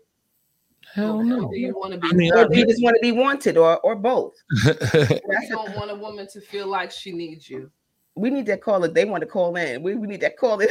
Hell 0.94 1.22
no. 1.22 1.48
Do 1.48 1.58
you 1.58 1.74
want 1.76 1.94
to 1.94 1.98
be? 1.98 2.08
I 2.08 2.12
mean, 2.12 2.32
Or 2.34 2.48
do 2.48 2.58
you 2.58 2.66
just 2.66 2.82
want 2.82 2.96
to 2.96 3.00
be 3.00 3.12
wanted 3.12 3.56
or 3.56 3.80
or 3.80 3.96
both? 3.96 4.34
you 4.64 5.18
don't 5.48 5.74
want 5.76 5.90
a 5.90 5.94
woman 5.94 6.26
to 6.32 6.40
feel 6.40 6.66
like 6.66 6.90
she 6.90 7.12
needs 7.12 7.48
you. 7.48 7.70
We 8.16 8.28
need 8.28 8.46
that 8.46 8.60
call 8.60 8.84
it. 8.84 8.92
They 8.92 9.04
want 9.04 9.22
to 9.22 9.26
call 9.26 9.56
in. 9.56 9.82
We, 9.82 9.94
we 9.94 10.06
need 10.06 10.20
that 10.20 10.36
call 10.36 10.60
in. 10.60 10.68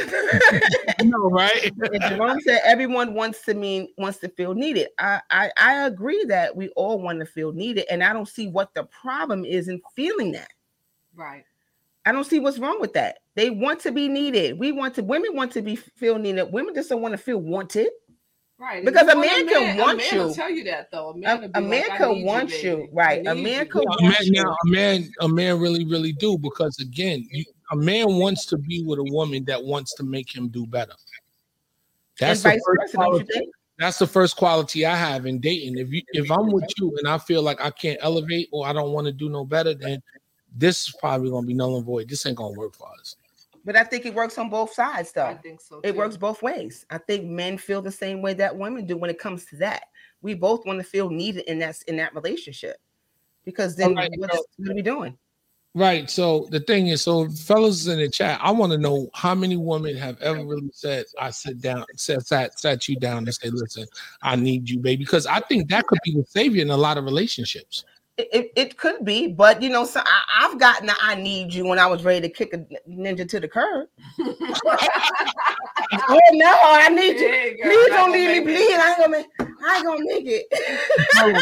no, 1.02 1.30
right? 1.30 1.72
and 1.80 2.02
Jerome 2.02 2.40
said 2.42 2.60
everyone 2.64 3.14
wants 3.14 3.44
to 3.46 3.54
mean 3.54 3.88
wants 3.98 4.18
to 4.18 4.28
feel 4.28 4.54
needed. 4.54 4.88
I, 4.98 5.20
I 5.30 5.50
I 5.56 5.86
agree 5.86 6.24
that 6.26 6.54
we 6.54 6.68
all 6.70 7.00
want 7.00 7.18
to 7.20 7.26
feel 7.26 7.52
needed, 7.52 7.86
and 7.90 8.04
I 8.04 8.12
don't 8.12 8.28
see 8.28 8.48
what 8.48 8.74
the 8.74 8.84
problem 8.84 9.44
is 9.44 9.68
in 9.68 9.80
feeling 9.96 10.32
that. 10.32 10.50
Right. 11.14 11.44
I 12.06 12.12
don't 12.12 12.24
see 12.24 12.40
what's 12.40 12.58
wrong 12.58 12.80
with 12.80 12.94
that. 12.94 13.18
They 13.34 13.50
want 13.50 13.80
to 13.80 13.92
be 13.92 14.08
needed. 14.08 14.58
We 14.58 14.72
want 14.72 14.94
to. 14.96 15.02
Women 15.02 15.34
want 15.34 15.52
to 15.52 15.62
be 15.62 15.76
feel 15.76 16.18
needed. 16.18 16.52
Women 16.52 16.74
just 16.74 16.88
don't 16.88 17.02
want 17.02 17.12
to 17.12 17.18
feel 17.18 17.38
wanted. 17.38 17.88
Right. 18.60 18.84
Because 18.84 19.06
You 19.06 19.12
a 19.12 19.16
want 19.16 19.26
man 19.26 19.48
can 19.48 19.78
want 19.78 19.92
a 19.92 19.96
man 19.96 20.06
you. 20.12 20.18
Will 20.18 20.34
tell 20.34 20.50
you 20.50 20.64
that 20.64 20.90
though. 20.90 21.08
A 21.08 21.12
A, 21.12 21.16
man, 21.16 21.40
will 21.40 21.48
be 21.48 21.52
a 21.54 21.60
man 21.62 21.80
like, 21.88 21.90
I 21.92 21.96
could 21.96 22.24
want 22.24 22.50
baby. 22.50 22.68
you, 22.68 22.88
right? 22.92 23.26
I 23.26 23.30
A 23.30 23.34
need 23.34 23.42
man 23.42 23.64
you. 23.64 23.72
could 23.72 23.82
a 23.82 23.86
want 23.86 24.02
man, 24.02 24.14
you. 24.20 24.32
now, 24.32 24.50
a 24.50 24.68
man, 24.68 25.08
a 25.20 25.28
man 25.28 25.58
really, 25.58 25.86
really 25.86 26.12
do 26.12 26.36
because 26.36 26.78
again, 26.78 27.26
you, 27.32 27.44
a 27.72 27.76
man 27.76 28.18
wants 28.18 28.44
to 28.46 28.58
be 28.58 28.82
with 28.84 28.98
a 28.98 29.04
woman 29.04 29.46
that 29.46 29.64
wants 29.64 29.94
to 29.94 30.02
make 30.02 30.34
him 30.36 30.48
do 30.48 30.66
better. 30.66 30.92
That's 32.18 32.42
the 32.42 32.50
first 32.50 32.64
versa, 32.82 32.96
quality. 32.98 33.48
That's 33.78 33.98
the 33.98 34.06
first 34.06 34.36
quality 34.36 34.84
I 34.84 34.94
have 34.94 35.24
in 35.24 35.40
dating. 35.40 35.78
If 35.78 35.90
you, 35.90 36.02
if 36.12 36.30
I'm 36.30 36.52
with 36.52 36.70
you 36.76 36.94
and 36.98 37.08
I 37.08 37.16
feel 37.16 37.40
like 37.40 37.62
I 37.64 37.70
can't 37.70 37.98
elevate 38.02 38.50
or 38.52 38.66
I 38.66 38.74
don't 38.74 38.92
want 38.92 39.06
to 39.06 39.12
do 39.12 39.30
no 39.30 39.46
better, 39.46 39.72
then 39.72 40.02
this 40.54 40.86
is 40.86 40.94
probably 41.00 41.30
gonna 41.30 41.46
be 41.46 41.54
null 41.54 41.76
and 41.78 41.86
void. 41.86 42.10
This 42.10 42.26
ain't 42.26 42.36
gonna 42.36 42.58
work 42.58 42.74
for 42.74 42.88
us. 43.00 43.16
But 43.70 43.76
I 43.76 43.84
think 43.84 44.04
it 44.04 44.12
works 44.12 44.36
on 44.36 44.50
both 44.50 44.72
sides, 44.72 45.12
though. 45.12 45.26
I 45.26 45.34
think 45.36 45.60
so. 45.60 45.80
It 45.84 45.94
works 45.94 46.16
both 46.16 46.42
ways. 46.42 46.84
I 46.90 46.98
think 46.98 47.26
men 47.26 47.56
feel 47.56 47.80
the 47.80 47.92
same 47.92 48.20
way 48.20 48.34
that 48.34 48.56
women 48.56 48.84
do 48.84 48.96
when 48.96 49.10
it 49.10 49.20
comes 49.20 49.44
to 49.44 49.56
that. 49.58 49.84
We 50.22 50.34
both 50.34 50.66
want 50.66 50.80
to 50.80 50.82
feel 50.82 51.08
needed 51.08 51.44
in 51.48 51.60
that 51.60 51.80
in 51.86 51.96
that 51.98 52.12
relationship, 52.12 52.78
because 53.44 53.76
then 53.76 53.90
Alright, 53.90 54.10
what's, 54.16 54.42
what 54.56 54.70
are 54.70 54.74
we 54.74 54.82
doing? 54.82 55.16
Right. 55.72 56.10
So 56.10 56.48
the 56.50 56.58
thing 56.58 56.88
is, 56.88 57.02
so 57.02 57.28
fellas 57.28 57.86
in 57.86 58.00
the 58.00 58.08
chat, 58.08 58.40
I 58.42 58.50
want 58.50 58.72
to 58.72 58.78
know 58.78 59.08
how 59.14 59.36
many 59.36 59.56
women 59.56 59.96
have 59.98 60.20
ever 60.20 60.44
really 60.44 60.70
said, 60.72 61.04
I 61.20 61.30
sit 61.30 61.60
down, 61.60 61.84
sat, 61.94 62.26
sat, 62.26 62.58
sat 62.58 62.88
you 62.88 62.96
down 62.96 63.18
and 63.18 63.32
say, 63.32 63.50
listen, 63.50 63.86
I 64.20 64.34
need 64.34 64.68
you, 64.68 64.80
baby. 64.80 65.04
Because 65.04 65.26
I 65.26 65.38
think 65.38 65.68
that 65.68 65.86
could 65.86 66.00
be 66.02 66.16
the 66.16 66.24
savior 66.26 66.62
in 66.62 66.70
a 66.70 66.76
lot 66.76 66.98
of 66.98 67.04
relationships. 67.04 67.84
It, 68.20 68.28
it, 68.34 68.52
it 68.54 68.76
could 68.76 69.02
be, 69.02 69.28
but 69.28 69.62
you 69.62 69.70
know, 69.70 69.86
so 69.86 70.00
I, 70.04 70.20
I've 70.40 70.58
gotten 70.60 70.88
the 70.88 70.94
I 71.00 71.14
need 71.14 71.54
you 71.54 71.64
when 71.66 71.78
I 71.78 71.86
was 71.86 72.04
ready 72.04 72.20
to 72.20 72.28
kick 72.28 72.52
a 72.52 72.58
ninja 72.86 73.26
to 73.26 73.40
the 73.40 73.48
curb. 73.48 73.88
oh 74.20 74.36
no, 76.32 76.54
I 76.62 76.90
need 76.90 77.18
you. 77.18 77.28
Hey, 77.28 77.56
girl, 77.56 77.72
Please 77.72 77.86
don't 77.88 77.96
gonna 77.96 78.12
leave 78.12 78.28
me 78.28 78.52
make 78.52 78.60
it. 78.60 78.68
bleed. 78.68 78.76
I 78.76 78.88
ain't 78.90 78.98
gonna 78.98 79.08
make, 79.08 79.26
I 79.64 79.76
ain't 79.76 79.86
gonna 79.86 80.04
make 80.04 80.26
it. 80.26 80.46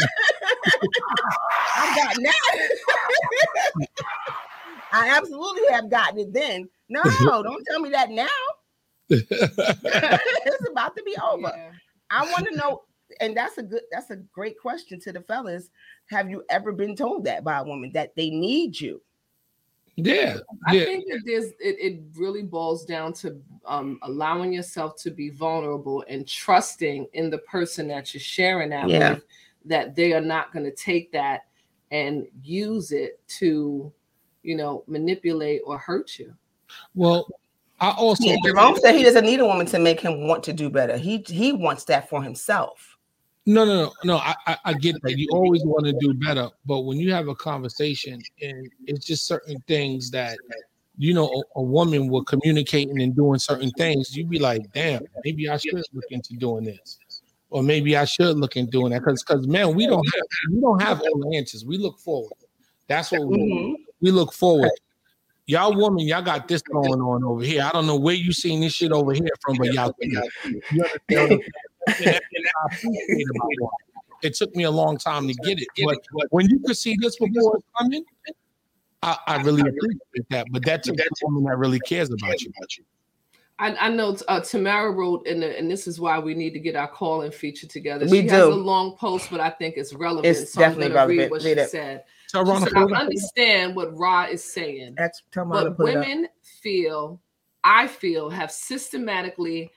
I've 1.76 1.96
gotten 1.96 2.22
that. 2.22 2.68
I 4.92 5.08
absolutely 5.16 5.62
have 5.72 5.90
gotten 5.90 6.20
it 6.20 6.32
then. 6.32 6.68
No, 6.88 7.02
don't 7.42 7.64
tell 7.68 7.80
me 7.80 7.90
that 7.90 8.10
now. 8.10 8.28
it's 9.08 10.68
about 10.70 10.96
to 10.96 11.02
be 11.02 11.16
over. 11.28 11.52
Yeah. 11.56 11.72
I 12.10 12.22
want 12.30 12.46
to 12.46 12.54
know, 12.54 12.82
and 13.20 13.36
that's 13.36 13.58
a 13.58 13.62
good, 13.62 13.82
that's 13.90 14.10
a 14.10 14.16
great 14.16 14.58
question 14.58 15.00
to 15.00 15.12
the 15.12 15.20
fellas. 15.22 15.70
Have 16.10 16.30
you 16.30 16.44
ever 16.50 16.72
been 16.72 16.96
told 16.96 17.24
that 17.24 17.44
by 17.44 17.58
a 17.58 17.64
woman 17.64 17.90
that 17.92 18.14
they 18.16 18.30
need 18.30 18.80
you? 18.80 19.00
Yeah. 19.96 20.38
I 20.66 20.76
Yeah. 20.76 20.84
think 20.84 21.04
that 21.08 21.22
there's 21.24 21.46
it, 21.58 21.76
it 21.80 22.00
really 22.14 22.42
boils 22.42 22.84
down 22.84 23.12
to 23.14 23.40
um, 23.64 23.98
allowing 24.02 24.52
yourself 24.52 24.94
to 25.02 25.10
be 25.10 25.30
vulnerable 25.30 26.04
and 26.08 26.26
trusting 26.26 27.08
in 27.14 27.30
the 27.30 27.38
person 27.38 27.88
that 27.88 28.14
you're 28.14 28.20
sharing 28.20 28.70
that 28.70 28.88
Yeah. 28.88 29.14
with, 29.14 29.24
that 29.64 29.96
they 29.96 30.12
are 30.12 30.20
not 30.20 30.52
going 30.52 30.64
to 30.64 30.74
take 30.74 31.10
that 31.12 31.46
and 31.90 32.28
use 32.42 32.92
it 32.92 33.20
to, 33.38 33.92
you 34.42 34.56
know, 34.56 34.84
manipulate 34.86 35.62
or 35.64 35.78
hurt 35.78 36.18
you. 36.18 36.32
Well, 36.94 37.26
I 37.80 37.90
also 37.90 38.24
Yeah, 38.24 38.36
Jerome 38.44 38.76
said 38.76 38.94
he 38.94 39.02
doesn't 39.02 39.24
need 39.24 39.40
a 39.40 39.46
woman 39.46 39.66
to 39.66 39.78
make 39.78 40.00
him 40.00 40.26
want 40.26 40.42
to 40.44 40.52
do 40.52 40.70
better. 40.70 40.96
He 40.96 41.24
he 41.26 41.52
wants 41.52 41.84
that 41.84 42.08
for 42.08 42.22
himself. 42.22 42.97
No, 43.48 43.64
no, 43.64 43.84
no, 43.84 43.92
no. 44.04 44.16
I, 44.18 44.34
I, 44.46 44.56
I 44.66 44.74
get 44.74 45.00
that. 45.04 45.16
You 45.16 45.30
always 45.32 45.64
want 45.64 45.86
to 45.86 45.94
do 45.94 46.12
better, 46.12 46.50
but 46.66 46.80
when 46.80 46.98
you 46.98 47.14
have 47.14 47.28
a 47.28 47.34
conversation 47.34 48.22
and 48.42 48.70
it's 48.86 49.06
just 49.06 49.26
certain 49.26 49.58
things 49.66 50.10
that 50.10 50.36
you 50.98 51.14
know 51.14 51.24
a, 51.24 51.60
a 51.60 51.62
woman 51.62 52.08
will 52.08 52.24
communicating 52.24 53.00
and 53.00 53.16
doing 53.16 53.38
certain 53.38 53.70
things, 53.70 54.14
you'd 54.14 54.28
be 54.28 54.38
like, 54.38 54.70
damn, 54.74 55.02
maybe 55.24 55.48
I 55.48 55.56
should 55.56 55.82
look 55.94 56.04
into 56.10 56.34
doing 56.34 56.64
this, 56.64 57.00
or 57.48 57.62
maybe 57.62 57.96
I 57.96 58.04
should 58.04 58.36
look 58.36 58.58
into 58.58 58.70
doing 58.70 58.92
that. 58.92 59.00
Because, 59.00 59.24
because 59.24 59.46
man, 59.46 59.74
we 59.74 59.86
don't 59.86 60.04
have 60.04 60.24
we 60.52 60.60
don't 60.60 60.82
have 60.82 61.00
all 61.00 61.18
the 61.18 61.34
answers. 61.38 61.64
We 61.64 61.78
look 61.78 61.98
forward. 62.00 62.34
That's 62.86 63.10
what 63.10 63.28
we, 63.28 63.38
Mhm. 63.38 63.76
we 64.02 64.10
look 64.10 64.34
forward. 64.34 64.72
Y'all 65.46 65.74
woman, 65.74 66.06
y'all 66.06 66.20
got 66.20 66.48
this 66.48 66.60
going 66.60 67.00
on 67.00 67.24
over 67.24 67.42
here. 67.42 67.62
I 67.62 67.70
don't 67.70 67.86
know 67.86 67.96
where 67.96 68.14
you 68.14 68.30
seen 68.34 68.60
this 68.60 68.74
shit 68.74 68.92
over 68.92 69.14
here 69.14 69.30
from, 69.40 69.56
but 69.56 69.72
y'all, 69.72 69.94
you 70.70 71.40
understand? 71.88 72.20
And 72.34 72.46
I 72.46 72.74
appreciate 72.74 73.26
about 73.30 73.48
that. 73.60 73.68
It 74.22 74.34
took 74.34 74.54
me 74.56 74.64
a 74.64 74.70
long 74.70 74.98
time 74.98 75.28
to 75.28 75.34
get 75.34 75.60
it, 75.60 75.68
but 75.76 75.98
when 76.30 76.48
you 76.48 76.58
could 76.60 76.76
see 76.76 76.96
this 77.00 77.16
before 77.16 77.56
it's 77.56 77.66
coming, 77.78 78.04
I, 79.02 79.16
I 79.26 79.42
really 79.42 79.60
appreciate 79.68 80.28
that. 80.30 80.46
But 80.50 80.64
that's 80.64 80.88
a 80.88 80.94
woman 81.22 81.44
that 81.44 81.56
really 81.56 81.78
cares 81.80 82.10
about 82.10 82.40
you. 82.42 82.52
I, 83.60 83.74
I 83.74 83.88
know 83.88 84.16
uh, 84.28 84.40
Tamara 84.40 84.90
wrote, 84.92 85.26
in 85.26 85.40
the, 85.40 85.58
and 85.58 85.68
this 85.70 85.88
is 85.88 85.98
why 85.98 86.18
we 86.20 86.34
need 86.34 86.52
to 86.52 86.60
get 86.60 86.76
our 86.76 86.86
call-in 86.86 87.32
feature 87.32 87.66
together. 87.66 88.06
We 88.06 88.22
she 88.22 88.28
has 88.28 88.46
do. 88.46 88.52
a 88.52 88.54
long 88.54 88.96
post, 88.96 89.30
but 89.30 89.40
I 89.40 89.50
think 89.50 89.76
it's 89.76 89.92
relevant. 89.94 90.26
It's 90.26 90.52
so 90.52 90.62
I'm 90.62 90.70
definitely 90.70 90.94
gonna 90.94 91.08
read 91.08 91.16
relevant. 91.18 91.30
what 91.32 91.42
she 91.42 91.48
it. 91.50 91.70
said. 91.70 92.04
So, 92.28 92.44
She 92.44 92.60
said, 92.64 92.72
I 92.76 92.82
understand 92.82 93.74
what 93.74 93.96
Ra 93.96 94.24
is 94.26 94.44
saying. 94.44 94.94
That's 94.96 95.22
tell 95.32 95.44
me 95.44 95.56
how 95.56 95.64
to 95.64 95.70
but 95.70 95.76
put 95.76 95.88
it 95.90 95.96
up. 95.96 96.04
women 96.06 96.28
feel 96.42 97.20
i 97.64 97.86
feel 97.86 98.30
have 98.30 98.50
systematically 98.50 99.70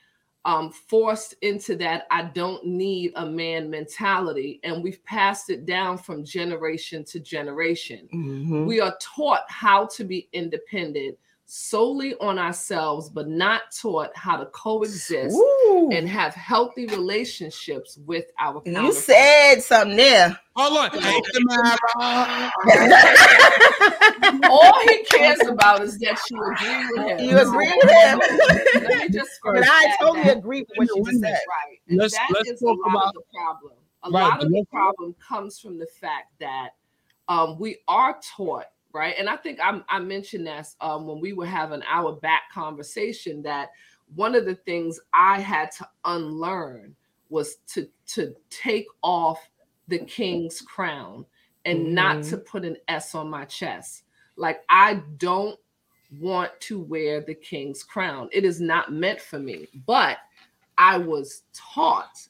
um, 0.46 0.72
forced 0.72 1.36
into 1.42 1.76
that 1.76 2.06
i 2.10 2.24
don't 2.24 2.66
need 2.66 3.12
a 3.16 3.26
man 3.26 3.70
mentality 3.70 4.60
and 4.64 4.84
we've 4.84 5.04
passed 5.06 5.50
it 5.50 5.66
down 5.66 5.98
from 5.98 6.24
generation 6.26 7.04
to 7.04 7.20
generation 7.20 8.08
Mhm. 8.14 8.66
we 8.66 8.80
are 8.82 8.98
taught 9.00 9.44
how 9.50 9.86
to 9.88 10.04
be 10.04 10.28
independent 10.34 11.18
solely 11.54 12.16
on 12.22 12.40
ourselves 12.40 13.10
but 13.10 13.28
not 13.28 13.64
taught 13.78 14.10
how 14.16 14.38
to 14.38 14.46
coexist 14.48 15.36
Ooh, 15.36 15.90
and 15.92 16.08
have 16.08 16.34
healthy 16.34 16.86
relationships 16.86 17.98
with 18.06 18.24
our 18.40 18.62
you 18.66 18.94
said 18.94 19.60
something 19.60 19.98
there. 19.98 20.40
hold 20.56 20.78
on. 20.78 20.90
All 24.50 24.80
he 24.88 25.04
cares 25.04 25.46
about 25.46 25.82
is 25.82 25.98
that 26.00 26.18
you 26.30 26.42
agree 26.42 26.86
with 26.92 27.20
him 27.20 27.30
you 27.30 27.38
agree 27.38 27.74
with 27.84 27.92
him? 27.92 28.20
Let 28.88 28.98
me 29.00 29.10
just 29.10 29.32
but 29.44 29.64
I 29.68 29.96
totally 30.00 30.24
that. 30.24 30.38
agree 30.38 30.62
with 30.62 30.70
what 30.78 30.88
you 30.96 31.04
just 31.06 31.20
said. 31.20 31.32
Right. 31.32 31.80
And 31.90 31.98
Let's- 31.98 32.14
that 32.14 32.28
let's 32.34 32.50
is 32.52 32.60
talk 32.62 32.78
a 32.86 32.90
lot 32.90 32.96
about- 32.96 33.08
of 33.08 33.14
the 33.16 33.22
problem. 33.38 33.74
A 34.04 34.10
Right, 34.10 34.22
lot 34.30 34.44
of 34.44 34.50
the 34.50 34.66
problem 34.72 35.16
comes 35.28 35.60
from 35.60 35.78
the 35.78 35.86
fact 35.86 36.32
that 36.40 36.70
um, 37.28 37.60
we 37.60 37.78
are 37.90 38.18
taught, 38.36 38.66
right? 38.94 39.16
And 39.18 39.30
I 39.30 39.36
think 39.38 39.60
I, 39.60 39.82
I 39.90 40.00
mentioned 40.00 40.48
this 40.48 40.76
um, 40.82 41.08
when 41.08 41.20
we 41.20 41.34
were 41.34 41.46
having 41.46 41.82
our 41.88 42.14
back 42.14 42.44
conversation 42.54 43.42
that 43.44 43.70
one 44.16 44.36
of 44.36 44.46
the 44.46 44.56
things 44.56 45.00
I 45.14 45.40
had 45.40 45.72
to 45.74 45.88
unlearn 46.06 46.96
was 47.30 47.58
to 47.74 47.88
to 48.08 48.36
take 48.50 48.88
off 49.02 49.40
the 49.88 50.00
king's 50.00 50.62
crown 50.62 51.26
and 51.66 51.94
not 51.94 52.18
Mhm. 52.18 52.30
to 52.30 52.38
put 52.38 52.66
an 52.66 52.78
S 52.88 53.16
on 53.16 53.30
my 53.30 53.46
chest. 53.46 54.04
Like 54.36 54.64
I 54.70 54.96
don't 55.18 55.58
want 56.20 56.52
to 56.62 56.80
wear 56.80 57.22
the 57.22 57.36
king's 57.36 57.84
crown. 57.84 58.28
It 58.32 58.44
is 58.44 58.60
not 58.60 58.92
meant 58.92 59.22
for 59.22 59.40
me. 59.40 59.68
But 59.86 60.18
I 60.78 60.98
was 60.98 61.44
taught 61.54 62.28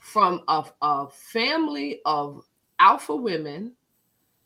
from 0.00 0.42
a, 0.48 0.64
a 0.82 1.08
family 1.08 2.00
of 2.04 2.44
alpha 2.80 3.14
women, 3.14 3.72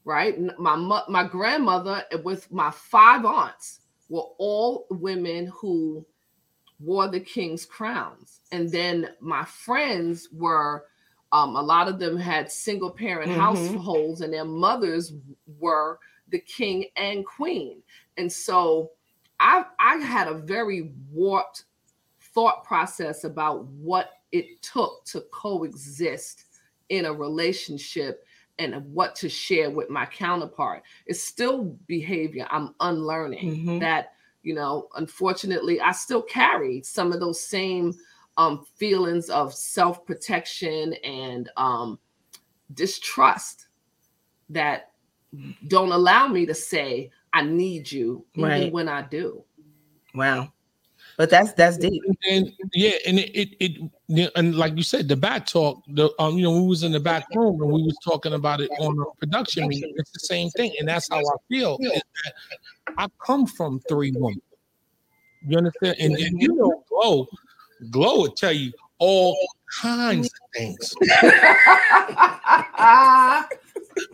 right? 0.04 0.38
My 0.58 0.76
my 1.08 1.24
grandmother 1.26 2.04
with 2.24 2.50
my 2.52 2.70
five 2.70 3.24
aunts 3.24 3.80
were 4.08 4.26
all 4.38 4.86
women 4.90 5.46
who 5.46 6.04
wore 6.80 7.08
the 7.08 7.20
king's 7.20 7.64
crowns, 7.66 8.40
and 8.52 8.70
then 8.70 9.10
my 9.20 9.44
friends 9.44 10.28
were. 10.32 10.86
Um, 11.32 11.56
a 11.56 11.62
lot 11.62 11.88
of 11.88 11.98
them 11.98 12.16
had 12.18 12.52
single 12.52 12.90
parent 12.90 13.32
Mhm. 13.32 13.36
households, 13.36 14.20
and 14.20 14.32
their 14.34 14.44
mothers 14.44 15.14
were 15.58 15.98
the 16.28 16.38
king 16.40 16.86
and 16.96 17.24
queen. 17.26 17.82
And 18.18 18.30
so 18.32 18.92
I 19.40 19.64
I 19.78 19.96
had 19.96 20.28
a 20.28 20.34
very 20.34 20.92
warped 21.10 21.64
thought 22.20 22.64
process 22.64 23.24
about 23.24 23.64
what 23.66 24.10
it 24.32 24.62
took 24.62 25.04
to 25.06 25.22
coexist 25.32 26.44
in 26.88 27.06
a 27.06 27.12
relationship 27.12 28.26
and 28.62 28.92
what 28.92 29.14
to 29.16 29.28
share 29.28 29.70
with 29.70 29.90
my 29.90 30.06
counterpart. 30.06 30.82
It's 31.06 31.22
still 31.22 31.64
behavior 31.86 32.46
I'm 32.50 32.74
unlearning 32.80 33.66
Mhm. 33.66 33.80
that, 33.80 34.12
you 34.42 34.54
know, 34.54 34.88
unfortunately, 34.96 35.80
I 35.80 35.92
still 35.92 36.22
carry 36.22 36.82
some 36.82 37.12
of 37.12 37.20
those 37.20 37.40
same 37.40 37.94
um, 38.38 38.64
feelings 38.76 39.28
of 39.28 39.52
self 39.52 40.06
protection 40.06 40.94
and 41.04 41.50
um, 41.56 41.98
distrust 42.74 43.66
that 44.48 44.92
don't 45.68 45.92
allow 45.92 46.28
me 46.28 46.46
to 46.46 46.54
say, 46.54 47.10
I 47.32 47.42
need 47.42 47.90
you, 47.90 48.24
even 48.34 48.72
when 48.72 48.88
I 48.88 49.02
do. 49.02 49.44
Wow. 50.14 50.52
But 51.16 51.30
that's 51.30 51.52
that's 51.52 51.76
deep. 51.76 52.02
and 52.28 52.52
yeah, 52.72 52.96
and 53.06 53.18
it, 53.18 53.30
it 53.60 53.90
it 54.08 54.32
and 54.34 54.54
like 54.56 54.76
you 54.76 54.82
said, 54.82 55.08
the 55.08 55.16
back 55.16 55.46
talk, 55.46 55.82
the 55.88 56.10
um, 56.18 56.36
you 56.36 56.44
know, 56.44 56.52
we 56.52 56.66
was 56.66 56.82
in 56.82 56.92
the 56.92 57.00
back 57.00 57.26
room 57.34 57.60
and 57.60 57.70
we 57.70 57.82
was 57.82 57.96
talking 58.04 58.32
about 58.32 58.60
it 58.60 58.70
on 58.78 58.96
the 58.96 59.06
production 59.18 59.68
meeting. 59.68 59.92
It's 59.96 60.10
the 60.10 60.20
same 60.20 60.50
thing, 60.50 60.72
and 60.78 60.88
that's 60.88 61.08
how 61.10 61.18
I 61.18 61.36
feel. 61.48 61.78
is 61.80 62.02
that 62.24 62.34
I 62.98 63.06
come 63.24 63.46
from 63.46 63.80
three 63.88 64.12
women. 64.16 64.40
You 65.46 65.58
understand? 65.58 65.96
And, 65.98 66.16
and 66.16 66.40
you 66.40 66.54
know, 66.54 66.84
Glow, 66.88 67.26
Glow 67.90 68.20
will 68.22 68.32
tell 68.32 68.52
you 68.52 68.72
all 68.98 69.36
kinds 69.80 70.26
of 70.26 70.50
things. 70.54 70.94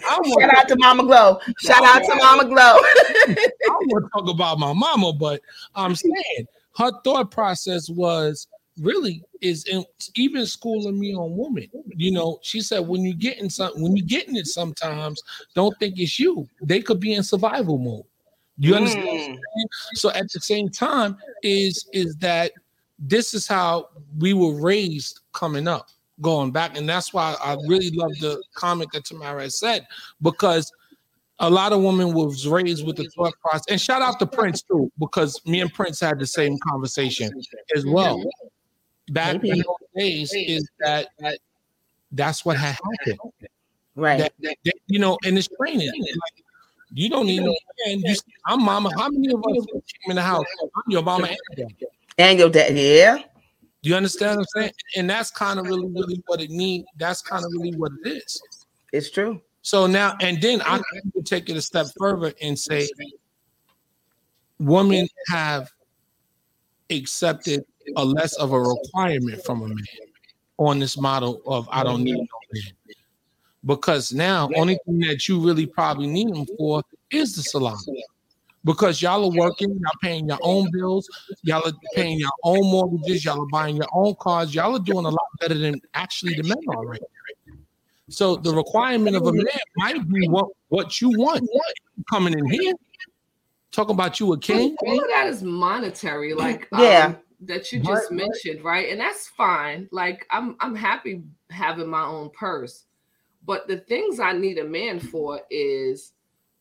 I 0.08 0.18
want 0.18 0.42
Shout 0.42 0.58
out 0.58 0.68
to 0.68 0.76
Mama 0.78 1.02
Glow. 1.04 1.40
Shout 1.58 1.84
out 1.84 2.02
to 2.04 2.14
Mama 2.16 2.44
Glow. 2.46 2.76
I 2.76 3.70
want 3.70 4.04
to 4.04 4.10
talk 4.10 4.28
about 4.28 4.58
my 4.58 4.72
mama, 4.72 5.12
but 5.12 5.40
I'm 5.74 5.94
saying 5.94 6.46
her 6.78 6.92
thought 7.04 7.30
process 7.30 7.90
was 7.90 8.46
really 8.80 9.22
is 9.40 9.64
in, 9.64 9.84
even 10.14 10.46
schooling 10.46 10.98
me 10.98 11.14
on 11.14 11.36
women. 11.36 11.68
You 11.88 12.12
know, 12.12 12.38
she 12.42 12.60
said 12.60 12.86
when 12.86 13.02
you're 13.02 13.14
getting 13.14 13.50
something, 13.50 13.82
when 13.82 13.96
you're 13.96 14.06
getting 14.06 14.36
it, 14.36 14.46
sometimes 14.46 15.20
don't 15.54 15.76
think 15.78 15.98
it's 15.98 16.18
you. 16.18 16.48
They 16.62 16.80
could 16.80 17.00
be 17.00 17.14
in 17.14 17.22
survival 17.24 17.78
mode. 17.78 18.04
You 18.58 18.74
understand? 18.74 19.38
Mm. 19.38 19.40
So 19.94 20.10
at 20.10 20.30
the 20.32 20.40
same 20.40 20.68
time, 20.68 21.16
is 21.42 21.88
is 21.92 22.16
that 22.16 22.52
this 22.98 23.34
is 23.34 23.46
how 23.46 23.88
we 24.18 24.32
were 24.32 24.60
raised 24.60 25.20
coming 25.32 25.68
up, 25.68 25.88
going 26.20 26.50
back, 26.50 26.76
and 26.76 26.88
that's 26.88 27.12
why 27.12 27.36
I 27.42 27.56
really 27.66 27.90
love 27.90 28.12
the 28.20 28.42
comment 28.54 28.90
that 28.92 29.04
Tamara 29.04 29.50
said 29.50 29.86
because 30.22 30.72
a 31.40 31.48
lot 31.48 31.72
of 31.72 31.82
women 31.82 32.12
was 32.12 32.46
raised 32.46 32.84
with 32.86 32.96
the 32.96 33.08
thought 33.16 33.34
process. 33.40 33.64
And 33.68 33.80
shout 33.80 34.02
out 34.02 34.18
to 34.18 34.26
Prince 34.26 34.62
too, 34.62 34.90
because 34.98 35.40
me 35.46 35.60
and 35.60 35.72
Prince 35.72 36.00
had 36.00 36.18
the 36.18 36.26
same 36.26 36.58
conversation 36.68 37.30
as 37.74 37.86
well. 37.86 38.22
Back 39.10 39.36
in 39.36 39.42
Maybe. 39.42 39.62
those 39.62 39.76
days, 39.96 40.32
is 40.34 40.68
that, 40.80 41.08
that 41.20 41.38
that's 42.12 42.44
what 42.44 42.56
had 42.56 42.76
happened. 42.76 43.18
Right. 43.94 44.18
That, 44.18 44.32
that- 44.40 44.56
that, 44.64 44.74
you 44.86 44.98
know, 44.98 45.16
and 45.24 45.38
it's 45.38 45.48
training. 45.60 45.90
Like, 45.96 46.44
you 46.92 47.08
don't 47.10 47.26
need 47.26 47.40
no 47.42 47.54
man. 47.86 48.00
You, 48.00 48.14
I'm 48.46 48.62
mama. 48.64 48.90
How 48.96 49.08
many 49.10 49.28
of 49.32 49.40
us 49.40 49.66
came 49.74 50.10
in 50.10 50.16
the 50.16 50.22
house? 50.22 50.44
I'm 50.62 50.82
your 50.88 51.02
mama 51.02 51.28
and 51.28 51.38
dad. 51.56 51.88
And 52.18 52.38
your 52.38 52.48
dad, 52.48 52.76
yeah. 52.76 53.18
Do 53.82 53.90
you 53.90 53.94
understand 53.96 54.38
what 54.38 54.46
I'm 54.56 54.62
saying? 54.62 54.72
And 54.96 55.08
that's 55.10 55.30
kind 55.30 55.58
of 55.60 55.66
really, 55.66 55.86
really 55.86 56.22
what 56.26 56.40
it 56.40 56.50
need. 56.50 56.84
That's 56.96 57.22
kind 57.22 57.44
of 57.44 57.52
really 57.52 57.76
what 57.76 57.92
it 58.04 58.08
is. 58.08 58.42
It's 58.92 59.10
true. 59.10 59.40
So 59.68 59.86
now, 59.86 60.16
and 60.22 60.40
then 60.40 60.62
I 60.62 60.80
can 61.12 61.24
take 61.24 61.50
it 61.50 61.56
a 61.58 61.60
step 61.60 61.88
further 61.98 62.32
and 62.40 62.58
say, 62.58 62.88
women 64.58 65.06
have 65.26 65.70
accepted 66.88 67.66
a 67.96 68.02
less 68.02 68.32
of 68.36 68.52
a 68.52 68.58
requirement 68.58 69.44
from 69.44 69.60
a 69.60 69.68
man 69.68 69.76
on 70.56 70.78
this 70.78 70.96
model 70.96 71.42
of 71.44 71.68
I 71.70 71.84
don't 71.84 72.02
need 72.02 72.16
no 72.16 72.26
man. 72.54 72.96
Because 73.66 74.10
now, 74.10 74.48
only 74.56 74.78
thing 74.86 75.00
that 75.00 75.28
you 75.28 75.38
really 75.38 75.66
probably 75.66 76.06
need 76.06 76.34
him 76.34 76.46
for 76.56 76.82
is 77.10 77.36
the 77.36 77.42
salon. 77.42 77.76
Because 78.64 79.02
y'all 79.02 79.22
are 79.30 79.36
working, 79.36 79.68
y'all 79.68 79.92
paying 80.02 80.28
your 80.28 80.38
own 80.40 80.70
bills, 80.72 81.06
y'all 81.42 81.68
are 81.68 81.74
paying 81.94 82.18
your 82.18 82.32
own 82.42 82.62
mortgages, 82.70 83.22
y'all 83.22 83.42
are 83.42 83.48
buying 83.52 83.76
your 83.76 83.88
own 83.92 84.14
cars, 84.18 84.54
y'all 84.54 84.76
are 84.76 84.78
doing 84.78 85.04
a 85.04 85.10
lot 85.10 85.26
better 85.40 85.58
than 85.58 85.78
actually 85.92 86.32
the 86.36 86.44
men 86.44 86.56
are 86.70 86.86
right 86.86 87.02
now. 87.02 87.06
So 88.08 88.36
the 88.36 88.54
requirement 88.54 89.16
of 89.16 89.26
a 89.26 89.32
man 89.32 89.44
might 89.76 90.08
be 90.08 90.28
what, 90.28 90.48
what 90.68 91.00
you 91.00 91.10
want. 91.10 91.48
Coming 92.10 92.32
in 92.38 92.46
here, 92.46 92.72
talking 93.72 93.94
about 93.94 94.20
you 94.20 94.32
a 94.32 94.38
king. 94.38 94.76
All 94.86 95.00
of 95.00 95.08
that 95.08 95.26
is 95.26 95.42
monetary, 95.42 96.32
like 96.32 96.68
Yeah. 96.72 97.06
um, 97.06 97.16
that 97.40 97.72
you 97.72 97.80
just 97.80 98.10
mentioned, 98.10 98.64
right? 98.64 98.88
And 98.88 99.00
that's 99.00 99.28
fine. 99.28 99.88
Like 99.92 100.26
I'm 100.30 100.56
I'm 100.60 100.74
happy 100.74 101.22
having 101.50 101.88
my 101.88 102.02
own 102.02 102.30
purse. 102.30 102.84
But 103.44 103.68
the 103.68 103.78
things 103.78 104.20
I 104.20 104.32
need 104.32 104.58
a 104.58 104.64
man 104.64 104.98
for 105.00 105.40
is 105.50 106.12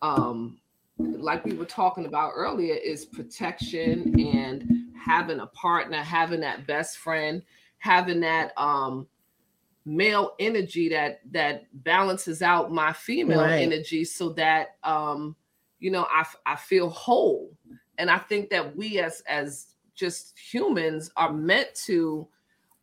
um 0.02 0.60
like 1.00 1.46
we 1.46 1.54
were 1.54 1.66
talking 1.66 2.06
about 2.06 2.34
earlier 2.36 2.76
is 2.76 3.06
protection 3.06 4.20
and 4.20 4.94
having 5.00 5.40
a 5.40 5.48
partner, 5.48 5.98
having 5.98 6.40
that 6.42 6.68
best 6.68 6.98
friend, 6.98 7.42
having 7.80 8.20
that 8.22 8.52
um 8.58 9.08
male 9.88 10.34
energy 10.38 10.90
that 10.90 11.22
that 11.32 11.64
balances 11.84 12.42
out 12.42 12.74
my 12.74 12.92
female 12.92 13.40
Right. 13.40 13.62
energy 13.62 14.04
so 14.04 14.30
that 14.34 14.76
um 14.84 15.34
you 15.80 15.90
know 15.92 16.06
I, 16.12 16.26
I 16.46 16.56
feel 16.58 16.90
whole 16.90 17.52
and 17.98 18.10
i 18.12 18.18
think 18.18 18.50
that 18.50 18.76
we 18.76 19.00
as 19.00 19.24
as 19.30 19.68
just 19.96 20.38
humans 20.38 21.10
are 21.16 21.32
meant 21.32 21.74
to 21.86 22.28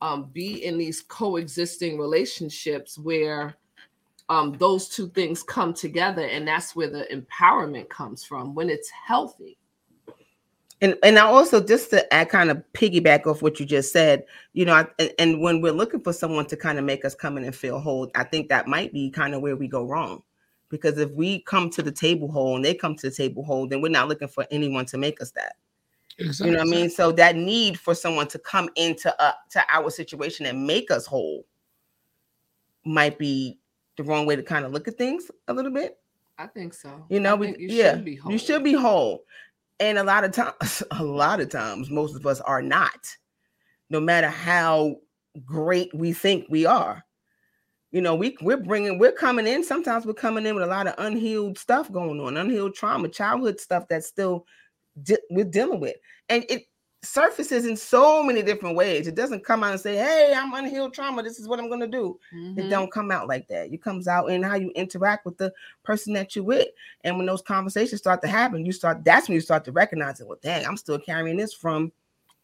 um, 0.00 0.30
be 0.32 0.64
in 0.64 0.78
these 0.78 1.02
coexisting 1.02 1.98
relationships 1.98 2.98
where 2.98 3.54
um, 4.30 4.56
those 4.58 4.88
two 4.88 5.08
things 5.10 5.42
come 5.42 5.74
together 5.74 6.22
and 6.22 6.48
that's 6.48 6.74
where 6.74 6.88
the 6.88 7.06
empowerment 7.12 7.88
comes 7.90 8.24
from 8.24 8.54
when 8.54 8.70
it's 8.70 8.90
healthy 8.90 9.58
And 10.80 10.96
and 11.02 11.18
I 11.18 11.22
also 11.22 11.62
just 11.64 11.90
to 11.90 12.12
add, 12.12 12.28
kind 12.28 12.50
of 12.50 12.62
piggyback 12.74 13.26
off 13.26 13.42
what 13.42 13.58
you 13.60 13.66
just 13.66 13.92
said, 13.92 14.24
you 14.52 14.64
know, 14.64 14.74
I, 14.74 14.86
and, 14.98 15.12
and 15.18 15.40
when 15.40 15.60
we're 15.60 15.72
looking 15.72 16.00
for 16.00 16.12
someone 16.12 16.46
to 16.46 16.56
kind 16.56 16.78
of 16.78 16.84
make 16.84 17.04
us 17.04 17.14
come 17.14 17.38
in 17.38 17.44
and 17.44 17.54
feel 17.54 17.78
whole, 17.78 18.10
I 18.14 18.24
think 18.24 18.48
that 18.48 18.66
might 18.66 18.92
be 18.92 19.10
kind 19.10 19.34
of 19.34 19.40
where 19.40 19.56
we 19.56 19.68
go 19.68 19.84
wrong. 19.84 20.22
Because 20.68 20.98
if 20.98 21.10
we 21.12 21.40
come 21.42 21.70
to 21.70 21.82
the 21.82 21.92
table 21.92 22.30
whole 22.30 22.56
and 22.56 22.64
they 22.64 22.74
come 22.74 22.96
to 22.96 23.08
the 23.08 23.14
table 23.14 23.44
whole, 23.44 23.66
then 23.68 23.80
we're 23.80 23.88
not 23.88 24.08
looking 24.08 24.28
for 24.28 24.46
anyone 24.50 24.84
to 24.86 24.98
make 24.98 25.20
us 25.20 25.30
that. 25.32 25.56
Exactly. 26.18 26.50
You 26.50 26.56
know 26.56 26.64
what 26.64 26.68
I 26.74 26.80
mean? 26.80 26.90
So 26.90 27.12
that 27.12 27.36
need 27.36 27.78
for 27.78 27.94
someone 27.94 28.26
to 28.28 28.38
come 28.38 28.68
into 28.76 29.14
uh, 29.22 29.32
to 29.50 29.62
our 29.72 29.90
situation 29.90 30.46
and 30.46 30.66
make 30.66 30.90
us 30.90 31.06
whole 31.06 31.44
might 32.84 33.18
be 33.18 33.58
the 33.96 34.02
wrong 34.02 34.26
way 34.26 34.36
to 34.36 34.42
kind 34.42 34.64
of 34.64 34.72
look 34.72 34.88
at 34.88 34.98
things 34.98 35.30
a 35.48 35.54
little 35.54 35.70
bit. 35.72 35.98
i 36.38 36.46
think 36.46 36.74
so 36.74 37.04
You 37.08 37.20
know, 37.20 37.36
we 37.36 37.48
you 37.56 37.68
yeah, 37.70 37.92
should 37.94 38.04
be 38.04 38.16
whole. 38.16 38.32
you 38.32 38.38
should 38.38 38.64
be 38.64 38.72
whole. 38.72 39.24
And 39.80 39.98
a 39.98 40.04
lot 40.04 40.24
of 40.24 40.32
times, 40.32 40.82
a 40.90 41.04
lot 41.04 41.40
of 41.40 41.50
times, 41.50 41.90
most 41.90 42.16
of 42.16 42.26
us 42.26 42.40
are 42.40 42.62
not, 42.62 43.16
no 43.90 44.00
matter 44.00 44.28
how 44.28 44.96
great 45.44 45.92
we 45.94 46.12
think 46.12 46.46
we 46.48 46.66
are. 46.66 47.04
You 47.90 48.00
know, 48.00 48.14
we 48.16 48.36
we're 48.40 48.56
bringing, 48.56 48.98
we're 48.98 49.12
coming 49.12 49.46
in. 49.46 49.62
Sometimes 49.62 50.04
we're 50.04 50.14
coming 50.14 50.46
in 50.46 50.54
with 50.54 50.64
a 50.64 50.68
lot 50.68 50.88
of 50.88 50.94
unhealed 50.98 51.58
stuff 51.58 51.92
going 51.92 52.20
on, 52.20 52.36
unhealed 52.36 52.74
trauma, 52.74 53.08
childhood 53.08 53.60
stuff 53.60 53.84
that's 53.88 54.08
still 54.08 54.46
de- 55.02 55.18
we're 55.30 55.44
dealing 55.44 55.80
with, 55.80 55.96
and 56.28 56.44
it 56.48 56.64
surfaces 57.04 57.66
in 57.66 57.76
so 57.76 58.22
many 58.22 58.42
different 58.42 58.76
ways. 58.76 59.06
It 59.06 59.14
doesn't 59.14 59.44
come 59.44 59.62
out 59.62 59.72
and 59.72 59.80
say, 59.80 59.96
"Hey, 59.96 60.32
I'm 60.36 60.52
unhealed 60.54 60.94
trauma. 60.94 61.22
This 61.22 61.38
is 61.38 61.46
what 61.46 61.58
I'm 61.58 61.68
going 61.68 61.80
to 61.80 61.86
do." 61.86 62.18
Mhm. 62.34 62.58
it 62.58 62.68
don't 62.70 62.90
come 62.92 63.10
out 63.10 63.28
like 63.28 63.46
that. 63.48 63.72
It 63.72 63.82
comes 63.82 64.08
out 64.08 64.26
in 64.30 64.42
how 64.42 64.56
you 64.56 64.70
interact 64.70 65.24
with 65.26 65.36
the 65.38 65.52
person 65.82 66.12
that 66.14 66.34
you're 66.34 66.44
with. 66.44 66.68
And 67.02 67.16
when 67.16 67.26
those 67.26 67.42
conversations 67.42 68.00
start 68.00 68.22
to 68.22 68.28
happen, 68.28 68.64
you 68.66 68.72
start 68.72 69.04
that's 69.04 69.28
when 69.28 69.34
you 69.34 69.40
start 69.40 69.64
to 69.66 69.72
recognize 69.72 70.20
it. 70.20 70.26
Well, 70.26 70.38
dang, 70.42 70.66
I'm 70.66 70.76
still 70.76 70.98
carrying 70.98 71.36
this 71.36 71.52
from, 71.52 71.92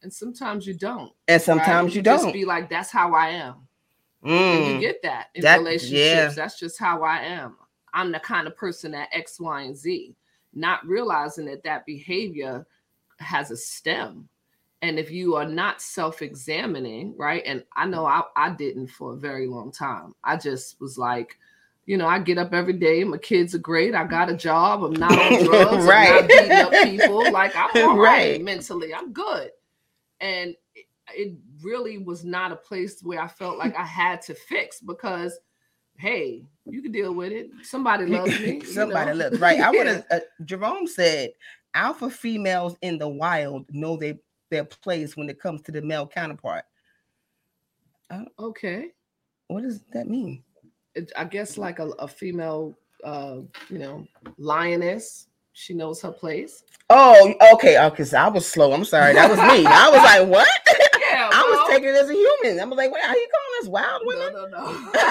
and 0.03 0.13
sometimes 0.13 0.67
you 0.67 0.75
don't 0.75 1.13
and 1.29 1.41
sometimes 1.43 1.89
right? 1.89 1.95
you 1.97 2.03
just 2.03 2.23
don't. 2.25 2.33
Just 2.33 2.41
be 2.41 2.45
like 2.45 2.69
that's 2.71 2.91
how 2.91 3.15
i 3.15 3.29
am 3.31 3.67
And 4.23 4.67
you 4.67 4.73
Mm, 4.77 4.81
get 4.81 5.03
that 5.03 5.29
in 5.35 5.43
That- 5.43 5.59
relationships. 5.59 5.99
yeah. 5.99 6.29
That's 6.29 6.59
just 6.59 6.79
how 6.79 7.03
I 7.03 7.19
am. 7.21 7.57
I'm 7.95 8.13
the 8.13 8.21
kind 8.21 8.47
of 8.47 8.55
person 8.57 8.93
that 8.93 9.09
X, 9.13 9.41
Y, 9.41 9.63
and 9.63 9.77
Z, 9.77 10.15
not 10.53 10.85
realizing 10.87 11.47
that 11.47 11.63
that 11.65 11.87
behavior 11.87 12.67
has 13.19 13.51
a 13.51 13.57
stem. 13.57 14.29
And 14.83 14.99
if 14.99 15.11
you 15.11 15.37
are 15.37 15.47
not 15.47 15.83
self 15.83 16.23
examining, 16.23 17.15
right? 17.19 17.43
And 17.45 17.65
I 17.77 17.87
know 17.87 18.07
I, 18.07 18.23
I 18.37 18.51
didn't 18.51 18.89
for 18.89 19.13
a 19.13 19.17
very 19.17 19.47
long 19.47 19.71
time. 19.73 20.15
I 20.25 20.37
just 20.37 20.81
was 20.81 20.97
like, 20.97 21.37
you 21.87 21.97
know, 21.99 22.07
I 22.07 22.19
get 22.19 22.39
up 22.39 22.55
every 22.55 22.73
day. 22.75 23.05
My 23.05 23.19
kids 23.19 23.55
are 23.55 23.59
great. 23.59 23.95
I 23.95 24.05
got 24.07 24.31
a 24.31 24.37
job. 24.37 24.83
I'm 24.85 24.93
not 24.95 25.13
on 25.13 25.45
drugs. 25.45 25.85
Right. 25.85 26.09
I'm 26.09 26.21
not 26.21 26.29
beating 26.29 26.53
up 26.53 26.73
people. 26.85 27.31
Like 27.33 27.55
I'm 27.57 27.71
all 27.89 27.97
right, 27.99 28.33
Right. 28.33 28.43
mentally. 28.43 28.95
I'm 28.95 29.13
good. 29.13 29.51
And 30.21 30.55
it, 30.75 30.87
it 31.15 31.35
really 31.63 31.99
was 31.99 32.25
not 32.25 32.53
a 32.53 32.57
place 32.57 33.03
where 33.03 33.21
I 33.21 33.29
felt 33.29 33.59
like 33.59 33.77
I 33.77 33.85
had 33.85 34.23
to 34.23 34.35
fix 34.35 34.81
because, 34.81 35.39
hey, 35.99 36.45
you 36.67 36.81
can 36.83 36.93
deal 36.93 37.13
with 37.13 37.33
it. 37.33 37.51
Somebody 37.63 38.07
loves 38.07 38.39
me. 38.41 38.55
you 38.63 38.65
Somebody 38.65 39.11
know? 39.13 39.25
loves 39.25 39.41
right. 39.41 39.61
I 39.61 39.71
would 39.71 39.87
have. 39.87 40.05
Uh, 40.11 40.21
Jerome 40.45 40.87
said, 40.87 41.33
"Alpha 41.75 42.09
females 42.09 42.77
in 42.83 42.97
the 42.99 43.09
wild 43.09 43.67
know 43.71 43.97
they 43.97 44.19
their 44.51 44.65
place 44.65 45.17
when 45.17 45.29
it 45.31 45.41
comes 45.41 45.63
to 45.63 45.73
the 45.73 45.83
male 45.83 46.07
counterpart." 46.07 46.65
Okay. 48.39 48.89
What 49.47 49.63
does 49.63 49.83
that 49.93 50.09
mean? 50.09 50.43
it- 50.95 51.13
I 51.17 51.25
guess 51.25 51.59
like 51.59 51.79
a, 51.79 51.89
a 51.99 52.09
female, 52.09 52.77
uh, 53.05 53.39
you 53.69 53.79
know, 53.79 54.07
lioness. 54.39 55.27
She 55.53 55.75
knows 55.75 56.01
her 56.03 56.13
place. 56.13 56.63
Oh, 56.89 57.35
okay, 57.55 57.79
okay. 57.87 58.05
So 58.05 58.17
I 58.17 58.29
was 58.29 58.47
slow. 58.47 58.73
I'm 58.73 58.85
sorry. 58.85 59.15
That 59.15 59.29
was 59.29 59.39
me. 59.39 59.67
I 59.69 59.91
was 59.91 60.03
like, 60.03 60.29
what? 60.29 60.49
Yeah, 61.11 61.29
I 61.33 61.43
was 61.43 61.57
well, 61.57 61.67
taking 61.69 61.89
it 61.89 61.97
as 61.97 62.09
a 62.09 62.13
human. 62.15 62.61
I'm 62.61 62.71
like, 62.71 62.93
wait, 62.93 63.03
are 63.03 63.17
you 63.17 63.29
calling 63.35 63.63
us 63.63 63.69
wild 63.69 64.03
women? 64.05 64.33
No, 64.33 64.47
no, 64.47 64.59
no. 64.59 64.93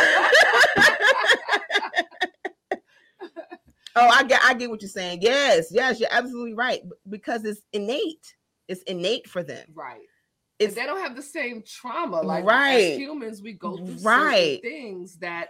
Oh, 3.96 4.08
I 4.08 4.24
get, 4.24 4.40
I 4.46 4.54
get 4.54 4.70
what 4.70 4.82
you're 4.82 4.88
saying. 4.88 5.20
Yes, 5.22 5.68
yes, 5.72 6.00
you're 6.00 6.08
absolutely 6.10 6.54
right. 6.54 6.80
Because 7.10 7.44
it's 7.44 7.62
innate. 7.74 8.34
It's 8.70 8.84
innate 8.84 9.28
for 9.28 9.44
them. 9.44 9.68
right. 9.74 10.00
It's 10.60 10.76
and 10.76 10.84
they 10.84 10.86
don't 10.88 11.02
have 11.02 11.16
the 11.16 11.22
same 11.22 11.64
trauma. 11.64 12.22
Like 12.22 12.44
Right. 12.46 12.92
as 12.94 12.98
humans, 12.98 13.42
we 13.42 13.54
go 13.54 13.78
through 13.78 13.96
Right. 14.02 14.62
things 14.62 15.18
that 15.18 15.50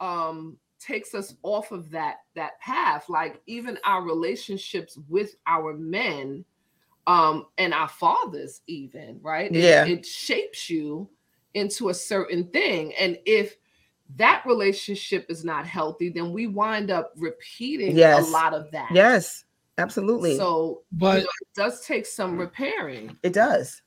um 0.00 0.56
takes 0.78 1.14
us 1.14 1.34
off 1.42 1.72
of 1.72 1.90
that 1.90 2.18
that 2.34 2.60
path. 2.60 3.08
Like 3.08 3.40
even 3.46 3.78
our 3.84 4.02
relationships 4.02 4.98
with 5.08 5.34
our 5.46 5.72
men 5.74 6.44
um 7.06 7.46
and 7.58 7.72
our 7.74 7.88
fathers, 7.88 8.62
even 8.66 9.18
right? 9.22 9.50
It- 9.54 9.62
Yeah. 9.62 9.84
it 9.86 10.04
shapes 10.06 10.68
you 10.70 11.08
into 11.54 11.88
a 11.88 11.94
certain 11.94 12.44
thing. 12.50 12.94
And 12.94 13.18
if 13.26 13.56
that 14.16 14.44
relationship 14.46 15.26
is 15.28 15.44
not 15.44 15.66
healthy, 15.66 16.08
then 16.10 16.30
we 16.32 16.46
wind 16.46 16.90
up 16.92 17.12
repeating 17.16 17.96
Yes. 17.96 18.28
a 18.28 18.30
lot 18.30 18.54
of 18.54 18.70
that. 18.70 18.90
yes, 18.92 19.44
absolutely. 19.78 20.36
So 20.36 20.82
But 20.92 21.22
it 21.22 21.28
does 21.54 21.84
take 21.84 22.06
some 22.06 22.38
repairing. 22.38 23.16
it 23.22 23.32
does. 23.32 23.82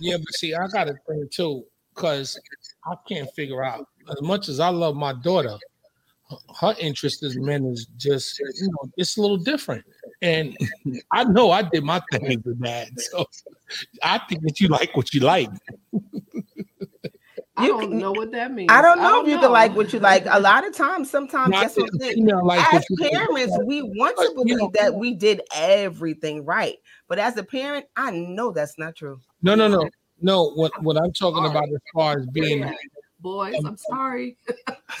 yeah, 0.00 0.16
but 0.16 0.32
see, 0.34 0.54
I 0.54 0.66
got 0.72 0.88
a 0.88 0.94
thing 1.08 1.28
too, 1.32 1.64
because 1.94 2.38
I 2.86 2.94
can't 3.08 3.28
figure 3.34 3.62
out 3.64 3.86
as 4.10 4.22
much 4.22 4.48
as 4.48 4.60
I 4.60 4.68
love 4.68 4.96
my 4.96 5.12
daughter, 5.12 5.56
her- 6.30 6.36
her 6.60 6.74
interest 6.78 7.22
as 7.22 7.36
men 7.36 7.64
is 7.66 7.86
just 7.96 8.38
you 8.38 8.68
know 8.68 8.90
it's 8.96 9.16
a 9.16 9.20
little 9.20 9.36
different. 9.38 9.84
And 10.22 10.56
I 11.12 11.24
know 11.24 11.50
I 11.50 11.62
did 11.62 11.84
my 11.84 12.00
thing 12.10 12.26
as 12.26 12.46
a 12.46 12.54
dad, 12.54 13.00
so 13.00 13.24
I 14.02 14.18
think 14.28 14.42
that 14.42 14.60
you 14.60 14.68
like 14.68 14.96
what 14.96 15.12
you 15.14 15.20
like. 15.20 15.50
I 17.58 17.64
You 17.64 17.68
don't 17.72 17.80
can- 17.90 17.98
know 17.98 18.12
what 18.12 18.30
that 18.32 18.52
means. 18.52 18.70
I 18.70 18.80
don't 18.80 18.98
know 18.98 19.22
if 19.22 19.28
you 19.28 19.38
can 19.38 19.50
like 19.52 19.74
what 19.74 19.92
you 19.92 19.98
like. 19.98 20.24
A 20.30 20.38
lot 20.40 20.66
of 20.66 20.74
times, 20.74 21.10
sometimes 21.10 21.50
Not 21.50 21.62
that's 21.62 21.76
what 21.76 21.90
I'm 21.92 21.98
that 21.98 22.14
saying. 22.14 22.26
like 22.26 22.74
as 22.74 22.84
what 22.88 23.00
you 23.12 23.18
like. 23.18 23.26
parents, 23.28 23.58
we 23.66 23.82
want 23.82 24.16
to 24.16 24.32
But, 24.36 24.46
you 24.46 24.56
believe 24.56 24.58
know- 24.58 24.70
that 24.80 24.94
we 24.94 25.14
did 25.14 25.42
everything 25.54 26.44
right. 26.44 26.76
But 27.08 27.18
as 27.18 27.36
a 27.36 27.42
parent, 27.42 27.86
I 27.96 28.10
know 28.12 28.52
that's 28.52 28.78
not 28.78 28.94
true. 28.96 29.20
No, 29.42 29.54
no, 29.54 29.66
no, 29.68 29.88
no. 30.20 30.50
What 30.54 30.72
what 30.82 30.96
I'm 30.96 31.12
talking 31.12 31.44
Sorry. 31.44 31.50
about 31.50 31.64
as 31.68 31.80
far 31.94 32.18
as 32.18 32.26
being 32.26 32.60
Yeah. 32.60 32.72
Boys, 33.20 33.54
I'm 33.64 33.76
sorry. 33.90 34.36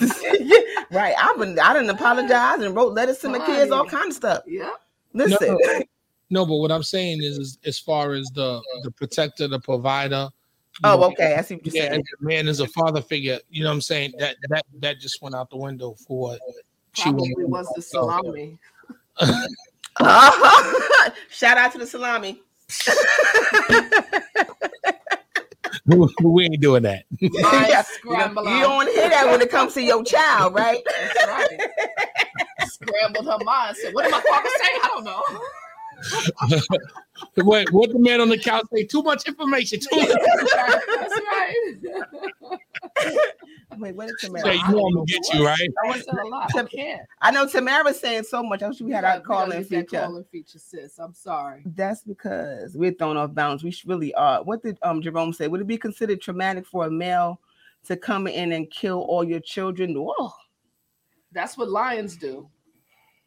right. 0.90 1.14
I've 1.20 1.38
been 1.38 1.58
I 1.58 1.72
didn't 1.74 1.90
apologize 1.90 2.60
and 2.60 2.74
wrote 2.74 2.92
letters 2.94 3.18
to 3.18 3.28
my 3.28 3.44
kids, 3.46 3.70
all 3.70 3.84
kind 3.86 4.08
of 4.08 4.14
stuff. 4.14 4.42
Yeah. 4.46 4.70
Listen. 5.12 5.56
No, 5.60 5.80
no, 6.30 6.46
but 6.46 6.56
what 6.56 6.72
I'm 6.72 6.82
saying 6.82 7.22
is, 7.22 7.38
is 7.38 7.58
as 7.64 7.78
far 7.78 8.12
as 8.14 8.26
the 8.34 8.60
the 8.82 8.90
protector, 8.90 9.48
the 9.48 9.60
provider. 9.60 10.28
You 10.84 10.90
Oh, 10.90 10.96
know, 10.96 11.04
okay. 11.08 11.34
I 11.34 11.42
see 11.42 11.56
what 11.56 11.66
you're 11.66 11.74
Yeah, 11.74 11.82
saying. 11.90 11.94
and 11.94 12.04
man 12.20 12.46
is 12.48 12.60
a 12.60 12.66
father 12.68 13.02
figure. 13.02 13.38
You 13.50 13.64
know 13.64 13.70
what 13.70 13.74
I'm 13.74 13.80
saying? 13.80 14.12
That 14.18 14.36
that 14.48 14.64
that 14.80 15.00
just 15.00 15.20
went 15.22 15.34
out 15.34 15.50
the 15.50 15.56
window 15.56 15.94
for 16.06 16.30
what 16.30 16.40
she 16.94 17.10
Probably 17.10 17.34
was. 17.44 17.66
was 17.66 17.72
the 17.76 17.82
salami. 17.82 18.58
Uh-huh. 19.20 21.10
Shout 21.30 21.58
out 21.58 21.72
to 21.72 21.78
the 21.78 21.86
salami. 21.86 22.40
we 26.22 26.44
ain't 26.44 26.60
doing 26.60 26.82
that. 26.84 27.04
My 27.20 27.22
Yeah, 27.32 27.66
you 27.66 27.72
don't, 27.72 27.86
scramble 27.86 28.44
you 28.44 28.60
don't 28.60 28.88
hear 28.92 29.08
that 29.08 29.26
when 29.30 29.40
it 29.40 29.50
comes 29.50 29.72
to 29.74 29.82
your 29.82 30.04
child, 30.04 30.54
right? 30.54 30.82
Right. 31.26 31.60
Scrambled 32.66 33.26
her 33.26 33.38
mind. 33.44 33.76
Said, 33.76 33.92
"What 33.94 34.02
did 34.04 34.12
my 34.12 34.20
father 34.20 34.48
say? 34.58 34.68
I 34.82 34.88
don't 34.88 35.04
know." 35.04 35.22
What 37.36 37.70
what 37.72 37.90
the 37.92 37.98
man 37.98 38.20
on 38.20 38.28
the 38.28 38.38
couch 38.38 38.64
say? 38.74 38.84
Too 38.84 39.02
much 39.02 39.26
information. 39.28 39.80
Too 39.80 39.96
much. 39.96 40.08
That's 40.08 41.20
right. 41.20 41.72
Wait, 43.78 43.94
what 43.94 44.08
is 44.08 44.20
Say, 44.20 44.26
Tamara? 44.26 44.54
you 44.54 44.62
know 44.74 44.86
I'm 44.86 44.94
gonna 44.94 45.06
get 45.06 45.32
you 45.32 45.44
right. 45.46 45.68
I 45.84 46.00
said 46.00 46.14
a 46.14 46.26
lot. 46.26 46.50
I 46.56 46.62
can't. 46.64 47.02
I 47.20 47.30
know 47.30 47.46
Tamara's 47.46 48.00
saying 48.00 48.24
so 48.24 48.42
much. 48.42 48.62
I 48.62 48.68
wish 48.68 48.80
we 48.80 48.90
had 48.90 49.04
Yeah, 49.04 49.14
our 49.14 49.20
call 49.20 49.44
in 49.44 49.48
gotta 49.50 49.60
use 49.60 49.68
that 49.68 49.90
feature. 49.90 50.02
Call-in 50.04 50.24
feature, 50.24 50.58
sis. 50.58 50.98
I'm 50.98 51.14
sorry. 51.14 51.62
That's 51.64 52.02
because 52.02 52.74
we're 52.74 52.92
thrown 52.92 53.16
off 53.16 53.34
balance. 53.34 53.62
We 53.62 53.74
really 53.86 54.12
are. 54.14 54.42
What 54.42 54.62
did 54.62 54.78
um 54.82 55.00
Jerome 55.00 55.32
say? 55.32 55.46
Would 55.48 55.60
it 55.60 55.66
be 55.66 55.78
considered 55.78 56.20
traumatic 56.20 56.66
for 56.66 56.86
a 56.86 56.90
male 56.90 57.40
to 57.86 57.96
come 57.96 58.26
in 58.26 58.52
and 58.52 58.68
kill 58.70 59.02
all 59.02 59.22
your 59.22 59.40
children? 59.40 59.94
Whoa, 59.94 60.32
That's 61.30 61.56
what 61.56 61.68
lions 61.70 62.16
do. 62.16 62.48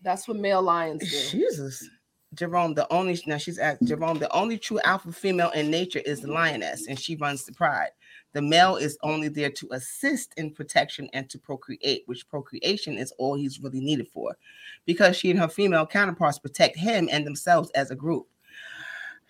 That's 0.02 0.28
what 0.28 0.38
male 0.38 0.62
lions 0.62 1.02
do. 1.10 1.38
Jesus. 1.39 1.88
Jerome, 2.34 2.74
the 2.74 2.92
only 2.94 3.22
now 3.28 3.38
she's 3.38 3.60
at 3.60 3.82
Jerome, 3.84 4.18
the 4.20 4.32
only 4.34 4.58
true 4.58 4.80
alpha 4.86 5.12
female 5.12 5.50
in 5.52 5.70
nature 5.70 6.00
is 6.06 6.22
the 6.22 6.32
lioness, 6.32 6.88
and 6.88 6.98
she 7.00 7.16
runs 7.18 7.44
the 7.44 7.52
pride. 7.52 7.90
The 8.34 8.42
male 8.42 8.78
is 8.78 8.98
only 9.04 9.28
there 9.28 9.50
to 9.50 9.68
assist 9.72 10.34
in 10.38 10.52
protection 10.52 11.10
and 11.12 11.30
to 11.30 11.38
procreate, 11.38 12.04
which 12.06 12.28
procreation 12.30 12.98
is 12.98 13.12
all 13.18 13.36
he's 13.36 13.60
really 13.60 13.82
needed 13.82 14.08
for, 14.08 14.38
because 14.86 15.18
she 15.18 15.30
and 15.30 15.40
her 15.40 15.50
female 15.50 15.86
counterparts 15.86 16.40
protect 16.40 16.78
him 16.78 17.10
and 17.12 17.28
themselves 17.28 17.70
as 17.72 17.92
a 17.92 17.96
group. 17.96 18.28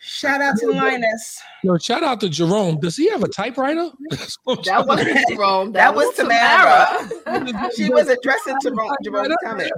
Shout 0.04 0.42
out 0.42 0.58
to 0.58 0.68
the 0.68 0.74
lioness. 0.74 1.40
Yo, 1.64 1.78
shout 1.78 2.04
out 2.04 2.20
to 2.22 2.30
Jerome. 2.30 2.80
Does 2.80 2.98
he 2.98 3.08
have 3.10 3.24
a 3.24 3.28
typewriter? 3.28 3.90
That 4.66 4.86
wasn't 4.88 5.28
Jerome. 5.30 5.72
That 5.72 5.94
That, 5.94 5.96
was 5.96 6.08
was 6.08 6.16
Tamara. 6.16 7.10
Tamara. 7.24 7.72
She 7.76 7.90
was 7.90 8.10
addressing 8.10 8.56
Jerome, 8.64 8.96
Jerome's 9.04 9.36
comment. 9.44 9.72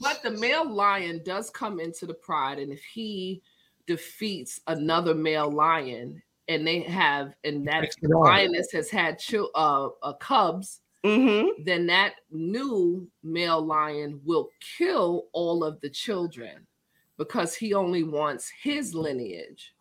But 0.00 0.22
the 0.22 0.30
male 0.30 0.68
lion 0.68 1.22
does 1.24 1.50
come 1.50 1.80
into 1.80 2.06
the 2.06 2.14
pride, 2.14 2.58
and 2.58 2.72
if 2.72 2.82
he 2.84 3.42
defeats 3.86 4.60
another 4.66 5.14
male 5.14 5.50
lion, 5.50 6.22
and 6.48 6.66
they 6.66 6.80
have, 6.80 7.34
and 7.44 7.66
that 7.68 7.82
Makes 7.82 7.96
it 8.02 8.06
on. 8.12 8.24
lioness 8.24 8.72
has 8.72 8.90
had 8.90 9.18
chil- 9.18 9.50
uh, 9.54 9.88
uh, 10.02 10.12
cubs, 10.14 10.80
Mm-hmm. 11.04 11.62
then 11.62 11.86
that 11.86 12.14
new 12.32 13.08
male 13.22 13.64
lion 13.64 14.20
will 14.24 14.48
kill 14.76 15.26
all 15.32 15.62
of 15.62 15.80
the 15.80 15.88
children 15.88 16.66
because 17.16 17.54
he 17.54 17.72
only 17.72 18.02
wants 18.02 18.50
his 18.62 18.94
lineage. 18.96 19.74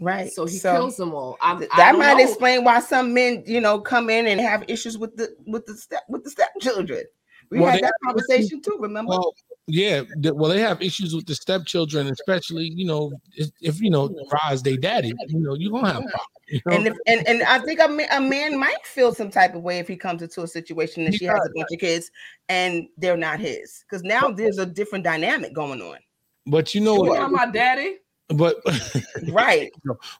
Right. 0.00 0.32
So 0.32 0.44
he 0.44 0.58
kills 0.58 0.96
them 0.96 1.14
all. 1.14 1.36
I'm, 1.40 1.58
th- 1.60 1.70
that 1.76 1.92
don't 1.92 2.00
might 2.00 2.16
know. 2.16 2.24
explain 2.24 2.64
why 2.64 2.80
some 2.80 3.14
men, 3.14 3.44
you 3.46 3.60
know, 3.60 3.78
come 3.80 4.10
in 4.10 4.26
and 4.26 4.40
have 4.40 4.64
issues 4.66 4.98
with 4.98 5.14
the 5.16 5.32
with 5.46 5.64
the 5.64 5.76
step 5.76 6.02
with 6.08 6.24
the 6.24 6.30
stepchildren. 6.30 7.04
We 7.52 7.60
Well, 7.60 7.70
had 7.70 7.82
that 7.82 7.92
have 8.04 8.14
conversation 8.16 8.62
too. 8.62 8.78
Remember? 8.80 9.10
Well, 9.10 9.34
yeah. 9.66 10.02
th- 10.22 10.34
Well, 10.34 10.50
they 10.50 10.60
have 10.60 10.80
issues 10.80 11.14
with 11.14 11.26
the 11.26 11.34
stepchildren, 11.34 12.08
especially 12.08 12.72
you 12.74 12.86
know 12.86 13.12
if, 13.36 13.50
if 13.60 13.78
you 13.80 13.90
know 13.90 14.08
rise 14.42 14.62
they 14.62 14.76
daddy. 14.78 15.12
You 15.28 15.38
know 15.40 15.54
you 15.54 15.70
gonna 15.70 15.88
have 15.92 16.02
problems. 16.02 16.26
You 16.48 16.60
know? 16.66 16.76
and 16.76 16.86
if 16.86 16.96
and, 17.06 17.28
and 17.28 17.42
I 17.42 17.58
think 17.58 17.78
a 17.80 17.88
man, 17.88 18.08
a 18.10 18.20
man 18.20 18.58
might 18.58 18.84
feel 18.86 19.14
some 19.14 19.30
type 19.30 19.54
of 19.54 19.62
way 19.62 19.78
if 19.78 19.86
he 19.86 19.96
comes 19.96 20.22
into 20.22 20.42
a 20.42 20.48
situation 20.48 21.04
and 21.04 21.12
He 21.12 21.18
she 21.18 21.24
has 21.26 21.36
a 21.36 21.50
bunch 21.54 21.68
of 21.72 21.78
kids 21.78 22.10
and 22.48 22.88
they're 22.96 23.16
not 23.18 23.38
his. 23.38 23.84
Because 23.88 24.02
now 24.02 24.30
there's 24.30 24.56
a 24.58 24.64
different 24.66 25.04
dynamic 25.04 25.52
going 25.52 25.82
on. 25.82 25.98
but 26.46 26.74
you 26.74 26.80
know 26.80 26.94
You 27.04 27.10
what? 27.10 27.20
want 27.20 27.32
my 27.32 27.46
daddy? 27.50 27.98
But 28.28 28.56
Right. 29.30 29.70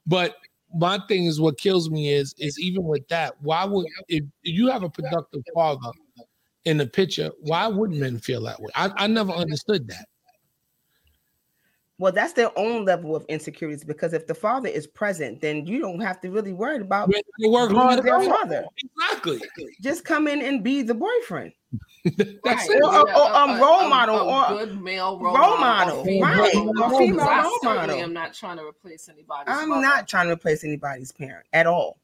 but 0.05 0.35
my 0.75 0.99
thing 1.07 1.25
is 1.25 1.41
what 1.41 1.57
kills 1.57 1.89
me 1.89 2.13
is 2.13 2.33
is 2.37 2.59
even 2.59 2.83
with 2.83 3.07
that. 3.07 3.33
Why 3.41 3.65
would 3.65 3.87
if 4.07 4.23
you 4.43 4.67
have 4.69 4.83
a 4.83 4.89
productive 4.89 5.41
father 5.53 5.89
in 6.65 6.77
the 6.77 6.85
picture? 6.87 7.31
Why 7.41 7.67
wouldn't 7.67 7.99
men 7.99 8.19
feel 8.19 8.41
that 8.43 8.59
way? 8.61 8.69
I, 8.75 8.91
I 8.95 9.07
never 9.07 9.31
understood 9.31 9.87
that. 9.89 10.05
Well, 11.99 12.11
that's 12.11 12.33
their 12.33 12.49
own 12.57 12.85
level 12.85 13.15
of 13.15 13.23
insecurities 13.29 13.83
because 13.83 14.13
if 14.13 14.25
the 14.25 14.33
father 14.33 14.67
is 14.67 14.87
present, 14.87 15.39
then 15.41 15.65
you 15.67 15.79
don't 15.79 15.99
have 16.01 16.19
to 16.21 16.31
really 16.31 16.51
worry 16.51 16.77
about 16.77 17.07
When 17.07 17.21
they 17.39 17.47
work 17.47 17.71
hard. 17.71 18.03
their 18.03 18.19
father. 18.21 18.65
Exactly. 18.99 19.39
Just 19.79 20.03
come 20.03 20.27
in 20.27 20.41
and 20.41 20.63
be 20.63 20.81
the 20.81 20.95
boyfriend. 20.95 21.53
That's 22.17 22.33
Right. 22.43 22.69
it. 22.69 22.83
Or- 22.83 22.93
or- 22.99 23.09
or, 23.15 23.35
um, 23.35 23.59
role 23.61 23.87
model, 23.87 24.17
a 24.17 24.53
or- 24.53 24.57
good 24.65 24.81
male 24.81 25.19
role, 25.19 25.37
role 25.37 25.57
model, 25.57 25.97
model, 25.97 25.99
or 25.99 26.05
female 26.05 26.27
right, 26.39 26.53
role 26.55 26.69
or 26.69 26.73
model. 26.73 26.97
female 26.99 27.21
I 27.21 27.43
role 27.43 27.59
certainly 27.61 27.87
model. 27.87 27.99
am 28.03 28.13
not 28.13 28.33
trying 28.33 28.57
to 28.57 28.63
replace 28.65 29.07
anybody's 29.07 29.53
I'm 29.55 29.69
mother. 29.69 29.81
not 29.81 30.07
trying 30.07 30.27
to 30.27 30.33
replace 30.33 30.63
anybody's 30.63 31.11
parent 31.11 31.45
at 31.53 31.67
all. 31.67 31.99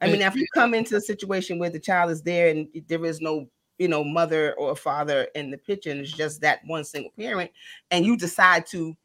I 0.00 0.06
mean, 0.10 0.22
if 0.22 0.34
you 0.36 0.46
come 0.54 0.74
into 0.74 0.96
a 0.96 1.00
situation 1.00 1.58
where 1.58 1.70
the 1.70 1.78
child 1.80 2.10
is 2.10 2.22
there 2.22 2.48
and 2.48 2.66
there 2.88 3.04
is 3.04 3.20
no, 3.20 3.48
you 3.78 3.88
know, 3.88 4.02
mother 4.04 4.54
or 4.54 4.74
father 4.76 5.28
in 5.34 5.50
the 5.50 5.58
picture, 5.58 5.90
and 5.90 6.00
it's 6.00 6.12
just 6.12 6.40
that 6.40 6.60
one 6.66 6.84
single 6.84 7.12
parent, 7.18 7.50
and 7.90 8.04
you 8.04 8.16
decide 8.16 8.66
to 8.66 8.96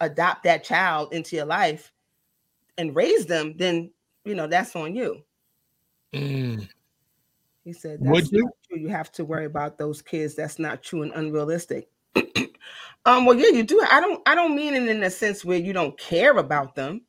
adopt 0.00 0.44
that 0.44 0.64
child 0.64 1.12
into 1.12 1.36
your 1.36 1.44
life 1.44 1.92
and 2.78 2.94
raise 2.96 3.26
them, 3.26 3.54
then 3.58 3.90
you 4.24 4.34
know 4.34 4.46
that's 4.46 4.74
on 4.76 4.94
you. 4.94 5.22
Mm. 6.14 6.68
He 7.64 7.72
said, 7.72 7.98
Would 8.00 8.30
you? 8.32 8.44
not 8.44 8.52
true. 8.68 8.78
You 8.80 8.88
have 8.88 9.12
to 9.12 9.24
worry 9.24 9.44
about 9.44 9.78
those 9.78 10.00
kids. 10.02 10.34
That's 10.34 10.58
not 10.58 10.82
true 10.82 11.02
and 11.02 11.12
unrealistic." 11.14 11.88
um. 13.04 13.24
Well, 13.26 13.36
yeah, 13.36 13.48
you 13.48 13.62
do. 13.64 13.84
I 13.90 14.00
don't. 14.00 14.20
I 14.26 14.34
don't 14.34 14.56
mean 14.56 14.74
it 14.74 14.88
in 14.88 15.02
a 15.02 15.10
sense 15.10 15.44
where 15.44 15.58
you 15.58 15.72
don't 15.72 15.98
care 15.98 16.36
about 16.36 16.74
them. 16.74 17.02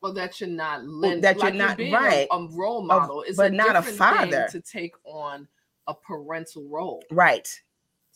well 0.00 0.12
that 0.14 0.40
you're 0.40 0.50
not 0.50 0.84
lend, 0.84 1.22
that 1.24 1.40
you're 1.40 1.50
not- 1.52 1.76
being 1.76 1.92
right. 1.92 2.26
A, 2.30 2.36
a 2.36 2.48
role 2.48 2.82
model 2.82 3.22
is 3.22 3.36
but 3.36 3.52
not 3.52 3.76
a 3.76 3.82
father. 3.82 4.48
thing 4.50 4.60
to 4.60 4.60
take 4.60 4.94
on 5.04 5.46
a 5.86 5.94
parental 5.94 6.68
role. 6.68 7.02
right. 7.10 7.48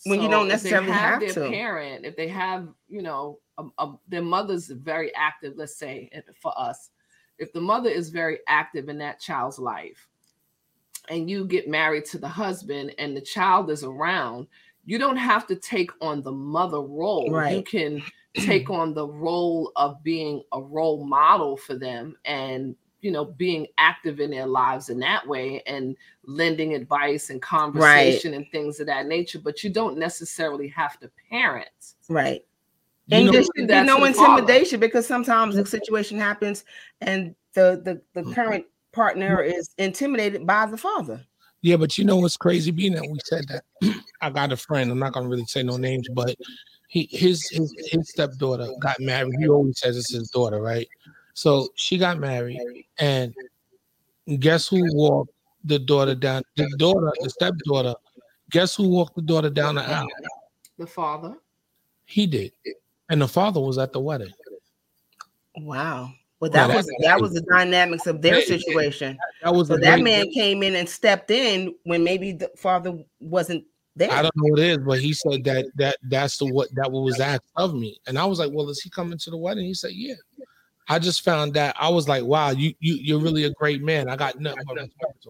When 0.05 0.23
you 0.23 0.31
don't 0.31 0.49
necessarily 0.49 0.91
have 0.93 1.21
their 1.21 1.35
to. 1.35 1.51
parent, 1.51 2.07
if 2.07 2.17
they 2.17 2.29
have, 2.29 2.69
you 2.89 3.03
know, 3.03 3.39
a, 3.59 3.65
a, 3.79 3.93
their 4.09 4.23
mother's 4.23 4.69
very 4.69 5.15
active, 5.15 5.55
let's 5.57 5.77
say 5.77 6.11
for 6.41 6.59
us, 6.59 6.89
if 7.39 7.53
the 7.53 7.61
mother 7.61 7.91
is 7.91 8.09
very 8.09 8.39
active 8.49 8.89
in 8.89 8.97
that 8.99 9.21
child's 9.21 9.59
life, 9.59 10.09
and 11.11 11.29
you 11.29 11.45
get 11.45 11.69
married 11.69 12.05
to 12.07 12.19
the 12.19 12.29
husband 12.29 12.95
and 12.99 13.17
the 13.17 13.21
child 13.21 13.71
is 13.71 13.85
around, 13.85 14.47
you 14.85 14.99
don't 14.99 15.17
have 15.17 15.47
to 15.49 15.57
take 15.57 15.91
on 16.01 16.23
the 16.23 16.33
mother 16.33 16.81
role. 16.81 17.31
You 17.53 17.63
can 17.63 18.03
take 18.37 18.71
on 18.71 18.95
the 18.95 19.07
role 19.07 19.73
of 19.77 20.03
being 20.03 20.43
a 20.53 20.63
role 20.63 21.05
model 21.05 21.57
for 21.57 21.75
them 21.75 22.17
and 22.25 22.77
you 23.01 23.11
know 23.11 23.25
being 23.25 23.67
active 23.79 24.21
in 24.21 24.31
their 24.31 24.47
lives 24.47 24.91
in 24.91 24.99
that 24.99 25.27
way 25.27 25.63
and 25.67 25.97
lending 26.25 26.75
advice 26.75 27.31
and 27.31 27.41
conversation 27.41 28.35
and 28.35 28.47
things 28.51 28.79
of 28.81 28.87
that 28.87 29.07
nature 29.07 29.39
but 29.39 29.65
you 29.65 29.71
don't 29.71 29.97
necessarily 29.97 30.69
have 30.69 30.99
to 31.01 31.11
parent 31.31 31.69
Right. 32.11 32.45
You 33.07 33.17
And 33.17 33.27
know- 33.27 33.33
there 33.33 33.43
should 33.43 33.55
be 33.55 33.63
no 33.65 34.05
the 34.05 34.13
father. 34.13 34.43
intimidation 34.43 34.81
because 34.81 35.07
sometimes 35.07 35.55
the 35.55 35.65
situation 35.65 36.19
happens 36.19 36.65
and 37.01 37.35
the, 37.55 37.81
the, 37.83 38.03
the 38.15 38.23
mm-hmm. 38.23 38.33
current 38.33 38.67
partner 38.93 39.39
mm-hmm. 39.39 39.53
is 39.53 39.71
intimidated 39.79 40.47
by 40.47 40.67
the 40.67 40.77
father. 40.77 41.25
Yeah, 41.63 41.77
but 41.77 41.97
you 41.99 42.05
know 42.05 42.17
what's 42.17 42.37
crazy? 42.37 42.71
Being 42.71 42.95
that 42.95 43.03
we 43.03 43.19
said 43.25 43.45
that, 43.49 43.95
I 44.23 44.31
got 44.31 44.53
a 44.53 44.57
friend. 44.57 44.91
I'm 44.91 44.99
not 44.99 45.13
gonna 45.13 45.29
really 45.29 45.45
say 45.45 45.63
no 45.63 45.77
names, 45.77 46.09
but 46.15 46.35
he 46.89 47.07
his 47.11 47.47
his 47.51 47.75
his 47.91 48.09
stepdaughter 48.09 48.67
got 48.81 48.99
married. 48.99 49.35
He 49.39 49.47
always 49.47 49.79
says 49.79 49.99
it's 49.99 50.11
his 50.11 50.31
daughter, 50.31 50.63
right? 50.63 50.89
So 51.35 51.69
she 51.75 51.97
got 51.99 52.19
married, 52.19 52.59
and 52.99 53.35
guess 54.39 54.69
who 54.69 54.83
walked 54.95 55.33
the 55.65 55.79
daughter 55.79 56.15
down? 56.15 56.43
The 56.57 56.69
daughter, 56.79 57.13
the 57.21 57.31
stepdaughter. 57.31 57.95
Guess 58.51 58.75
who 58.75 58.89
walked 58.89 59.15
the 59.17 59.23
daughter 59.23 59.51
down 59.51 59.77
the 59.77 59.83
aisle? 59.83 60.09
the 60.79 60.87
father 60.87 61.37
He 62.07 62.27
did, 62.27 62.53
and 63.11 63.21
the 63.21 63.29
father 63.29 63.61
was 63.61 63.79
at 63.79 63.93
the 63.93 64.01
wedding. 64.01 64.33
Wow. 65.59 66.11
Well, 66.41 66.51
Yeah, 66.51 66.67
that 66.69 66.77
was 66.77 66.87
that's- 66.87 67.03
that 67.03 67.21
was 67.21 67.35
the 67.35 67.43
dynamics 67.43 68.07
of 68.07 68.23
their 68.23 68.39
Yeah, 68.39 68.45
yeah. 68.49 68.59
situation. 68.59 69.19
That 69.43 69.55
was 69.55 69.69
So 69.69 69.77
that 69.77 69.97
great- 69.97 70.05
man 70.05 70.31
came 70.33 70.63
in 70.63 70.75
and 70.75 70.89
stepped 70.89 71.31
in 71.31 71.75
when 71.85 72.03
maybe 72.03 72.33
the 72.33 72.51
father 72.57 72.99
wasn't 73.21 73.65
there. 73.95 74.11
I 74.11 74.23
don't 74.23 74.35
know 74.37 74.51
what 74.51 74.59
it 74.59 74.67
is, 74.71 74.79
but 74.79 75.01
he 75.01 75.13
said 75.13 75.45
that 75.45 75.67
that 75.77 75.99
that's 76.09 76.39
the 76.39 76.47
what 76.47 76.75
that 76.77 76.91
was 76.91 77.21
asked 77.21 77.43
of 77.57 77.75
me, 77.75 78.01
and 78.07 78.19
I 78.19 78.25
was 78.25 78.39
like, 78.39 78.51
"Well, 78.53 78.71
is 78.71 78.81
he 78.81 78.89
coming 78.89 79.19
to 79.19 79.31
the 79.31 79.37
wedding?" 79.37 79.67
He 79.67 79.75
said, 79.75 79.93
"Yeah." 79.93 80.15
I 80.91 80.99
just 80.99 81.23
found 81.23 81.55
that 81.55 81.77
I 81.79 81.89
was 81.89 82.09
like, 82.09 82.25
"Wow, 82.25 82.51
you 82.51 82.75
you 82.81 82.97
you're 82.97 83.21
really 83.21 83.45
a 83.45 83.51
great 83.51 83.81
man." 83.81 84.09
I 84.09 84.17
got 84.17 84.41
nothing 84.41 84.65
but 84.67 84.77
respect. 84.77 85.29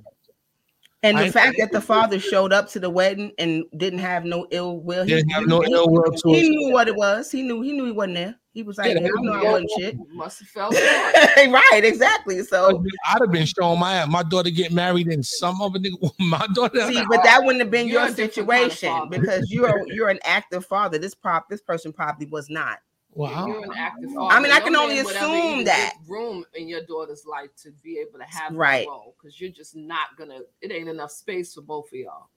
And 1.03 1.19
the 1.19 1.25
I- 1.25 1.31
fact 1.31 1.57
that 1.59 1.71
the 1.71 1.81
father 1.81 2.19
showed 2.19 2.53
up 2.53 2.69
to 2.71 2.81
the 2.81 2.89
wedding 2.91 3.33
and 3.39 3.65
didn't 3.77 4.01
have 4.01 4.25
no 4.25 4.47
ill 4.51 4.81
will, 4.81 5.05
he, 5.05 5.15
Didn't 5.15 5.31
have 5.31 5.47
no 5.47 5.61
he- 5.61 5.73
ill 5.73 5.89
will 5.91 6.13
to 6.13 6.33
he 6.33 6.49
knew 6.49 6.73
what 6.73 6.89
it 6.89 6.97
was. 6.97 7.31
He 7.31 7.43
knew 7.43 7.61
he 7.61 7.73
knew 7.73 7.85
he 7.85 7.93
wasn't 7.93 8.15
there. 8.17 8.37
He 8.53 8.63
was 8.63 8.79
like, 8.79 8.95
Yeah, 8.95 9.01
"Yeah, 9.03 9.09
I 9.19 9.23
know 9.23 9.33
I 9.33 9.43
wasn't 9.45 9.71
shit. 9.79 9.97
must 10.15 10.41
have 10.41 10.49
felt 10.49 10.75
right, 11.37 11.85
exactly. 11.85 12.43
So 12.43 12.83
I'd 13.07 13.21
have 13.21 13.31
been 13.31 13.47
showing 13.47 13.79
my. 13.79 14.07
My 14.07 14.23
daughter 14.23 14.51
get 14.51 14.73
married 14.73 15.09
and 15.09 15.25
some 15.25 15.61
other 15.61 15.79
nigga. 15.79 16.11
My 16.19 16.47
daughter. 16.55 16.81
see, 16.91 17.05
but 17.09 17.23
that 17.23 17.41
oh, 17.43 17.47
wouldn't 17.47 17.63
have 17.63 17.71
been 17.71 17.87
your 17.87 18.07
a 18.07 18.13
different 18.13 18.49
kind 18.49 18.65
of 18.65 18.73
situation 18.73 19.09
because 19.11 19.51
you're 19.51 19.87
you're 19.89 20.09
an 20.09 20.21
active 20.25 20.65
father. 20.65 20.97
This 20.99 21.15
prop 21.15 21.51
this 21.51 21.61
person 21.61 21.93
probably 21.93 22.27
was 22.27 22.49
not. 22.51 22.79
Wow. 23.15 23.47
You're 23.47 23.65
an 23.65 23.73
active 23.77 24.11
I 24.19 24.41
mean, 24.41 24.53
I 24.53 24.61
can 24.61 24.73
No 24.73 24.83
only 24.85 24.97
man 24.97 25.05
would 25.05 25.17
ever 25.17 25.27
assume 25.27 25.65
that. 25.65 25.95
room 26.09 26.45
in 26.55 26.69
your 26.69 26.83
daughter's 26.85 27.25
life 27.27 27.51
to 27.63 27.71
be 27.83 27.99
able 27.99 28.19
to 28.19 28.25
have 28.25 28.55
Right. 28.55 28.87
that 28.87 29.13
because 29.17 29.41
you're 29.41 29.51
just 29.51 29.75
not 29.77 30.17
gonna. 30.17 30.41
It 30.61 30.73
ain't 30.73 30.89
enough 30.89 31.11
space 31.11 31.55
for 31.55 31.63
both 31.63 31.87
of 31.89 31.95
y'all, 31.99 32.29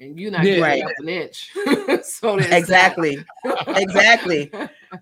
and 0.00 0.18
you're 0.18 0.30
not 0.30 0.44
Yeah. 0.44 0.56
getting 0.56 0.62
Right. 0.62 0.82
up 0.84 0.92
an 0.98 1.08
inch. 1.08 1.52
so. 2.04 2.36
Exactly. 2.38 3.18
exactly. 3.68 4.50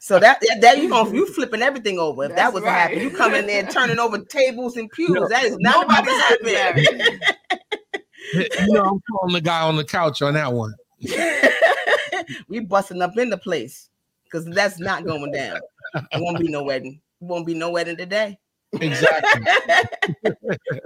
So 0.01 0.19
that 0.19 0.41
that, 0.41 0.59
that 0.61 0.79
you 0.79 0.89
gonna 0.89 1.13
you 1.15 1.27
flipping 1.27 1.63
everything 1.63 1.99
over. 1.99 2.25
If 2.25 2.37
that 2.37 2.53
was 2.53 2.63
right. 2.63 2.73
happening, 2.73 3.03
you 3.03 3.11
come 3.11 3.35
in 3.35 3.47
there 3.47 3.65
turning 3.71 3.99
over 3.99 4.19
tables 4.19 4.77
and 4.77 4.91
pews. 4.91 5.11
No. 5.11 5.29
That 5.29 5.45
is 5.45 5.57
not 5.59 5.85
about 5.87 6.05
to 6.05 6.11
Nobody's 6.11 6.57
happen. 6.59 6.83
getting 6.85 7.21
you 8.67 8.73
know, 8.75 8.83
I'm 8.83 9.01
calling 9.11 9.35
the 9.35 9.41
guy 9.41 9.61
on 9.63 9.77
the 9.77 9.85
couch 9.85 10.23
on 10.23 10.35
that 10.35 10.53
one. 10.53 10.73
we 12.49 12.61
busting 12.61 13.03
up 13.03 13.17
in 13.19 13.29
the 13.31 13.37
place 13.37 13.91
because 14.35 14.47
that's 14.53 14.81
not 14.81 15.05
going 15.05 15.31
down. 15.31 15.61
It 15.95 16.21
won't 16.21 16.41
be 16.41 16.49
no 16.49 16.65
wedding. 16.65 17.01
It 17.21 17.25
won't 17.25 17.47
be 17.47 17.55
no 17.55 17.71
wedding 17.71 17.97
today. 17.97 18.37
Exactly. 18.73 19.47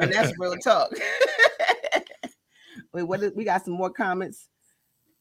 and 0.01 0.13
that's 0.13 0.33
real 0.39 0.57
talk. 0.57 0.91
Wait, 2.93 3.05
what 3.05 3.23
is, 3.23 3.33
we 3.35 3.45
got 3.45 3.65
some 3.65 3.73
more 3.73 3.89
comments. 3.89 4.49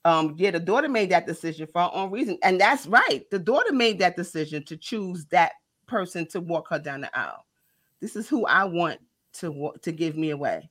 Um, 0.04 0.36
yeah, 0.38 0.52
the 0.52 0.60
daughter 0.60 0.90
made 0.90 1.10
that 1.12 1.26
decision 1.26 1.68
for 1.72 1.84
her 1.84 1.90
own 1.94 2.12
reason, 2.12 2.38
and 2.44 2.60
that's 2.60 2.86
right. 2.88 3.24
The 3.32 3.40
daughter 3.40 3.72
made 3.72 4.00
that 4.00 4.18
decision 4.18 4.64
to 4.66 4.76
choose 4.76 5.26
that 5.28 5.54
person 5.88 6.28
to 6.30 6.42
walk 6.42 6.68
her 6.70 6.80
down 6.80 7.02
the 7.02 7.18
aisle. 7.18 7.46
This 8.02 8.18
is 8.18 8.28
who 8.28 8.46
I 8.46 8.66
want 8.66 9.00
to 9.36 9.72
to 9.82 9.92
give 9.92 10.18
me 10.18 10.32
away. 10.32 10.70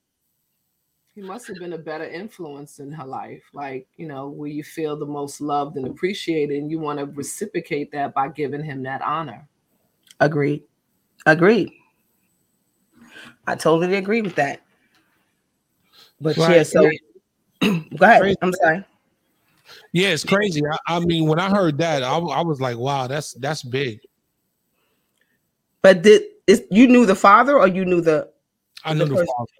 He 1.16 1.22
must 1.22 1.46
have 1.46 1.56
been 1.56 1.72
a 1.72 1.78
better 1.78 2.04
influence 2.04 2.78
in 2.78 2.92
her 2.92 3.06
life, 3.06 3.42
like 3.54 3.86
you 3.96 4.06
know, 4.06 4.28
where 4.28 4.50
you 4.50 4.62
feel 4.62 4.98
the 4.98 5.06
most 5.06 5.40
loved 5.40 5.78
and 5.78 5.86
appreciated, 5.86 6.58
and 6.58 6.70
you 6.70 6.78
want 6.78 6.98
to 6.98 7.06
reciprocate 7.06 7.90
that 7.92 8.12
by 8.12 8.28
giving 8.28 8.62
him 8.62 8.82
that 8.82 9.00
honor. 9.00 9.48
Agreed. 10.20 10.64
Agreed. 11.24 11.72
I 13.46 13.54
totally 13.54 13.96
agree 13.96 14.20
with 14.20 14.34
that. 14.34 14.60
But 16.20 16.36
yeah, 16.36 16.62
so 16.62 16.82
go 17.62 17.70
ahead. 18.02 18.20
Crazy. 18.20 18.36
I'm 18.42 18.52
sorry. 18.52 18.84
Yeah, 19.92 20.08
it's 20.08 20.22
crazy. 20.22 20.60
I, 20.86 20.96
I 20.96 21.00
mean, 21.00 21.26
when 21.26 21.38
I 21.38 21.48
heard 21.48 21.78
that, 21.78 22.02
I, 22.02 22.18
I 22.18 22.42
was 22.42 22.60
like, 22.60 22.76
"Wow, 22.76 23.06
that's 23.06 23.32
that's 23.32 23.62
big." 23.62 24.00
But 25.80 26.02
did 26.02 26.24
is 26.46 26.64
you 26.70 26.86
knew 26.88 27.06
the 27.06 27.14
father 27.14 27.56
or 27.56 27.68
you 27.68 27.86
knew 27.86 28.02
the 28.02 28.28
I 28.84 28.92
knew 28.92 29.06
the 29.06 29.14
person- 29.14 29.26
father. 29.34 29.50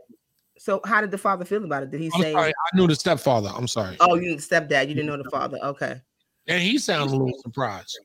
So 0.66 0.80
how 0.84 1.00
did 1.00 1.12
the 1.12 1.18
father 1.18 1.44
feel 1.44 1.62
about 1.62 1.84
it? 1.84 1.92
Did 1.92 2.00
he 2.00 2.10
I'm 2.12 2.20
say 2.20 2.32
sorry, 2.32 2.50
I 2.50 2.76
knew 2.76 2.88
the 2.88 2.96
stepfather. 2.96 3.52
I'm 3.54 3.68
sorry, 3.68 3.96
oh 4.00 4.16
you 4.16 4.22
knew 4.22 4.36
the 4.36 4.42
stepdad, 4.42 4.88
you 4.88 4.94
didn't 4.94 5.06
know 5.06 5.16
the 5.16 5.30
father? 5.30 5.58
Okay. 5.62 6.00
and 6.48 6.60
he 6.60 6.76
sounds 6.76 7.12
a 7.12 7.16
little 7.16 7.38
surprised. 7.38 7.96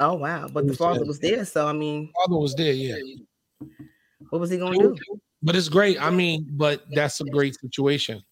Oh 0.00 0.14
wow. 0.14 0.48
But 0.50 0.66
the 0.66 0.74
father 0.74 1.04
was 1.04 1.18
there. 1.18 1.44
So 1.44 1.68
I 1.68 1.74
mean, 1.74 2.10
Father 2.16 2.38
was 2.38 2.54
there, 2.54 2.72
yeah. 2.72 2.96
what 4.30 4.40
was 4.40 4.48
he 4.48 4.56
gonna 4.56 4.78
do? 4.78 4.96
But 5.42 5.54
it's 5.54 5.68
great. 5.68 6.00
I 6.00 6.08
mean, 6.08 6.46
but 6.52 6.84
that's 6.92 7.20
a 7.20 7.24
great 7.24 7.60
situation. 7.60 8.22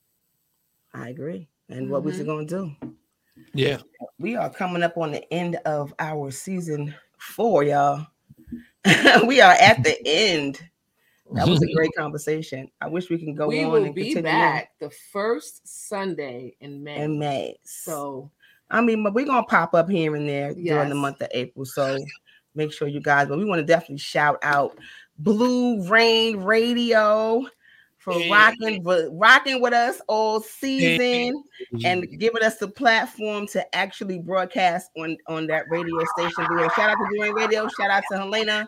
I 0.95 1.11
agree. 1.11 1.51
And 1.69 1.91
what 1.91 2.03
was 2.03 2.17
he 2.17 2.25
mm-hmm. 2.25 2.47
gonna 2.47 2.47
do? 2.47 2.95
Yeah. 3.53 3.77
We 4.19 4.37
are 4.37 4.49
coming 4.49 4.83
up 4.83 4.97
on 4.97 5.13
the 5.13 5.31
end 5.31 5.57
of 5.67 5.93
our 5.99 6.31
season 6.31 6.95
four, 7.19 7.63
y'all. 7.63 8.07
we 9.27 9.43
are 9.43 9.53
at 9.53 9.85
the 9.85 9.99
end. 10.07 10.59
That 11.33 11.49
was 11.49 11.63
a 11.63 11.73
great 11.75 11.91
conversation. 11.97 12.71
I 12.81 12.89
wish 12.89 13.11
we 13.11 13.19
can 13.19 13.35
go 13.35 13.49
we 13.49 13.63
on 13.65 13.73
will 13.73 13.85
and 13.85 13.95
be 13.95 14.13
continue 14.15 14.23
back 14.23 14.73
the 14.81 14.91
first 15.13 15.67
Sunday 15.67 16.57
in 16.61 16.83
May. 16.83 17.03
in 17.03 17.19
May. 17.19 17.59
So 17.65 18.31
I 18.71 18.81
mean, 18.81 19.03
but 19.03 19.15
we're 19.15 19.27
gonna 19.27 19.45
pop 19.47 19.75
up 19.75 19.89
here 19.91 20.15
and 20.17 20.29
there 20.29 20.55
during 20.55 20.89
the 20.89 20.95
month 20.95 21.21
of 21.21 21.29
April. 21.33 21.65
So 21.65 21.99
make 22.55 22.73
sure 22.73 22.89
you 22.89 23.01
guys, 23.01 23.29
but 23.29 23.39
we 23.39 23.45
want 23.45 23.61
to 23.61 23.67
definitely 23.67 23.99
shout 23.99 24.39
out 24.43 24.77
Blue 25.19 25.87
Rain 25.89 26.39
Radio 26.39 27.47
for 27.99 28.15
Yeah. 28.19 28.33
rocking 28.33 28.83
for 28.83 29.11
rocking 29.13 29.61
with 29.61 29.73
us 29.73 30.01
all 30.07 30.41
season 30.41 31.43
and 31.85 32.07
giving 32.19 32.43
us 32.43 32.57
the 32.59 32.69
platform 32.69 33.47
to 33.49 33.75
actually 33.75 34.19
broadcast 34.19 34.91
on 34.97 35.17
on 35.27 35.47
that 35.49 35.65
radio 35.69 35.99
station. 36.17 36.47
There. 36.57 36.71
Shout 36.71 36.91
out 36.91 36.97
to 36.97 37.07
Blue 37.11 37.23
Rain 37.25 37.35
Radio, 37.35 37.69
shout 37.69 37.91
out 37.91 38.05
to 38.11 38.19
Helena. 38.19 38.67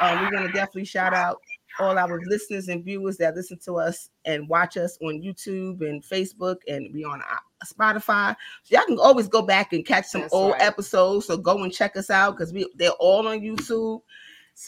Um, 0.00 0.22
we're 0.22 0.30
gonna 0.30 0.52
definitely 0.52 0.84
shout 0.84 1.14
out 1.14 1.40
all 1.78 1.98
our 1.98 2.20
listeners 2.26 2.68
and 2.68 2.84
viewers 2.84 3.16
that 3.18 3.34
listen 3.34 3.58
to 3.64 3.74
us 3.74 4.10
and 4.24 4.48
watch 4.48 4.76
us 4.76 4.98
on 5.02 5.22
YouTube 5.22 5.80
and 5.80 6.02
Facebook, 6.02 6.56
and 6.68 6.92
we 6.94 7.04
on 7.04 7.20
uh, 7.20 7.36
Spotify. 7.64 8.36
So 8.62 8.76
y'all 8.76 8.86
can 8.86 8.98
always 8.98 9.28
go 9.28 9.42
back 9.42 9.72
and 9.72 9.84
catch 9.84 10.06
some 10.06 10.22
That's 10.22 10.34
old 10.34 10.52
right. 10.52 10.62
episodes. 10.62 11.26
So 11.26 11.36
go 11.36 11.62
and 11.62 11.72
check 11.72 11.96
us 11.96 12.10
out 12.10 12.36
because 12.36 12.52
we 12.52 12.68
they're 12.76 12.90
all 12.92 13.26
on 13.28 13.40
YouTube. 13.40 14.00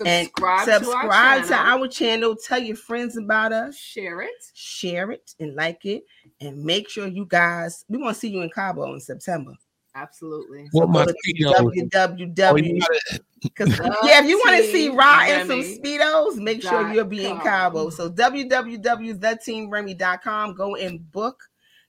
And 0.05 0.27
subscribe, 0.27 0.65
subscribe 0.65 1.43
to 1.43 1.49
to 1.49 1.55
our, 1.55 1.79
our 1.79 1.89
channel. 1.89 2.35
Tell 2.35 2.59
your 2.59 2.77
friends 2.77 3.17
about 3.17 3.53
us. 3.53 3.77
share 3.77 4.21
it. 4.21 4.31
Share 4.53 5.13
it 5.13 5.33
and 5.39 5.55
like 5.55 5.85
it, 5.85 6.03
and 6.41 6.65
make 6.65 6.89
sure 6.89 7.07
you 7.07 7.25
guys. 7.25 7.85
We 7.89 7.99
want 7.99 8.15
to 8.15 8.21
see 8.21 8.29
you 8.29 8.43
in 8.43 8.51
Cabo 8.51 8.93
in 8.95 9.01
September. 9.01 9.53
Absolutely. 9.97 10.69
What 10.73 10.91
my 10.91 11.07
Go 11.07 11.13
to? 11.13 11.45
Oh, 11.47 11.71
www. 11.71 12.83
Because 13.41 13.79
yeah, 14.05 14.23
if 14.23 14.27
you 14.27 14.37
want 14.39 14.59
to 14.59 14.65
see 14.71 14.91
Ra 14.91 15.23
and 15.23 15.49
some 15.49 15.63
speedos, 15.63 16.37
make 16.37 16.61
sure 16.63 16.93
you're 16.93 17.07
being 17.07 17.31
in 17.31 17.39
com. 17.39 17.47
Cabo. 17.47 17.89
So 17.89 18.11
www.theteamremy.com. 18.11 20.55
Go 20.55 20.77
and 20.77 21.13
book. 21.13 21.43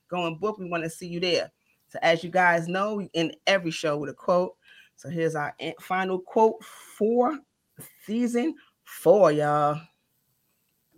Go 0.08 0.26
and 0.26 0.40
book. 0.40 0.56
We 0.58 0.70
want 0.70 0.84
to 0.84 0.90
see 0.90 1.06
you 1.06 1.20
there. 1.20 1.52
So 1.88 1.98
as 2.00 2.24
you 2.24 2.30
guys 2.30 2.66
know, 2.66 2.94
we 2.94 3.10
end 3.12 3.36
every 3.46 3.70
show 3.70 3.98
with 3.98 4.08
a 4.08 4.14
quote. 4.14 4.54
So 4.96 5.10
here's 5.10 5.34
our 5.34 5.54
final 5.80 6.18
quote 6.18 6.64
for 6.64 7.38
season 8.06 8.54
four, 8.84 9.32
y'all. 9.32 9.82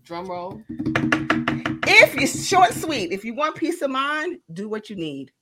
Drum 0.04 0.28
roll. 0.28 0.62
If 1.86 2.14
you're 2.14 2.28
short 2.28 2.70
and 2.70 2.80
sweet, 2.80 3.10
if 3.10 3.24
you 3.24 3.34
want 3.34 3.56
peace 3.56 3.82
of 3.82 3.90
mind, 3.90 4.38
do 4.52 4.68
what 4.68 4.88
you 4.88 4.94
need. 4.94 5.32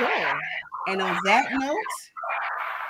Okay. 0.00 0.24
And 0.88 1.02
on 1.02 1.18
that 1.26 1.44
note, 1.52 1.76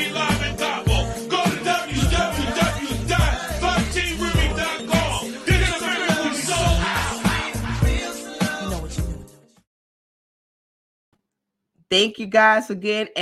Thank 11.94 12.18
you 12.18 12.26
guys 12.26 12.72
again. 12.72 13.08